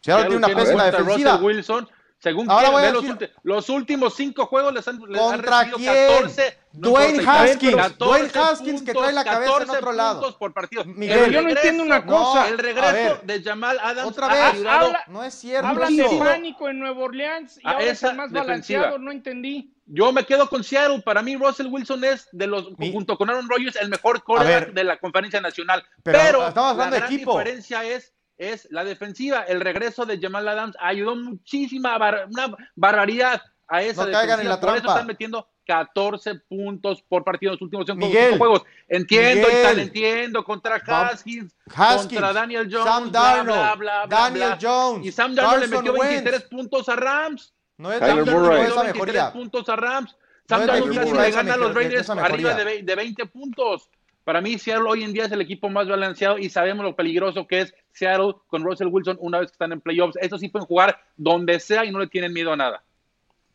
Seattle 0.02 0.28
tiene 0.28 0.46
una 0.46 0.56
pésima 0.56 0.86
defensiva. 0.86 1.38
Wilson, 1.38 1.88
según 2.20 2.50
Ahora 2.50 2.72
voy 2.72 2.84
a 2.84 2.92
los, 2.92 3.06
los, 3.44 3.70
últimos 3.70 4.16
cinco 4.16 4.48
juegos 4.48 4.74
les 4.74 4.88
han, 4.88 5.00
les 5.08 5.22
¿Contra 5.22 5.60
han 5.60 5.72
quién? 5.72 6.08
14. 6.08 6.58
Dwayne 6.72 7.24
Haskins. 7.24 7.76
14 7.76 7.96
Dwayne 8.00 8.30
Haskins 8.34 8.82
que 8.82 8.94
trae 8.94 9.14
la 9.14 9.24
cabeza 9.24 9.64
en 9.64 9.70
otro 9.70 9.92
lado. 9.92 10.38
por 10.38 10.52
partido. 10.52 10.84
Miguel, 10.86 11.20
Pero 11.20 11.32
yo 11.32 11.42
no 11.44 11.50
entiendo 11.50 11.84
una 11.84 12.04
cosa. 12.04 12.42
No, 12.42 12.48
el 12.48 12.58
regreso 12.58 13.20
de 13.24 13.44
Jamal 13.44 13.80
Adams 13.82 14.10
otra 14.10 14.28
vez, 14.30 14.44
ayudado, 14.54 14.86
habla, 14.88 15.04
no 15.08 15.24
es 15.24 15.34
cierto. 15.36 15.68
Hablan 15.68 15.96
de 15.96 16.06
pánico 16.18 16.70
en 16.70 16.80
Nueva 16.80 17.04
Orleans 17.04 17.60
y 17.64 17.68
ahora 17.68 17.84
es 17.84 18.02
el 18.02 18.16
más 18.16 18.32
defensiva. 18.32 18.80
balanceado, 18.82 18.98
no 18.98 19.12
entendí. 19.12 19.74
Yo 19.86 20.12
me 20.12 20.26
quedo 20.26 20.50
con 20.50 20.64
Seattle. 20.64 21.02
Para 21.02 21.22
mí, 21.22 21.36
Russell 21.36 21.68
Wilson 21.68 22.04
es, 22.04 22.28
de 22.32 22.48
los, 22.48 22.68
junto 22.92 23.16
con 23.18 23.30
Aaron 23.30 23.48
Rodgers, 23.48 23.78
el 23.78 23.90
mejor 23.90 24.24
quarterback 24.24 24.74
de 24.74 24.84
la 24.84 24.98
conferencia 24.98 25.40
nacional. 25.40 25.84
Pero, 26.04 26.18
pero 26.18 26.48
estamos 26.48 26.72
hablando 26.72 26.96
la 26.96 27.00
gran 27.02 27.14
equipo. 27.14 27.38
diferencia 27.38 27.84
es 27.86 28.14
es 28.38 28.68
la 28.72 28.84
defensiva. 28.84 29.42
El 29.42 29.62
regreso 29.62 30.06
de 30.06 30.20
Jamal 30.20 30.48
Adams 30.48 30.76
ayudó 30.80 31.16
muchísima, 31.16 31.98
una 32.30 32.56
barbaridad 32.76 33.42
a 33.68 33.82
esa 33.82 34.04
no 34.04 34.08
defensiva. 34.10 34.42
En 34.42 34.50
la 34.50 34.56
por 34.60 34.62
trampa. 34.62 34.78
eso 34.80 34.88
están 34.90 35.08
metiendo 35.08 35.50
14 35.66 36.36
puntos 36.48 37.02
por 37.10 37.24
partido 37.24 37.52
en 37.52 37.56
los 37.56 37.62
últimos 37.62 37.86
cinco 37.86 38.38
juegos. 38.38 38.64
Entiendo, 38.88 39.48
Miguel, 39.48 39.60
y 39.60 39.64
tal, 39.64 39.80
entiendo, 39.80 40.44
contra 40.44 40.76
Haskins, 40.76 41.54
Haskins, 41.76 42.08
contra 42.14 42.34
Daniel 42.34 42.70
Jones, 42.72 42.86
Sam 42.86 43.12
Darnold, 43.12 43.60
bla, 43.60 43.76
bla, 43.76 44.06
bla, 44.06 44.18
Daniel 44.18 44.58
Jones, 44.62 45.06
y 45.06 45.12
Sam 45.12 45.36
Darnold 45.36 45.62
le 45.62 45.68
metió 45.68 45.94
23 45.94 46.34
Wentz. 46.34 46.48
puntos 46.50 46.90
a 46.90 46.96
Rams. 46.96 47.54
No 47.78 47.92
es 47.92 48.00
Kyler 48.00 48.26
Sam 48.26 48.34
Murray. 48.34 48.50
Darnold, 48.50 48.62
Le 48.62 48.68
esa 48.68 48.84
metió 48.84 48.94
23 48.94 48.96
mejoría. 48.96 49.34
puntos 49.34 49.70
a 49.70 49.76
Rams. 49.76 50.16
Sam 50.48 50.60
No 50.62 50.68
Darnold 50.68 50.96
casi 50.96 51.12
le 51.14 51.32
gana 51.32 51.54
a 51.54 51.58
los 51.58 51.74
Raiders 51.76 52.10
arriba 52.10 52.54
de, 52.54 52.84
de 52.84 52.96
20 52.96 53.26
puntos. 53.26 53.90
Para 54.28 54.42
mí, 54.42 54.58
Seattle 54.60 54.90
hoy 54.90 55.04
en 55.06 55.14
día 55.14 55.24
es 55.24 55.32
el 55.32 55.40
equipo 55.40 55.70
más 55.70 55.88
balanceado 55.88 56.38
y 56.38 56.50
sabemos 56.50 56.84
lo 56.84 56.94
peligroso 56.98 57.48
que 57.48 57.62
es 57.62 57.74
Seattle 57.94 58.34
con 58.48 58.62
Russell 58.62 58.88
Wilson 58.92 59.16
una 59.22 59.40
vez 59.40 59.52
que 59.52 59.54
están 59.54 59.72
en 59.72 59.80
playoffs. 59.80 60.18
Estos 60.20 60.42
sí 60.42 60.50
pueden 60.50 60.66
jugar 60.68 61.00
donde 61.16 61.62
sea 61.62 61.86
y 61.86 61.92
no 61.92 62.00
le 62.00 62.08
tienen 62.08 62.34
miedo 62.34 62.52
a 62.52 62.58
nada. 62.58 62.84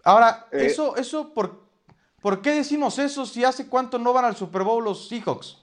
Ahora, 0.02 0.46
Eh, 0.50 0.64
eso, 0.64 0.96
eso, 0.96 1.34
por, 1.34 1.60
¿por 2.22 2.40
qué 2.40 2.52
decimos 2.52 2.98
eso 2.98 3.26
si 3.26 3.44
hace 3.44 3.68
cuánto 3.68 3.98
no 3.98 4.14
van 4.14 4.24
al 4.24 4.34
Super 4.34 4.62
Bowl 4.62 4.82
los 4.82 5.08
Seahawks? 5.10 5.58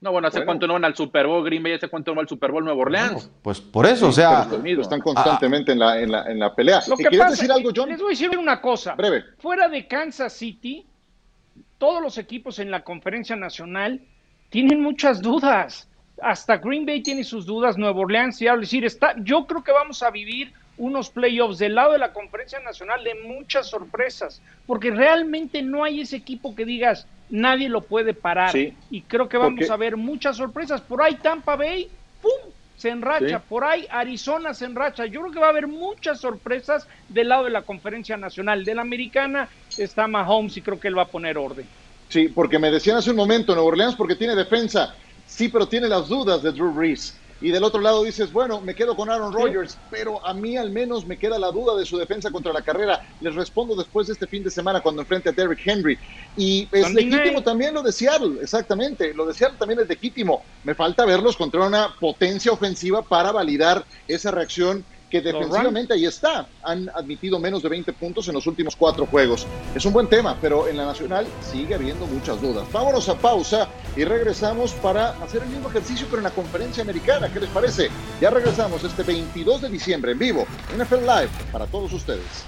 No, 0.00 0.10
bueno, 0.10 0.26
¿hace 0.26 0.38
Bueno. 0.38 0.46
cuánto 0.46 0.66
no 0.66 0.72
van 0.72 0.84
al 0.84 0.96
Super 0.96 1.28
Bowl 1.28 1.44
Green 1.44 1.62
Bay? 1.62 1.74
¿Hace 1.74 1.86
cuánto 1.88 2.10
no 2.10 2.16
va 2.16 2.22
al 2.22 2.28
Super 2.28 2.50
Bowl 2.50 2.64
Nueva 2.64 2.80
Orleans? 2.80 3.30
Pues 3.40 3.60
por 3.60 3.86
eso, 3.86 4.08
o 4.08 4.12
sea, 4.12 4.42
están- 4.42 4.66
están 4.66 5.00
constantemente 5.00 5.70
en, 5.70 5.78
la, 5.78 6.00
en, 6.00 6.10
la, 6.10 6.24
en 6.28 6.40
la 6.40 6.52
pelea. 6.56 6.80
Lo 6.88 6.96
¿Y 6.98 7.04
que 7.04 7.16
pasa, 7.16 7.30
decir 7.30 7.52
algo, 7.52 7.70
John? 7.72 7.88
les 7.88 7.98
voy 8.00 8.08
a 8.08 8.10
decir 8.18 8.36
una 8.36 8.60
cosa. 8.60 8.96
Breve. 8.96 9.22
Fuera 9.38 9.68
de 9.68 9.86
Kansas 9.86 10.32
City, 10.32 10.84
todos 11.82 12.00
los 12.00 12.16
equipos 12.16 12.60
en 12.60 12.70
la 12.70 12.84
conferencia 12.84 13.34
nacional 13.34 14.00
tienen 14.50 14.80
muchas 14.80 15.20
dudas. 15.20 15.88
Hasta 16.22 16.58
Green 16.58 16.86
Bay 16.86 17.02
tiene 17.02 17.24
sus 17.24 17.44
dudas, 17.44 17.76
Nueva 17.76 17.98
Orleans, 17.98 18.40
y 18.40 18.44
decir, 18.44 18.84
está, 18.84 19.16
yo 19.18 19.48
creo 19.48 19.64
que 19.64 19.72
vamos 19.72 20.00
a 20.04 20.12
vivir 20.12 20.52
unos 20.78 21.10
playoffs 21.10 21.58
del 21.58 21.74
lado 21.74 21.90
de 21.94 21.98
la 21.98 22.12
conferencia 22.12 22.60
nacional 22.60 23.02
de 23.02 23.16
muchas 23.26 23.68
sorpresas, 23.68 24.40
porque 24.64 24.92
realmente 24.92 25.60
no 25.60 25.82
hay 25.82 26.02
ese 26.02 26.14
equipo 26.14 26.54
que 26.54 26.64
digas, 26.64 27.08
nadie 27.30 27.68
lo 27.68 27.80
puede 27.80 28.14
parar. 28.14 28.52
Sí, 28.52 28.74
y 28.88 29.00
creo 29.00 29.28
que 29.28 29.38
vamos 29.38 29.58
porque- 29.58 29.72
a 29.72 29.76
ver 29.76 29.96
muchas 29.96 30.36
sorpresas. 30.36 30.80
Por 30.82 31.02
ahí 31.02 31.16
Tampa 31.16 31.56
Bay, 31.56 31.90
¡pum! 32.22 32.52
Se 32.82 32.88
enracha, 32.90 33.38
Sí. 33.38 33.44
por 33.48 33.62
ahí 33.64 33.86
Arizona 33.88 34.52
se 34.54 34.64
enracha. 34.64 35.06
Yo 35.06 35.20
creo 35.20 35.32
que 35.32 35.38
va 35.38 35.46
a 35.46 35.50
haber 35.50 35.68
muchas 35.68 36.20
sorpresas 36.20 36.88
del 37.08 37.28
lado 37.28 37.44
de 37.44 37.50
la 37.50 37.62
conferencia 37.62 38.16
nacional. 38.16 38.64
De 38.64 38.74
la 38.74 38.82
americana 38.82 39.48
está 39.78 40.08
Mahomes 40.08 40.56
y 40.56 40.62
creo 40.62 40.80
que 40.80 40.88
él 40.88 40.98
va 40.98 41.02
a 41.02 41.06
poner 41.08 41.38
orden. 41.38 41.64
Sí, 42.08 42.26
porque 42.28 42.58
me 42.58 42.72
decían 42.72 42.96
hace 42.96 43.10
un 43.10 43.16
momento, 43.16 43.54
Nueva 43.54 43.68
Orleans 43.68 43.94
porque 43.94 44.16
tiene 44.16 44.34
defensa. 44.34 44.96
Sí, 45.26 45.48
pero 45.48 45.66
tiene 45.68 45.86
las 45.86 46.08
dudas 46.08 46.42
de 46.42 46.50
Drew 46.50 46.72
Brees. 46.72 47.16
Y 47.42 47.50
del 47.50 47.64
otro 47.64 47.80
lado 47.80 48.04
dices, 48.04 48.32
bueno, 48.32 48.60
me 48.60 48.74
quedo 48.74 48.94
con 48.94 49.10
Aaron 49.10 49.32
Rodgers, 49.32 49.76
pero 49.90 50.24
a 50.24 50.32
mí 50.32 50.56
al 50.56 50.70
menos 50.70 51.06
me 51.06 51.18
queda 51.18 51.38
la 51.40 51.50
duda 51.50 51.76
de 51.76 51.84
su 51.84 51.98
defensa 51.98 52.30
contra 52.30 52.52
la 52.52 52.62
carrera. 52.62 53.02
Les 53.20 53.34
respondo 53.34 53.74
después 53.74 54.06
de 54.06 54.12
este 54.12 54.28
fin 54.28 54.44
de 54.44 54.50
semana 54.50 54.80
cuando 54.80 55.02
enfrente 55.02 55.28
a 55.28 55.32
Derrick 55.32 55.66
Henry. 55.66 55.98
Y 56.36 56.68
es 56.70 56.86
Sunday 56.86 57.04
legítimo 57.06 57.32
night. 57.32 57.44
también 57.44 57.74
lo 57.74 57.82
de 57.82 57.90
Seattle, 57.90 58.40
exactamente. 58.40 59.12
Lo 59.12 59.26
de 59.26 59.34
Seattle 59.34 59.58
también 59.58 59.80
es 59.80 59.88
legítimo. 59.88 60.42
Me 60.62 60.76
falta 60.76 61.04
verlos 61.04 61.36
contra 61.36 61.66
una 61.66 61.94
potencia 61.98 62.52
ofensiva 62.52 63.02
para 63.02 63.32
validar 63.32 63.84
esa 64.06 64.30
reacción 64.30 64.84
que 65.12 65.20
defensivamente 65.20 65.92
ahí 65.92 66.06
está. 66.06 66.46
Han 66.62 66.88
admitido 66.88 67.38
menos 67.38 67.62
de 67.62 67.68
20 67.68 67.92
puntos 67.92 68.26
en 68.28 68.34
los 68.34 68.46
últimos 68.46 68.74
cuatro 68.74 69.04
juegos. 69.04 69.46
Es 69.74 69.84
un 69.84 69.92
buen 69.92 70.08
tema, 70.08 70.38
pero 70.40 70.66
en 70.68 70.78
la 70.78 70.86
nacional 70.86 71.26
sigue 71.42 71.74
habiendo 71.74 72.06
muchas 72.06 72.40
dudas. 72.40 72.66
Vámonos 72.72 73.10
a 73.10 73.18
pausa 73.18 73.68
y 73.94 74.04
regresamos 74.04 74.72
para 74.72 75.10
hacer 75.22 75.42
el 75.42 75.50
mismo 75.50 75.68
ejercicio, 75.68 76.06
pero 76.08 76.20
en 76.20 76.24
la 76.24 76.30
conferencia 76.30 76.82
americana. 76.82 77.30
¿Qué 77.30 77.40
les 77.40 77.50
parece? 77.50 77.90
Ya 78.22 78.30
regresamos 78.30 78.82
este 78.84 79.02
22 79.02 79.60
de 79.60 79.68
diciembre 79.68 80.12
en 80.12 80.18
vivo, 80.18 80.46
NFL 80.78 81.02
Live, 81.02 81.28
para 81.52 81.66
todos 81.66 81.92
ustedes. 81.92 82.46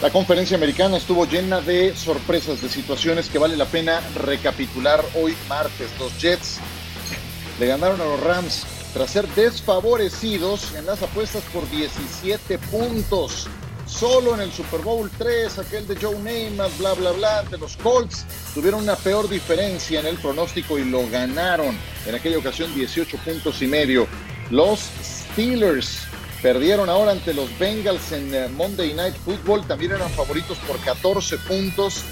La 0.00 0.08
conferencia 0.08 0.56
americana 0.56 0.96
estuvo 0.96 1.26
llena 1.26 1.60
de 1.60 1.94
sorpresas, 1.94 2.62
de 2.62 2.70
situaciones 2.70 3.28
que 3.28 3.38
vale 3.38 3.54
la 3.54 3.66
pena 3.66 4.00
recapitular 4.14 5.04
hoy 5.14 5.36
martes. 5.46 5.90
Los 5.98 6.18
Jets 6.18 6.58
le 7.60 7.66
ganaron 7.66 8.00
a 8.00 8.04
los 8.04 8.20
Rams 8.20 8.66
tras 8.96 9.10
ser 9.10 9.28
desfavorecidos 9.34 10.74
en 10.74 10.86
las 10.86 11.02
apuestas 11.02 11.42
por 11.52 11.68
17 11.68 12.58
puntos. 12.58 13.46
Solo 13.86 14.34
en 14.34 14.40
el 14.40 14.50
Super 14.50 14.80
Bowl 14.80 15.10
3, 15.18 15.58
aquel 15.58 15.86
de 15.86 15.96
Joe 15.96 16.14
Namath, 16.14 16.78
bla, 16.78 16.94
bla, 16.94 17.12
bla, 17.12 17.42
de 17.42 17.58
los 17.58 17.76
Colts, 17.76 18.24
tuvieron 18.54 18.82
una 18.82 18.96
peor 18.96 19.28
diferencia 19.28 20.00
en 20.00 20.06
el 20.06 20.16
pronóstico 20.16 20.78
y 20.78 20.86
lo 20.86 21.06
ganaron. 21.10 21.76
En 22.06 22.14
aquella 22.14 22.38
ocasión 22.38 22.74
18 22.74 23.18
puntos 23.18 23.60
y 23.60 23.66
medio. 23.66 24.06
Los 24.50 24.88
Steelers 25.04 25.98
perdieron 26.40 26.88
ahora 26.88 27.10
ante 27.10 27.34
los 27.34 27.50
Bengals 27.58 28.12
en 28.12 28.34
eh, 28.34 28.48
Monday 28.48 28.94
Night 28.94 29.16
Football. 29.26 29.66
También 29.66 29.92
eran 29.92 30.08
favoritos 30.12 30.56
por 30.66 30.78
14 30.78 31.36
puntos. 31.36 32.02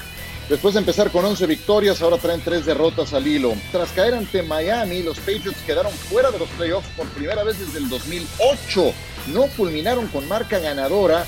Después 0.49 0.74
de 0.74 0.80
empezar 0.80 1.11
con 1.11 1.24
11 1.24 1.47
victorias, 1.47 2.03
ahora 2.03 2.18
traen 2.18 2.42
3 2.42 2.66
derrotas 2.66 3.14
al 3.14 3.26
hilo. 3.26 3.55
Tras 3.72 3.90
caer 3.92 4.14
ante 4.14 4.42
Miami, 4.42 5.03
los 5.03 5.18
Patriots 5.18 5.57
quedaron 5.66 5.92
fuera 5.92 6.30
de 6.30 6.38
los 6.38 6.49
playoffs 6.51 6.88
por 6.97 7.07
primera 7.09 7.42
vez 7.45 7.59
desde 7.59 7.78
el 7.78 7.88
2008. 7.88 8.92
No 9.32 9.47
culminaron 9.57 10.07
con 10.09 10.28
marca 10.28 10.59
ganadora 10.59 11.24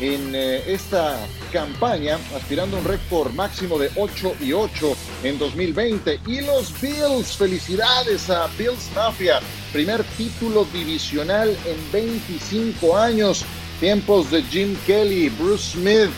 en 0.00 0.34
eh, 0.34 0.62
esta 0.66 1.18
campaña, 1.50 2.18
aspirando 2.36 2.76
a 2.76 2.80
un 2.80 2.84
récord 2.84 3.32
máximo 3.32 3.78
de 3.78 3.90
8 3.96 4.36
y 4.40 4.52
8 4.52 4.96
en 5.24 5.38
2020. 5.38 6.20
Y 6.26 6.42
los 6.42 6.78
Bills, 6.80 7.36
felicidades 7.36 8.28
a 8.28 8.48
Bills 8.58 8.90
Mafia, 8.94 9.40
primer 9.72 10.04
título 10.18 10.66
divisional 10.72 11.56
en 11.64 11.92
25 11.92 12.96
años. 12.96 13.46
Tiempos 13.80 14.30
de 14.30 14.42
Jim 14.42 14.76
Kelly, 14.86 15.28
Bruce 15.30 15.72
Smith, 15.72 16.10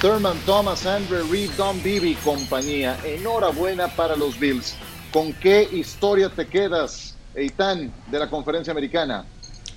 Thurman 0.00 0.38
Thomas, 0.46 0.86
Andrew 0.86 1.26
Reed, 1.28 1.50
Don 1.56 1.82
Beebe 1.82 2.10
y 2.10 2.14
compañía. 2.14 2.96
Enhorabuena 3.04 3.88
para 3.88 4.14
los 4.14 4.38
Bills. 4.38 4.76
¿Con 5.12 5.32
qué 5.32 5.68
historia 5.72 6.28
te 6.28 6.46
quedas, 6.46 7.16
Eitan, 7.34 7.92
de 8.08 8.18
la 8.20 8.30
conferencia 8.30 8.70
americana? 8.70 9.26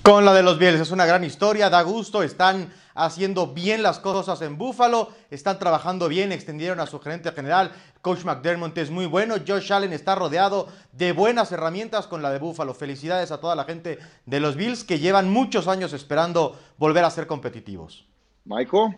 Con 0.04 0.24
la 0.24 0.32
de 0.32 0.44
los 0.44 0.60
Bills, 0.60 0.78
es 0.78 0.92
una 0.92 1.06
gran 1.06 1.24
historia, 1.24 1.70
da 1.70 1.82
gusto, 1.82 2.22
están 2.22 2.72
haciendo 2.94 3.48
bien 3.48 3.82
las 3.82 3.98
cosas 3.98 4.40
en 4.42 4.58
Buffalo, 4.58 5.08
están 5.30 5.58
trabajando 5.58 6.08
bien, 6.08 6.30
extendieron 6.30 6.78
a 6.78 6.86
su 6.86 7.00
gerente 7.00 7.32
general, 7.32 7.72
Coach 8.00 8.22
McDermott 8.24 8.78
es 8.78 8.92
muy 8.92 9.06
bueno, 9.06 9.34
Josh 9.44 9.72
Allen 9.72 9.92
está 9.92 10.14
rodeado 10.14 10.68
de 10.92 11.10
buenas 11.10 11.50
herramientas 11.50 12.06
con 12.06 12.22
la 12.22 12.30
de 12.30 12.38
Buffalo. 12.38 12.74
Felicidades 12.74 13.32
a 13.32 13.40
toda 13.40 13.56
la 13.56 13.64
gente 13.64 13.98
de 14.26 14.38
los 14.38 14.54
Bills 14.54 14.84
que 14.84 15.00
llevan 15.00 15.32
muchos 15.32 15.66
años 15.66 15.92
esperando 15.92 16.56
volver 16.78 17.04
a 17.04 17.10
ser 17.10 17.26
competitivos. 17.26 18.06
Michael. 18.44 18.96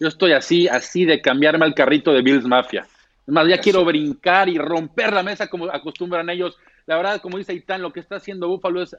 Yo 0.00 0.08
estoy 0.08 0.32
así, 0.32 0.68
así 0.68 1.04
de 1.04 1.20
cambiarme 1.20 1.64
al 1.64 1.74
carrito 1.74 2.12
de 2.12 2.22
Bills 2.22 2.44
Mafia. 2.44 2.86
Es 3.26 3.32
más, 3.32 3.48
ya 3.48 3.58
quiero 3.58 3.84
brincar 3.84 4.48
y 4.48 4.58
romper 4.58 5.12
la 5.12 5.22
mesa 5.22 5.46
como 5.46 5.66
acostumbran 5.66 6.28
ellos 6.28 6.58
la 6.86 6.96
verdad, 6.96 7.20
como 7.20 7.38
dice 7.38 7.54
Itán, 7.54 7.80
lo 7.80 7.92
que 7.92 8.00
está 8.00 8.16
haciendo 8.16 8.48
Buffalo 8.48 8.82
es 8.82 8.94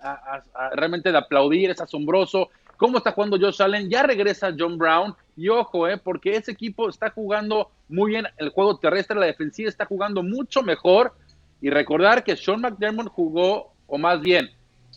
realmente 0.74 1.12
de 1.12 1.18
aplaudir, 1.18 1.70
es 1.70 1.82
asombroso. 1.82 2.50
¿Cómo 2.78 2.98
está 2.98 3.12
jugando 3.12 3.38
Josh 3.40 3.62
Allen? 3.62 3.90
Ya 3.90 4.04
regresa 4.04 4.54
John 4.58 4.78
Brown. 4.78 5.16
Y 5.38 5.50
ojo, 5.50 5.88
eh, 5.88 5.98
porque 5.98 6.36
ese 6.36 6.52
equipo 6.52 6.90
está 6.90 7.12
jugando 7.12 7.70
muy 7.88 8.12
bien 8.12 8.26
el 8.38 8.50
juego 8.50 8.78
terrestre, 8.78 9.20
la 9.20 9.28
defensiva 9.28 9.70
está 9.70 9.86
jugando 9.86 10.24
mucho 10.24 10.64
mejor. 10.64 11.14
Y 11.62 11.70
recordar 11.70 12.24
que 12.24 12.36
Sean 12.36 12.62
McDermott 12.62 13.08
jugó, 13.08 13.74
o 13.88 13.98
más 13.98 14.20
bien, 14.22 14.50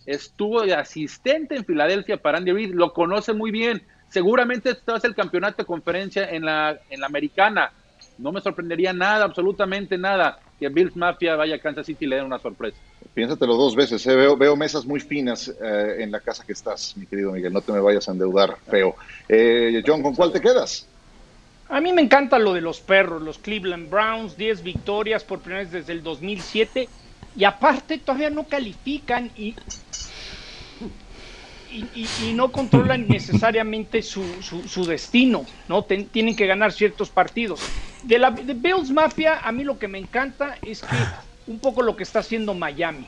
estuvo 0.06 0.62
de 0.62 0.74
asistente 0.74 1.56
en 1.56 1.64
Filadelfia 1.64 2.16
para 2.16 2.38
Andy 2.38 2.52
Reid, 2.52 2.74
lo 2.74 2.94
conoce 2.94 3.34
muy 3.34 3.50
bien. 3.50 3.82
Seguramente 4.10 4.70
este 4.70 4.90
va 4.90 4.98
a 4.98 5.00
ser 5.00 5.10
el 5.10 5.16
campeonato 5.16 5.62
de 5.62 5.66
conferencia 5.66 6.30
en 6.30 6.44
la, 6.44 6.78
en 6.88 7.00
la 7.00 7.06
americana. 7.06 7.72
No 8.18 8.32
me 8.32 8.40
sorprendería 8.40 8.92
nada, 8.92 9.24
absolutamente 9.24 9.96
nada 9.98 10.40
que 10.58 10.68
Bills 10.68 10.96
Mafia 10.96 11.36
vaya 11.36 11.56
a 11.56 11.58
Kansas 11.58 11.86
City 11.86 12.04
y 12.04 12.08
le 12.08 12.16
den 12.16 12.24
una 12.24 12.38
sorpresa. 12.38 12.76
Piénsatelo 13.14 13.56
dos 13.56 13.76
veces, 13.76 14.04
¿eh? 14.06 14.16
veo, 14.16 14.36
veo 14.36 14.56
mesas 14.56 14.84
muy 14.86 15.00
finas 15.00 15.48
eh, 15.48 15.96
en 16.00 16.10
la 16.10 16.20
casa 16.20 16.44
que 16.44 16.52
estás, 16.52 16.96
mi 16.96 17.06
querido 17.06 17.32
Miguel, 17.32 17.52
no 17.52 17.60
te 17.60 17.72
me 17.72 17.80
vayas 17.80 18.08
a 18.08 18.12
endeudar 18.12 18.56
feo. 18.68 18.96
Eh, 19.28 19.82
John, 19.86 20.02
¿con 20.02 20.14
cuál 20.14 20.32
te 20.32 20.40
quedas? 20.40 20.86
A 21.68 21.80
mí 21.80 21.92
me 21.92 22.02
encanta 22.02 22.38
lo 22.38 22.54
de 22.54 22.60
los 22.60 22.80
perros, 22.80 23.22
los 23.22 23.38
Cleveland 23.38 23.90
Browns, 23.90 24.36
10 24.36 24.62
victorias 24.62 25.22
por 25.22 25.40
primera 25.40 25.62
vez 25.62 25.70
desde 25.70 25.92
el 25.92 26.02
2007 26.02 26.88
y 27.36 27.44
aparte 27.44 27.98
todavía 27.98 28.30
no 28.30 28.44
califican 28.44 29.30
y, 29.36 29.54
y, 31.70 32.32
no 32.34 32.50
controlan 32.50 33.06
necesariamente 33.08 34.02
su, 34.02 34.24
su, 34.42 34.86
destino, 34.86 35.44
¿no? 35.68 35.82
tienen 35.82 36.36
que 36.36 36.46
ganar 36.46 36.72
ciertos 36.72 37.10
partidos. 37.10 37.60
De 38.02 38.18
la 38.18 38.30
de 38.30 38.54
Bills 38.54 38.90
Mafia, 38.90 39.40
a 39.42 39.52
mí 39.52 39.64
lo 39.64 39.78
que 39.78 39.88
me 39.88 39.98
encanta 39.98 40.56
es 40.62 40.82
que 40.82 40.96
un 41.46 41.58
poco 41.58 41.82
lo 41.82 41.96
que 41.96 42.02
está 42.02 42.20
haciendo 42.20 42.54
Miami, 42.54 43.06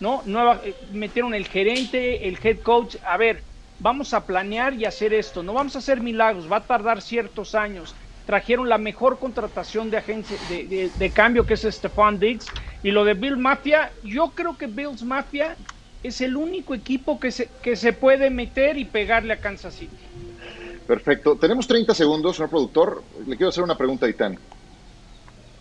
¿no? 0.00 0.22
Eh, 0.64 0.74
metieron 0.92 1.34
el 1.34 1.46
gerente, 1.46 2.28
el 2.28 2.38
head 2.42 2.58
coach, 2.60 2.96
a 3.06 3.16
ver, 3.16 3.42
vamos 3.78 4.12
a 4.14 4.26
planear 4.26 4.74
y 4.74 4.84
hacer 4.84 5.14
esto, 5.14 5.42
no 5.42 5.54
vamos 5.54 5.74
a 5.76 5.78
hacer 5.78 6.00
milagros, 6.00 6.50
va 6.50 6.58
a 6.58 6.64
tardar 6.64 7.00
ciertos 7.00 7.54
años. 7.54 7.94
Trajeron 8.26 8.68
la 8.68 8.78
mejor 8.78 9.20
contratación 9.20 9.88
de 9.88 9.98
agencia 9.98 10.36
de, 10.48 10.90
de, 10.92 11.10
cambio 11.10 11.46
que 11.46 11.54
es 11.54 11.62
Stefan 11.62 12.18
Diggs 12.18 12.46
y 12.82 12.90
lo 12.90 13.04
de 13.04 13.14
Bill 13.14 13.36
Mafia, 13.36 13.92
yo 14.02 14.32
creo 14.34 14.58
que 14.58 14.66
Bills 14.66 15.04
Mafia 15.04 15.56
es 16.06 16.20
el 16.20 16.36
único 16.36 16.74
equipo 16.74 17.18
que 17.18 17.30
se, 17.30 17.48
que 17.62 17.76
se 17.76 17.92
puede 17.92 18.30
meter 18.30 18.76
y 18.78 18.84
pegarle 18.84 19.32
a 19.34 19.40
Kansas 19.40 19.74
City. 19.74 19.96
Perfecto. 20.86 21.36
Tenemos 21.36 21.66
30 21.66 21.94
segundos, 21.94 22.36
señor 22.36 22.50
productor. 22.50 23.02
Le 23.26 23.36
quiero 23.36 23.48
hacer 23.48 23.64
una 23.64 23.76
pregunta 23.76 24.06
a 24.06 24.08
Itán. 24.08 24.38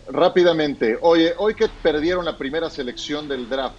Rápidamente. 0.07 0.97
Oye, 1.01 1.33
hoy 1.37 1.55
que 1.55 1.67
perdieron 1.81 2.25
la 2.25 2.37
primera 2.37 2.69
selección 2.69 3.27
del 3.27 3.49
draft, 3.49 3.75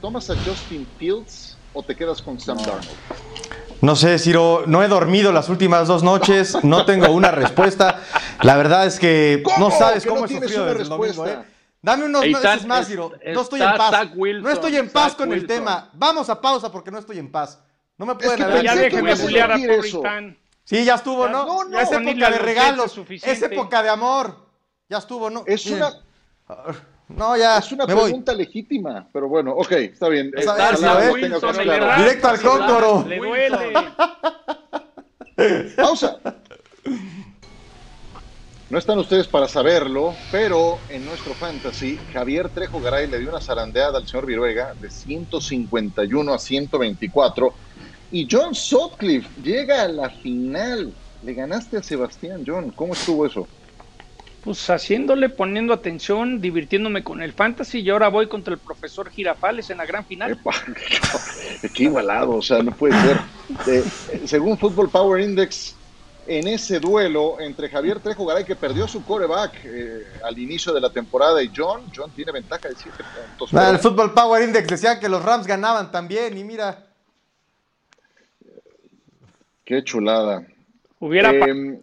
¿tomas 0.00 0.30
a 0.30 0.36
Justin 0.36 0.86
Fields 0.98 1.56
o 1.72 1.82
te 1.82 1.96
quedas 1.96 2.22
con 2.22 2.38
Sam 2.38 2.58
Darnold? 2.58 2.86
No 3.82 3.94
sé, 3.94 4.18
Ciro, 4.18 4.62
no 4.66 4.82
he 4.82 4.88
dormido 4.88 5.32
las 5.32 5.48
últimas 5.48 5.86
dos 5.88 6.02
noches, 6.02 6.56
no 6.62 6.86
tengo 6.86 7.10
una 7.10 7.30
respuesta. 7.30 8.00
La 8.42 8.56
verdad 8.56 8.86
es 8.86 8.98
que 8.98 9.42
no 9.58 9.70
sabes 9.70 10.06
cómo 10.06 10.24
he 10.24 10.28
sufrido 10.28 10.66
desde 10.66 10.82
el 10.82 10.88
domingo, 10.88 11.26
¿eh? 11.26 11.55
Dame 11.86 12.04
unos 12.06 12.26
meses 12.26 12.66
más, 12.66 12.88
Ciro. 12.88 13.12
No 13.32 13.42
estoy 13.42 13.62
en 13.62 13.76
paz. 13.76 14.10
no 14.16 14.50
estoy 14.50 14.76
en 14.76 14.90
paz 14.90 15.14
con 15.14 15.32
el 15.32 15.46
tema. 15.46 15.88
Vamos 15.92 16.28
a 16.28 16.40
pausa 16.40 16.72
porque 16.72 16.90
no 16.90 16.98
estoy 16.98 17.20
en 17.20 17.30
paz. 17.30 17.62
No 17.96 18.04
me 18.04 18.16
pueden 18.16 18.42
es 18.42 18.46
que 18.46 18.64
Ya 18.64 18.74
déjenme 18.74 19.14
bullear 19.14 19.52
a 19.52 19.56
Sí, 20.64 20.84
ya 20.84 20.96
estuvo, 20.96 21.28
¿no? 21.28 21.46
No, 21.46 21.64
no. 21.64 21.78
Es 21.78 21.92
época 21.92 22.30
de 22.30 22.38
regalos, 22.38 23.00
es 23.08 23.40
época 23.40 23.84
de 23.84 23.88
amor. 23.88 24.36
Ya 24.88 24.98
estuvo, 24.98 25.30
¿no? 25.30 25.44
Es 25.46 25.64
una... 25.66 25.92
No, 27.08 27.36
ya. 27.36 27.58
Es 27.58 27.70
una 27.70 27.86
pregunta 27.86 28.34
legítima, 28.34 29.08
pero 29.12 29.28
bueno, 29.28 29.52
ok, 29.52 29.70
está 29.70 30.08
bien. 30.08 30.32
Está, 30.36 30.72
Directo 31.98 32.28
al 32.28 32.42
cóntoro. 32.42 33.04
Le 33.06 33.18
duele. 33.18 33.72
Pausa. 35.76 36.18
No 38.68 38.78
están 38.78 38.98
ustedes 38.98 39.28
para 39.28 39.46
saberlo, 39.46 40.12
pero 40.32 40.80
en 40.88 41.04
nuestro 41.04 41.34
fantasy, 41.34 42.00
Javier 42.12 42.48
Trejo 42.48 42.80
Garay 42.80 43.06
le 43.06 43.20
dio 43.20 43.28
una 43.28 43.40
zarandeada 43.40 43.98
al 43.98 44.08
señor 44.08 44.26
Viruega 44.26 44.74
de 44.80 44.90
151 44.90 46.34
a 46.34 46.38
124 46.38 47.54
y 48.10 48.26
John 48.28 48.56
Sutcliffe 48.56 49.28
llega 49.40 49.82
a 49.82 49.88
la 49.88 50.10
final. 50.10 50.92
Le 51.22 51.34
ganaste 51.34 51.76
a 51.76 51.82
Sebastián, 51.82 52.42
John. 52.44 52.72
¿Cómo 52.72 52.94
estuvo 52.94 53.24
eso? 53.24 53.46
Pues 54.42 54.68
haciéndole, 54.68 55.28
poniendo 55.28 55.72
atención, 55.72 56.40
divirtiéndome 56.40 57.04
con 57.04 57.22
el 57.22 57.32
fantasy 57.34 57.80
y 57.80 57.90
ahora 57.90 58.08
voy 58.08 58.28
contra 58.28 58.54
el 58.54 58.58
profesor 58.58 59.10
Girafales 59.10 59.70
en 59.70 59.78
la 59.78 59.86
gran 59.86 60.04
final. 60.04 60.40
qué 61.74 61.84
igualado, 61.84 62.32
o 62.32 62.42
sea, 62.42 62.64
no 62.64 62.72
puede 62.72 63.00
ser. 63.00 63.20
Eh, 63.68 63.84
según 64.24 64.58
Football 64.58 64.90
Power 64.90 65.20
Index, 65.20 65.76
en 66.26 66.48
ese 66.48 66.80
duelo 66.80 67.40
entre 67.40 67.68
Javier 67.68 68.00
Trejo 68.00 68.26
Garay, 68.26 68.44
que 68.44 68.56
perdió 68.56 68.86
su 68.88 69.04
coreback 69.04 69.60
eh, 69.64 70.06
al 70.24 70.38
inicio 70.38 70.72
de 70.72 70.80
la 70.80 70.90
temporada, 70.90 71.42
y 71.42 71.50
John, 71.54 71.90
John 71.94 72.10
tiene 72.10 72.32
ventaja 72.32 72.68
de 72.68 72.74
7 72.74 72.96
puntos. 73.38 73.52
el 73.52 73.78
Football 73.78 74.12
Power 74.12 74.42
Index 74.42 74.66
decía 74.66 74.98
que 74.98 75.08
los 75.08 75.22
Rams 75.22 75.46
ganaban 75.46 75.90
también, 75.90 76.36
y 76.36 76.44
mira. 76.44 76.84
Qué 79.64 79.82
chulada. 79.82 80.46
Hubiera. 81.00 81.32
Eh, 81.32 81.80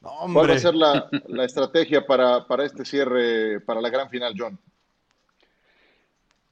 ¿Cuál 0.00 0.50
va 0.50 0.54
a 0.54 0.58
ser 0.58 0.74
la, 0.74 1.08
estrategia 1.44 2.06
para, 2.06 2.46
para, 2.46 2.64
este 2.64 2.84
cierre, 2.84 3.60
para 3.60 3.80
la 3.80 3.88
gran 3.88 4.10
final, 4.10 4.34
John? 4.36 4.58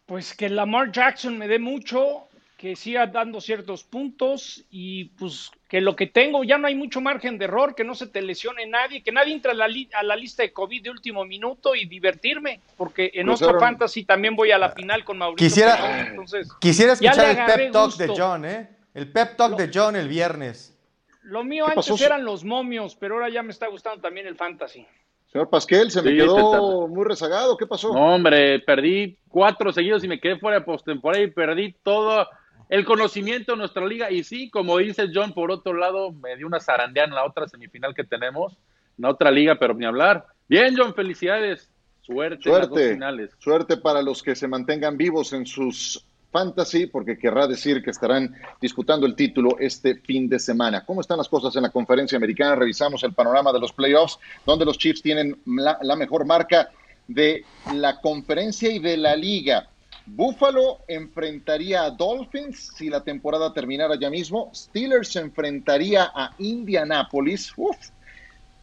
Pues 0.06 0.34
que 0.34 0.48
Lamar 0.48 0.90
Jackson 0.90 1.36
me 1.36 1.48
dé 1.48 1.58
mucho, 1.58 2.28
que 2.62 2.76
siga 2.76 3.08
dando 3.08 3.40
ciertos 3.40 3.82
puntos 3.82 4.62
y 4.70 5.06
pues 5.18 5.50
que 5.68 5.80
lo 5.80 5.96
que 5.96 6.06
tengo 6.06 6.44
ya 6.44 6.58
no 6.58 6.68
hay 6.68 6.76
mucho 6.76 7.00
margen 7.00 7.36
de 7.36 7.46
error, 7.46 7.74
que 7.74 7.82
no 7.82 7.96
se 7.96 8.06
te 8.06 8.22
lesione 8.22 8.66
nadie, 8.66 9.02
que 9.02 9.10
nadie 9.10 9.32
entre 9.34 9.50
a 9.50 9.54
la, 9.54 9.66
a 9.94 10.02
la 10.04 10.14
lista 10.14 10.44
de 10.44 10.52
COVID 10.52 10.80
de 10.80 10.90
último 10.90 11.24
minuto 11.24 11.74
y 11.74 11.86
divertirme, 11.86 12.60
porque 12.76 13.10
en 13.14 13.28
otro 13.30 13.58
fantasy 13.58 14.04
también 14.04 14.36
voy 14.36 14.52
a 14.52 14.58
la 14.58 14.70
final 14.70 15.04
con 15.04 15.18
Mauricio. 15.18 15.44
Quisiera, 15.44 16.06
entonces, 16.06 16.48
quisiera 16.60 16.92
escuchar 16.92 17.30
el 17.30 17.52
pep 17.52 17.72
talk 17.72 17.96
de 17.96 18.12
John, 18.16 18.44
¿eh? 18.44 18.68
El 18.94 19.10
pep 19.10 19.36
talk 19.36 19.56
de 19.56 19.68
John 19.74 19.96
el 19.96 20.06
viernes. 20.06 20.78
Lo 21.22 21.42
mío 21.42 21.66
antes 21.66 22.00
eran 22.00 22.24
los 22.24 22.44
momios, 22.44 22.94
pero 22.94 23.16
ahora 23.16 23.28
ya 23.28 23.42
me 23.42 23.50
está 23.50 23.66
gustando 23.66 24.00
también 24.00 24.28
el 24.28 24.36
fantasy. 24.36 24.86
Señor 25.32 25.50
Pasquel, 25.50 25.90
se 25.90 26.00
me 26.00 26.14
quedó 26.14 26.86
muy 26.86 27.04
rezagado. 27.06 27.56
¿Qué 27.56 27.66
pasó? 27.66 27.92
No, 27.92 28.14
hombre, 28.14 28.60
perdí 28.60 29.18
cuatro 29.28 29.72
seguidos 29.72 30.04
y 30.04 30.08
me 30.08 30.20
quedé 30.20 30.38
fuera 30.38 30.60
de 30.60 30.64
postemporada 30.64 31.24
y 31.24 31.28
perdí 31.28 31.74
todo 31.82 32.28
el 32.72 32.86
conocimiento 32.86 33.52
de 33.52 33.58
nuestra 33.58 33.84
liga. 33.84 34.10
Y 34.10 34.24
sí, 34.24 34.48
como 34.48 34.78
dice 34.78 35.10
John, 35.12 35.34
por 35.34 35.50
otro 35.50 35.74
lado, 35.74 36.10
me 36.10 36.34
dio 36.38 36.46
una 36.46 36.58
zarandeada 36.58 37.06
en 37.06 37.14
la 37.14 37.26
otra 37.26 37.46
semifinal 37.46 37.94
que 37.94 38.02
tenemos, 38.02 38.54
en 38.96 39.02
la 39.02 39.10
otra 39.10 39.30
liga, 39.30 39.56
pero 39.58 39.74
ni 39.74 39.84
hablar. 39.84 40.24
Bien, 40.48 40.74
John, 40.74 40.94
felicidades. 40.94 41.70
Suerte, 42.00 42.42
suerte, 42.42 42.88
en 42.88 42.94
finales. 42.94 43.30
suerte 43.38 43.76
para 43.76 44.00
los 44.00 44.22
que 44.22 44.34
se 44.34 44.48
mantengan 44.48 44.96
vivos 44.96 45.34
en 45.34 45.44
sus 45.44 46.02
Fantasy, 46.30 46.86
porque 46.86 47.18
querrá 47.18 47.46
decir 47.46 47.82
que 47.82 47.90
estarán 47.90 48.34
disputando 48.58 49.04
el 49.04 49.14
título 49.16 49.58
este 49.60 49.96
fin 49.96 50.30
de 50.30 50.38
semana. 50.38 50.82
¿Cómo 50.86 51.02
están 51.02 51.18
las 51.18 51.28
cosas 51.28 51.54
en 51.56 51.64
la 51.64 51.70
conferencia 51.70 52.16
americana? 52.16 52.54
Revisamos 52.54 53.04
el 53.04 53.12
panorama 53.12 53.52
de 53.52 53.60
los 53.60 53.74
playoffs, 53.74 54.18
donde 54.46 54.64
los 54.64 54.78
Chiefs 54.78 55.02
tienen 55.02 55.36
la, 55.44 55.94
mejor 55.94 56.24
marca 56.24 56.70
de 57.06 57.44
la 57.74 58.00
conferencia 58.00 58.70
y 58.70 58.78
de 58.78 58.96
la 58.96 59.14
liga. 59.14 59.68
Buffalo 60.06 60.80
enfrentaría 60.88 61.84
a 61.84 61.90
Dolphins 61.90 62.72
si 62.76 62.88
la 62.88 63.02
temporada 63.02 63.52
terminara 63.52 63.96
ya 63.98 64.10
mismo. 64.10 64.50
Steelers 64.54 65.14
enfrentaría 65.16 66.10
a 66.14 66.34
Indianapolis. 66.38 67.52
Uf. 67.56 67.76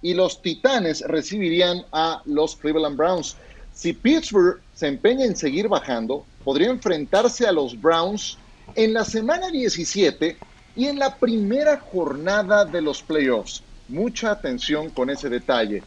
Y 0.02 0.14
los 0.14 0.42
Titanes 0.42 1.02
recibirían 1.02 1.86
a 1.92 2.22
los 2.26 2.56
Cleveland 2.56 2.98
Browns. 2.98 3.38
Si 3.74 3.94
Pittsburgh 3.94 4.62
se 4.74 4.88
empeña 4.88 5.26
en 5.26 5.36
seguir 5.36 5.68
bajando, 5.68 6.26
podría 6.44 6.70
enfrentarse 6.70 7.48
a 7.48 7.52
los 7.52 7.80
Browns 7.80 8.38
en 8.76 8.94
la 8.94 9.06
semana 9.06 9.50
17 9.50 10.38
y 10.76 10.86
en 10.86 11.00
la 11.00 11.16
primera 11.16 11.80
jornada 11.80 12.66
de 12.66 12.82
los 12.82 13.02
playoffs. 13.02 13.64
Mucha 13.88 14.32
atención 14.32 14.90
con 14.90 15.10
ese 15.10 15.30
detalle. 15.30 15.84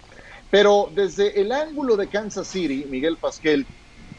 Pero 0.51 0.91
desde 0.95 1.41
el 1.41 1.53
ángulo 1.53 1.97
de 1.97 2.09
Kansas 2.09 2.49
City, 2.49 2.87
Miguel 2.89 3.17
Pasquel, 3.17 3.67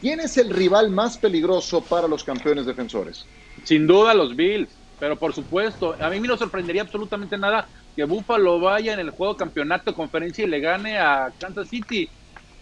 ¿quién 0.04 0.20
es 0.20 0.36
el 0.36 0.50
rival 0.50 0.90
más 0.90 1.16
peligroso 1.16 1.80
para 1.80 2.06
los 2.06 2.22
campeones 2.22 2.66
defensores? 2.66 3.24
Sin 3.62 3.86
duda 3.86 4.12
los 4.12 4.36
Bills, 4.36 4.68
pero 5.00 5.18
por 5.18 5.32
supuesto, 5.32 5.96
a 5.98 6.10
mí 6.10 6.20
no 6.20 6.36
sorprendería 6.36 6.82
absolutamente 6.82 7.38
nada 7.38 7.66
que 7.96 8.04
Buffalo 8.04 8.60
vaya 8.60 8.92
en 8.92 9.00
el 9.00 9.08
juego 9.08 9.34
campeonato 9.34 9.94
conferencia 9.94 10.44
y 10.44 10.48
le 10.48 10.60
gane 10.60 10.98
a 10.98 11.32
Kansas 11.38 11.68
City. 11.68 12.06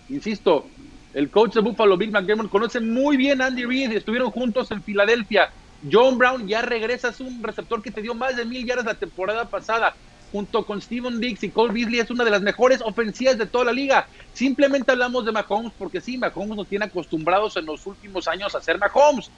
Insisto, 0.09 0.69
el 1.15 1.31
coach 1.31 1.55
de 1.55 1.63
Buffalo, 1.63 1.97
Bill 1.97 2.13
McDermott, 2.13 2.49
conoce 2.49 2.79
muy 2.79 3.17
bien 3.17 3.43
a 3.43 3.47
Andy 3.47 3.65
Reid, 3.65 3.91
estuvieron 3.91 4.31
juntos 4.31 4.71
en 4.71 4.81
Filadelfia. 4.81 5.51
John 5.91 6.19
Brown 6.19 6.47
ya 6.47 6.63
regresa, 6.63 7.09
es 7.09 7.19
un 7.19 7.43
receptor 7.43 7.83
que 7.83 7.91
te 7.91 8.03
dio 8.03 8.15
más 8.15 8.37
de 8.37 8.45
mil 8.45 8.65
yardas 8.65 8.85
la 8.85 8.95
temporada 8.95 9.47
pasada 9.47 9.97
junto 10.33 10.65
con 10.65 10.81
Steven 10.81 11.21
Dix 11.21 11.45
y 11.45 11.51
Cole 11.51 11.75
Beasley, 11.75 12.01
es 12.01 12.11
una 12.11 12.25
de 12.25 12.31
las 12.31 12.43
mejores 12.43 12.81
ofensivas 12.81 13.39
de 13.39 13.47
toda 13.47 13.67
la 13.67 13.73
liga. 13.73 14.09
Simplemente 14.33 14.91
hablamos 14.91 15.25
de 15.27 15.33
Mahomes 15.33 15.73
porque 15.79 16.01
sí, 16.01 16.17
Mahomes 16.17 16.57
nos 16.57 16.67
tiene 16.67 16.87
acostumbrados 16.87 17.57
en 17.57 17.67
los 17.67 17.87
últimos 17.87 18.27
años 18.27 18.55
a 18.55 18.61
ser 18.61 18.79
Mahomes, 18.79 19.31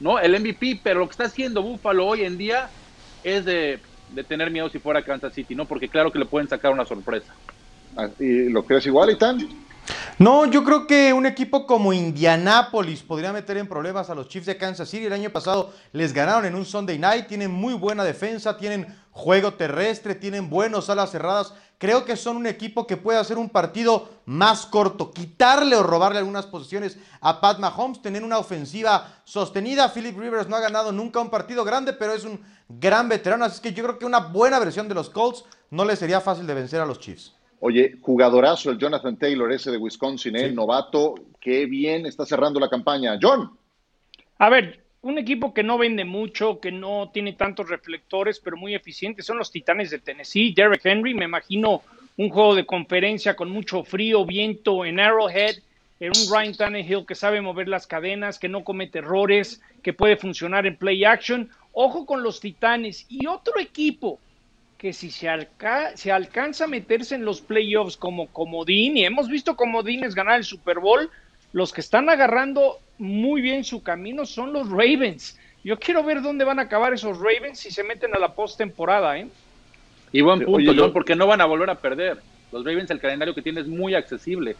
¿no? 0.00 0.18
El 0.18 0.38
MVP, 0.38 0.80
pero 0.82 1.00
lo 1.00 1.06
que 1.06 1.12
está 1.12 1.24
haciendo 1.24 1.62
Buffalo 1.62 2.06
hoy 2.06 2.24
en 2.24 2.36
día 2.36 2.68
es 3.22 3.44
de, 3.44 3.78
de 4.12 4.24
tener 4.24 4.50
miedo 4.50 4.68
si 4.68 4.80
fuera 4.80 5.02
Kansas 5.02 5.32
City, 5.32 5.54
¿no? 5.54 5.66
Porque 5.66 5.88
claro 5.88 6.10
que 6.10 6.18
le 6.18 6.26
pueden 6.26 6.48
sacar 6.48 6.72
una 6.72 6.84
sorpresa. 6.84 7.32
Ah, 7.96 8.08
¿Y 8.18 8.48
lo 8.48 8.64
crees 8.64 8.86
igual, 8.86 9.10
Itán? 9.10 9.48
No, 10.18 10.44
yo 10.46 10.64
creo 10.64 10.86
que 10.86 11.12
un 11.12 11.26
equipo 11.26 11.66
como 11.66 11.92
Indianapolis 11.92 13.02
podría 13.02 13.32
meter 13.32 13.56
en 13.56 13.66
problemas 13.66 14.10
a 14.10 14.14
los 14.14 14.28
Chiefs 14.28 14.46
de 14.46 14.56
Kansas 14.56 14.88
City. 14.88 15.06
El 15.06 15.12
año 15.12 15.30
pasado 15.30 15.72
les 15.92 16.12
ganaron 16.12 16.44
en 16.44 16.54
un 16.54 16.66
Sunday 16.66 16.98
night, 16.98 17.26
tienen 17.26 17.50
muy 17.50 17.74
buena 17.74 18.04
defensa, 18.04 18.56
tienen 18.56 18.86
juego 19.10 19.54
terrestre, 19.54 20.14
tienen 20.14 20.50
buenos 20.50 20.90
alas 20.90 21.10
cerradas. 21.10 21.54
Creo 21.78 22.04
que 22.04 22.16
son 22.16 22.36
un 22.36 22.46
equipo 22.46 22.86
que 22.86 22.96
puede 22.96 23.18
hacer 23.18 23.38
un 23.38 23.48
partido 23.48 24.08
más 24.26 24.66
corto, 24.66 25.10
quitarle 25.10 25.76
o 25.76 25.82
robarle 25.82 26.18
algunas 26.18 26.46
posiciones 26.46 26.98
a 27.20 27.40
Pat 27.40 27.58
Mahomes, 27.58 28.02
tener 28.02 28.22
una 28.22 28.38
ofensiva 28.38 29.22
sostenida. 29.24 29.92
Philip 29.92 30.18
Rivers 30.18 30.48
no 30.48 30.56
ha 30.56 30.60
ganado 30.60 30.92
nunca 30.92 31.20
un 31.20 31.30
partido 31.30 31.64
grande, 31.64 31.92
pero 31.92 32.12
es 32.12 32.24
un 32.24 32.40
gran 32.68 33.08
veterano, 33.08 33.44
así 33.44 33.60
que 33.62 33.72
yo 33.72 33.82
creo 33.82 33.98
que 33.98 34.04
una 34.04 34.20
buena 34.20 34.58
versión 34.58 34.88
de 34.88 34.94
los 34.94 35.10
Colts 35.10 35.44
no 35.70 35.84
le 35.84 35.96
sería 35.96 36.20
fácil 36.20 36.46
de 36.46 36.54
vencer 36.54 36.80
a 36.80 36.86
los 36.86 37.00
Chiefs. 37.00 37.34
Oye, 37.60 37.98
jugadorazo 38.00 38.70
el 38.70 38.78
Jonathan 38.78 39.18
Taylor, 39.18 39.52
ese 39.52 39.70
de 39.70 39.76
Wisconsin, 39.76 40.36
¿eh? 40.36 40.50
novato, 40.50 41.14
qué 41.40 41.66
bien 41.66 42.06
está 42.06 42.24
cerrando 42.24 42.58
la 42.58 42.70
campaña. 42.70 43.18
John. 43.20 43.50
A 44.38 44.48
ver, 44.48 44.82
un 45.02 45.18
equipo 45.18 45.54
que 45.54 45.62
no 45.62 45.78
vende 45.78 46.04
mucho, 46.04 46.60
que 46.60 46.70
no 46.70 47.10
tiene 47.12 47.32
tantos 47.32 47.68
reflectores, 47.68 48.38
pero 48.38 48.56
muy 48.56 48.74
eficiente, 48.74 49.22
son 49.22 49.38
los 49.38 49.50
Titanes 49.50 49.90
de 49.90 49.98
Tennessee. 49.98 50.52
Derek 50.54 50.84
Henry, 50.84 51.14
me 51.14 51.24
imagino 51.24 51.82
un 52.16 52.28
juego 52.28 52.54
de 52.54 52.66
conferencia 52.66 53.34
con 53.34 53.50
mucho 53.50 53.82
frío, 53.82 54.26
viento 54.26 54.84
en 54.84 55.00
Arrowhead, 55.00 55.56
en 56.00 56.12
un 56.16 56.30
Ryan 56.30 56.54
Tannehill 56.54 57.06
que 57.06 57.14
sabe 57.14 57.40
mover 57.40 57.68
las 57.68 57.86
cadenas, 57.86 58.38
que 58.38 58.48
no 58.48 58.62
comete 58.62 58.98
errores, 58.98 59.62
que 59.82 59.94
puede 59.94 60.16
funcionar 60.16 60.66
en 60.66 60.76
play 60.76 61.04
action. 61.04 61.48
Ojo 61.72 62.04
con 62.04 62.22
los 62.22 62.40
Titanes 62.40 63.06
y 63.08 63.26
otro 63.26 63.58
equipo 63.58 64.18
que 64.76 64.92
si 64.92 65.10
se, 65.10 65.28
alca 65.28 65.96
se, 65.96 66.10
alcanza 66.10 66.64
a 66.64 66.68
meterse 66.68 67.14
en 67.14 67.24
los 67.24 67.40
playoffs 67.42 67.96
como 67.96 68.28
comodín, 68.28 68.96
y 68.96 69.04
hemos 69.04 69.28
visto 69.28 69.56
comodines 69.56 70.14
ganar 70.14 70.38
el 70.38 70.44
Super 70.44 70.78
Bowl, 70.78 71.10
los 71.52 71.72
que 71.72 71.82
están 71.82 72.08
agarrando 72.08 72.78
muy 73.00 73.40
bien 73.40 73.64
su 73.64 73.82
camino 73.82 74.26
son 74.26 74.52
los 74.52 74.68
Ravens. 74.68 75.38
Yo 75.64 75.78
quiero 75.78 76.04
ver 76.04 76.22
dónde 76.22 76.44
van 76.44 76.58
a 76.58 76.62
acabar 76.62 76.92
esos 76.92 77.18
Ravens 77.18 77.58
si 77.58 77.70
se 77.70 77.82
meten 77.82 78.14
a 78.14 78.18
la 78.18 78.34
postemporada, 78.34 79.18
¿eh? 79.18 79.28
Y 80.12 80.20
buen 80.20 80.44
punto, 80.44 80.72
John, 80.76 80.92
porque 80.92 81.16
no 81.16 81.26
van 81.26 81.40
a 81.40 81.46
volver 81.46 81.70
a 81.70 81.76
perder. 81.76 82.18
Los 82.52 82.64
Ravens, 82.64 82.90
el 82.90 83.00
calendario 83.00 83.34
que 83.34 83.42
tiene 83.42 83.60
es 83.60 83.66
muy 83.66 83.94
accesible. 83.94 84.56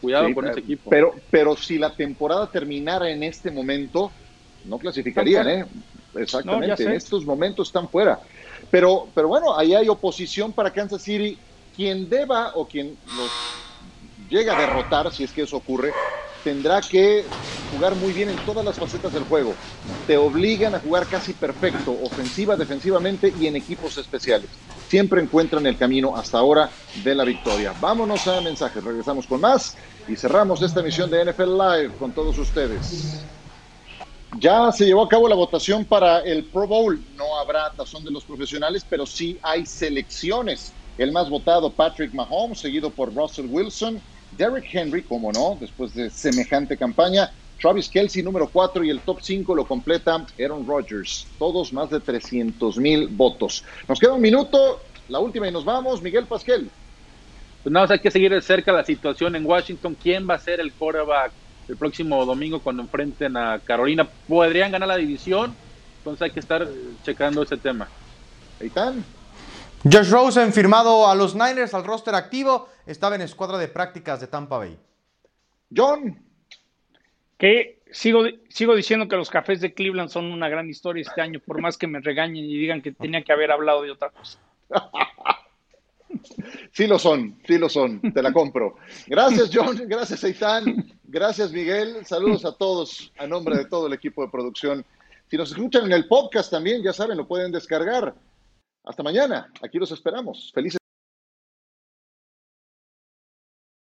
Cuidado 0.00 0.28
sí, 0.28 0.34
con 0.34 0.46
ese 0.46 0.60
equipo. 0.60 0.90
Pero, 0.90 1.14
pero 1.30 1.56
si 1.56 1.78
la 1.78 1.90
temporada 1.90 2.48
terminara 2.48 3.10
en 3.10 3.22
este 3.22 3.50
momento, 3.50 4.12
no 4.64 4.78
clasificarían, 4.78 5.48
¿eh? 5.48 5.66
Exactamente, 6.14 6.84
no, 6.84 6.90
en 6.90 6.96
estos 6.96 7.24
momentos 7.24 7.68
están 7.68 7.88
fuera. 7.88 8.20
Pero, 8.70 9.08
pero 9.14 9.28
bueno, 9.28 9.56
ahí 9.56 9.74
hay 9.74 9.88
oposición 9.88 10.52
para 10.52 10.70
Kansas 10.70 11.02
City. 11.02 11.36
Quien 11.74 12.08
deba 12.08 12.52
o 12.54 12.66
quien 12.66 12.96
los 13.16 13.30
llega 14.28 14.56
a 14.56 14.60
derrotar, 14.60 15.12
si 15.12 15.24
es 15.24 15.32
que 15.32 15.42
eso 15.42 15.56
ocurre, 15.56 15.92
tendrá 16.42 16.80
que 16.80 17.24
jugar 17.70 17.94
muy 17.96 18.12
bien 18.12 18.30
en 18.30 18.38
todas 18.38 18.64
las 18.64 18.78
facetas 18.78 19.12
del 19.12 19.24
juego. 19.24 19.54
Te 20.06 20.16
obligan 20.16 20.74
a 20.74 20.80
jugar 20.80 21.06
casi 21.06 21.34
perfecto, 21.34 21.92
ofensiva, 21.92 22.56
defensivamente 22.56 23.32
y 23.38 23.46
en 23.46 23.56
equipos 23.56 23.98
especiales. 23.98 24.48
Siempre 24.88 25.20
encuentran 25.20 25.66
el 25.66 25.76
camino 25.76 26.16
hasta 26.16 26.38
ahora 26.38 26.70
de 26.94 27.14
la 27.14 27.24
victoria. 27.24 27.74
Vámonos 27.78 28.26
a 28.26 28.40
mensajes, 28.40 28.82
regresamos 28.82 29.26
con 29.26 29.40
más 29.40 29.76
y 30.06 30.16
cerramos 30.16 30.62
esta 30.62 30.80
emisión 30.80 31.10
de 31.10 31.26
NFL 31.26 31.58
Live 31.58 31.92
con 31.98 32.12
todos 32.12 32.38
ustedes. 32.38 33.26
Ya 34.40 34.70
se 34.72 34.86
llevó 34.86 35.02
a 35.02 35.08
cabo 35.08 35.28
la 35.28 35.34
votación 35.34 35.84
para 35.84 36.20
el 36.20 36.46
Pro 36.46 36.66
Bowl. 36.66 37.04
No 37.14 37.38
habrá 37.38 37.70
tazón 37.76 38.04
de 38.04 38.10
los 38.10 38.24
profesionales, 38.24 38.86
pero 38.88 39.04
sí 39.04 39.38
hay 39.42 39.66
selecciones. 39.66 40.72
El 40.96 41.12
más 41.12 41.28
votado, 41.28 41.74
Patrick 41.74 42.12
Mahomes, 42.14 42.60
seguido 42.60 42.90
por 42.90 43.14
Russell 43.14 43.46
Wilson, 43.48 44.02
Derrick 44.36 44.66
Henry, 44.72 45.02
como 45.02 45.32
no, 45.32 45.56
después 45.60 45.94
de 45.94 46.10
semejante 46.10 46.76
campaña, 46.76 47.30
Travis 47.60 47.88
Kelsey, 47.88 48.22
número 48.22 48.48
4, 48.48 48.84
y 48.84 48.90
el 48.90 49.00
top 49.00 49.18
5 49.20 49.54
lo 49.54 49.66
completa 49.66 50.26
Aaron 50.38 50.66
Rodgers. 50.66 51.26
Todos 51.38 51.72
más 51.72 51.90
de 51.90 52.00
300 52.00 52.76
mil 52.78 53.08
votos. 53.08 53.64
Nos 53.88 53.98
queda 53.98 54.12
un 54.12 54.20
minuto, 54.20 54.80
la 55.08 55.18
última 55.18 55.48
y 55.48 55.50
nos 55.50 55.64
vamos. 55.64 56.00
Miguel 56.02 56.26
Pasquel. 56.26 56.70
Pues 57.62 57.72
nada, 57.72 57.88
hay 57.90 57.98
que 57.98 58.10
seguir 58.10 58.32
de 58.32 58.40
cerca 58.40 58.72
la 58.72 58.84
situación 58.84 59.34
en 59.34 59.44
Washington. 59.44 59.96
¿Quién 60.00 60.28
va 60.28 60.34
a 60.34 60.38
ser 60.38 60.60
el 60.60 60.72
quarterback 60.72 61.32
el 61.68 61.76
próximo 61.76 62.24
domingo 62.24 62.60
cuando 62.60 62.82
enfrenten 62.82 63.36
a 63.36 63.60
Carolina. 63.60 64.08
Podrían 64.26 64.72
ganar 64.72 64.88
la 64.88 64.96
división, 64.96 65.54
entonces 65.98 66.22
hay 66.22 66.30
que 66.30 66.40
estar 66.40 66.66
checando 67.04 67.42
ese 67.42 67.56
tema. 67.56 67.88
Ahí 68.60 68.68
están. 68.68 69.04
Josh 69.84 70.10
Rosen 70.10 70.52
firmado 70.52 71.08
a 71.08 71.14
los 71.14 71.34
Niners 71.34 71.72
al 71.72 71.84
roster 71.84 72.14
activo, 72.14 72.68
estaba 72.86 73.14
en 73.14 73.22
escuadra 73.22 73.58
de 73.58 73.68
prácticas 73.68 74.20
de 74.20 74.26
Tampa 74.26 74.58
Bay. 74.58 74.76
John. 75.74 76.18
Que 77.38 77.80
sigo, 77.92 78.24
sigo 78.48 78.74
diciendo 78.74 79.06
que 79.06 79.16
los 79.16 79.30
cafés 79.30 79.60
de 79.60 79.72
Cleveland 79.72 80.10
son 80.10 80.32
una 80.32 80.48
gran 80.48 80.68
historia 80.68 81.02
este 81.02 81.20
año, 81.20 81.40
por 81.40 81.60
más 81.60 81.78
que 81.78 81.86
me 81.86 82.00
regañen 82.00 82.44
y 82.44 82.58
digan 82.58 82.82
que 82.82 82.92
tenía 82.92 83.22
que 83.22 83.32
haber 83.32 83.52
hablado 83.52 83.82
de 83.82 83.92
otra 83.92 84.10
cosa. 84.10 84.38
Sí 86.72 86.86
lo 86.86 86.98
son, 86.98 87.38
sí 87.46 87.58
lo 87.58 87.68
son, 87.68 88.00
te 88.00 88.22
la 88.22 88.32
compro. 88.32 88.76
Gracias 89.06 89.50
John, 89.52 89.76
gracias 89.86 90.24
Eitan, 90.24 90.90
gracias 91.04 91.52
Miguel, 91.52 92.06
saludos 92.06 92.44
a 92.44 92.52
todos 92.52 93.12
a 93.18 93.26
nombre 93.26 93.56
de 93.56 93.66
todo 93.66 93.88
el 93.88 93.92
equipo 93.92 94.22
de 94.22 94.30
producción. 94.30 94.84
Si 95.30 95.36
nos 95.36 95.50
escuchan 95.50 95.84
en 95.84 95.92
el 95.92 96.08
podcast 96.08 96.50
también, 96.50 96.82
ya 96.82 96.92
saben, 96.92 97.18
lo 97.18 97.28
pueden 97.28 97.52
descargar. 97.52 98.14
Hasta 98.88 99.02
mañana, 99.02 99.52
aquí 99.60 99.78
los 99.78 99.92
esperamos. 99.92 100.50
Felices 100.54 100.77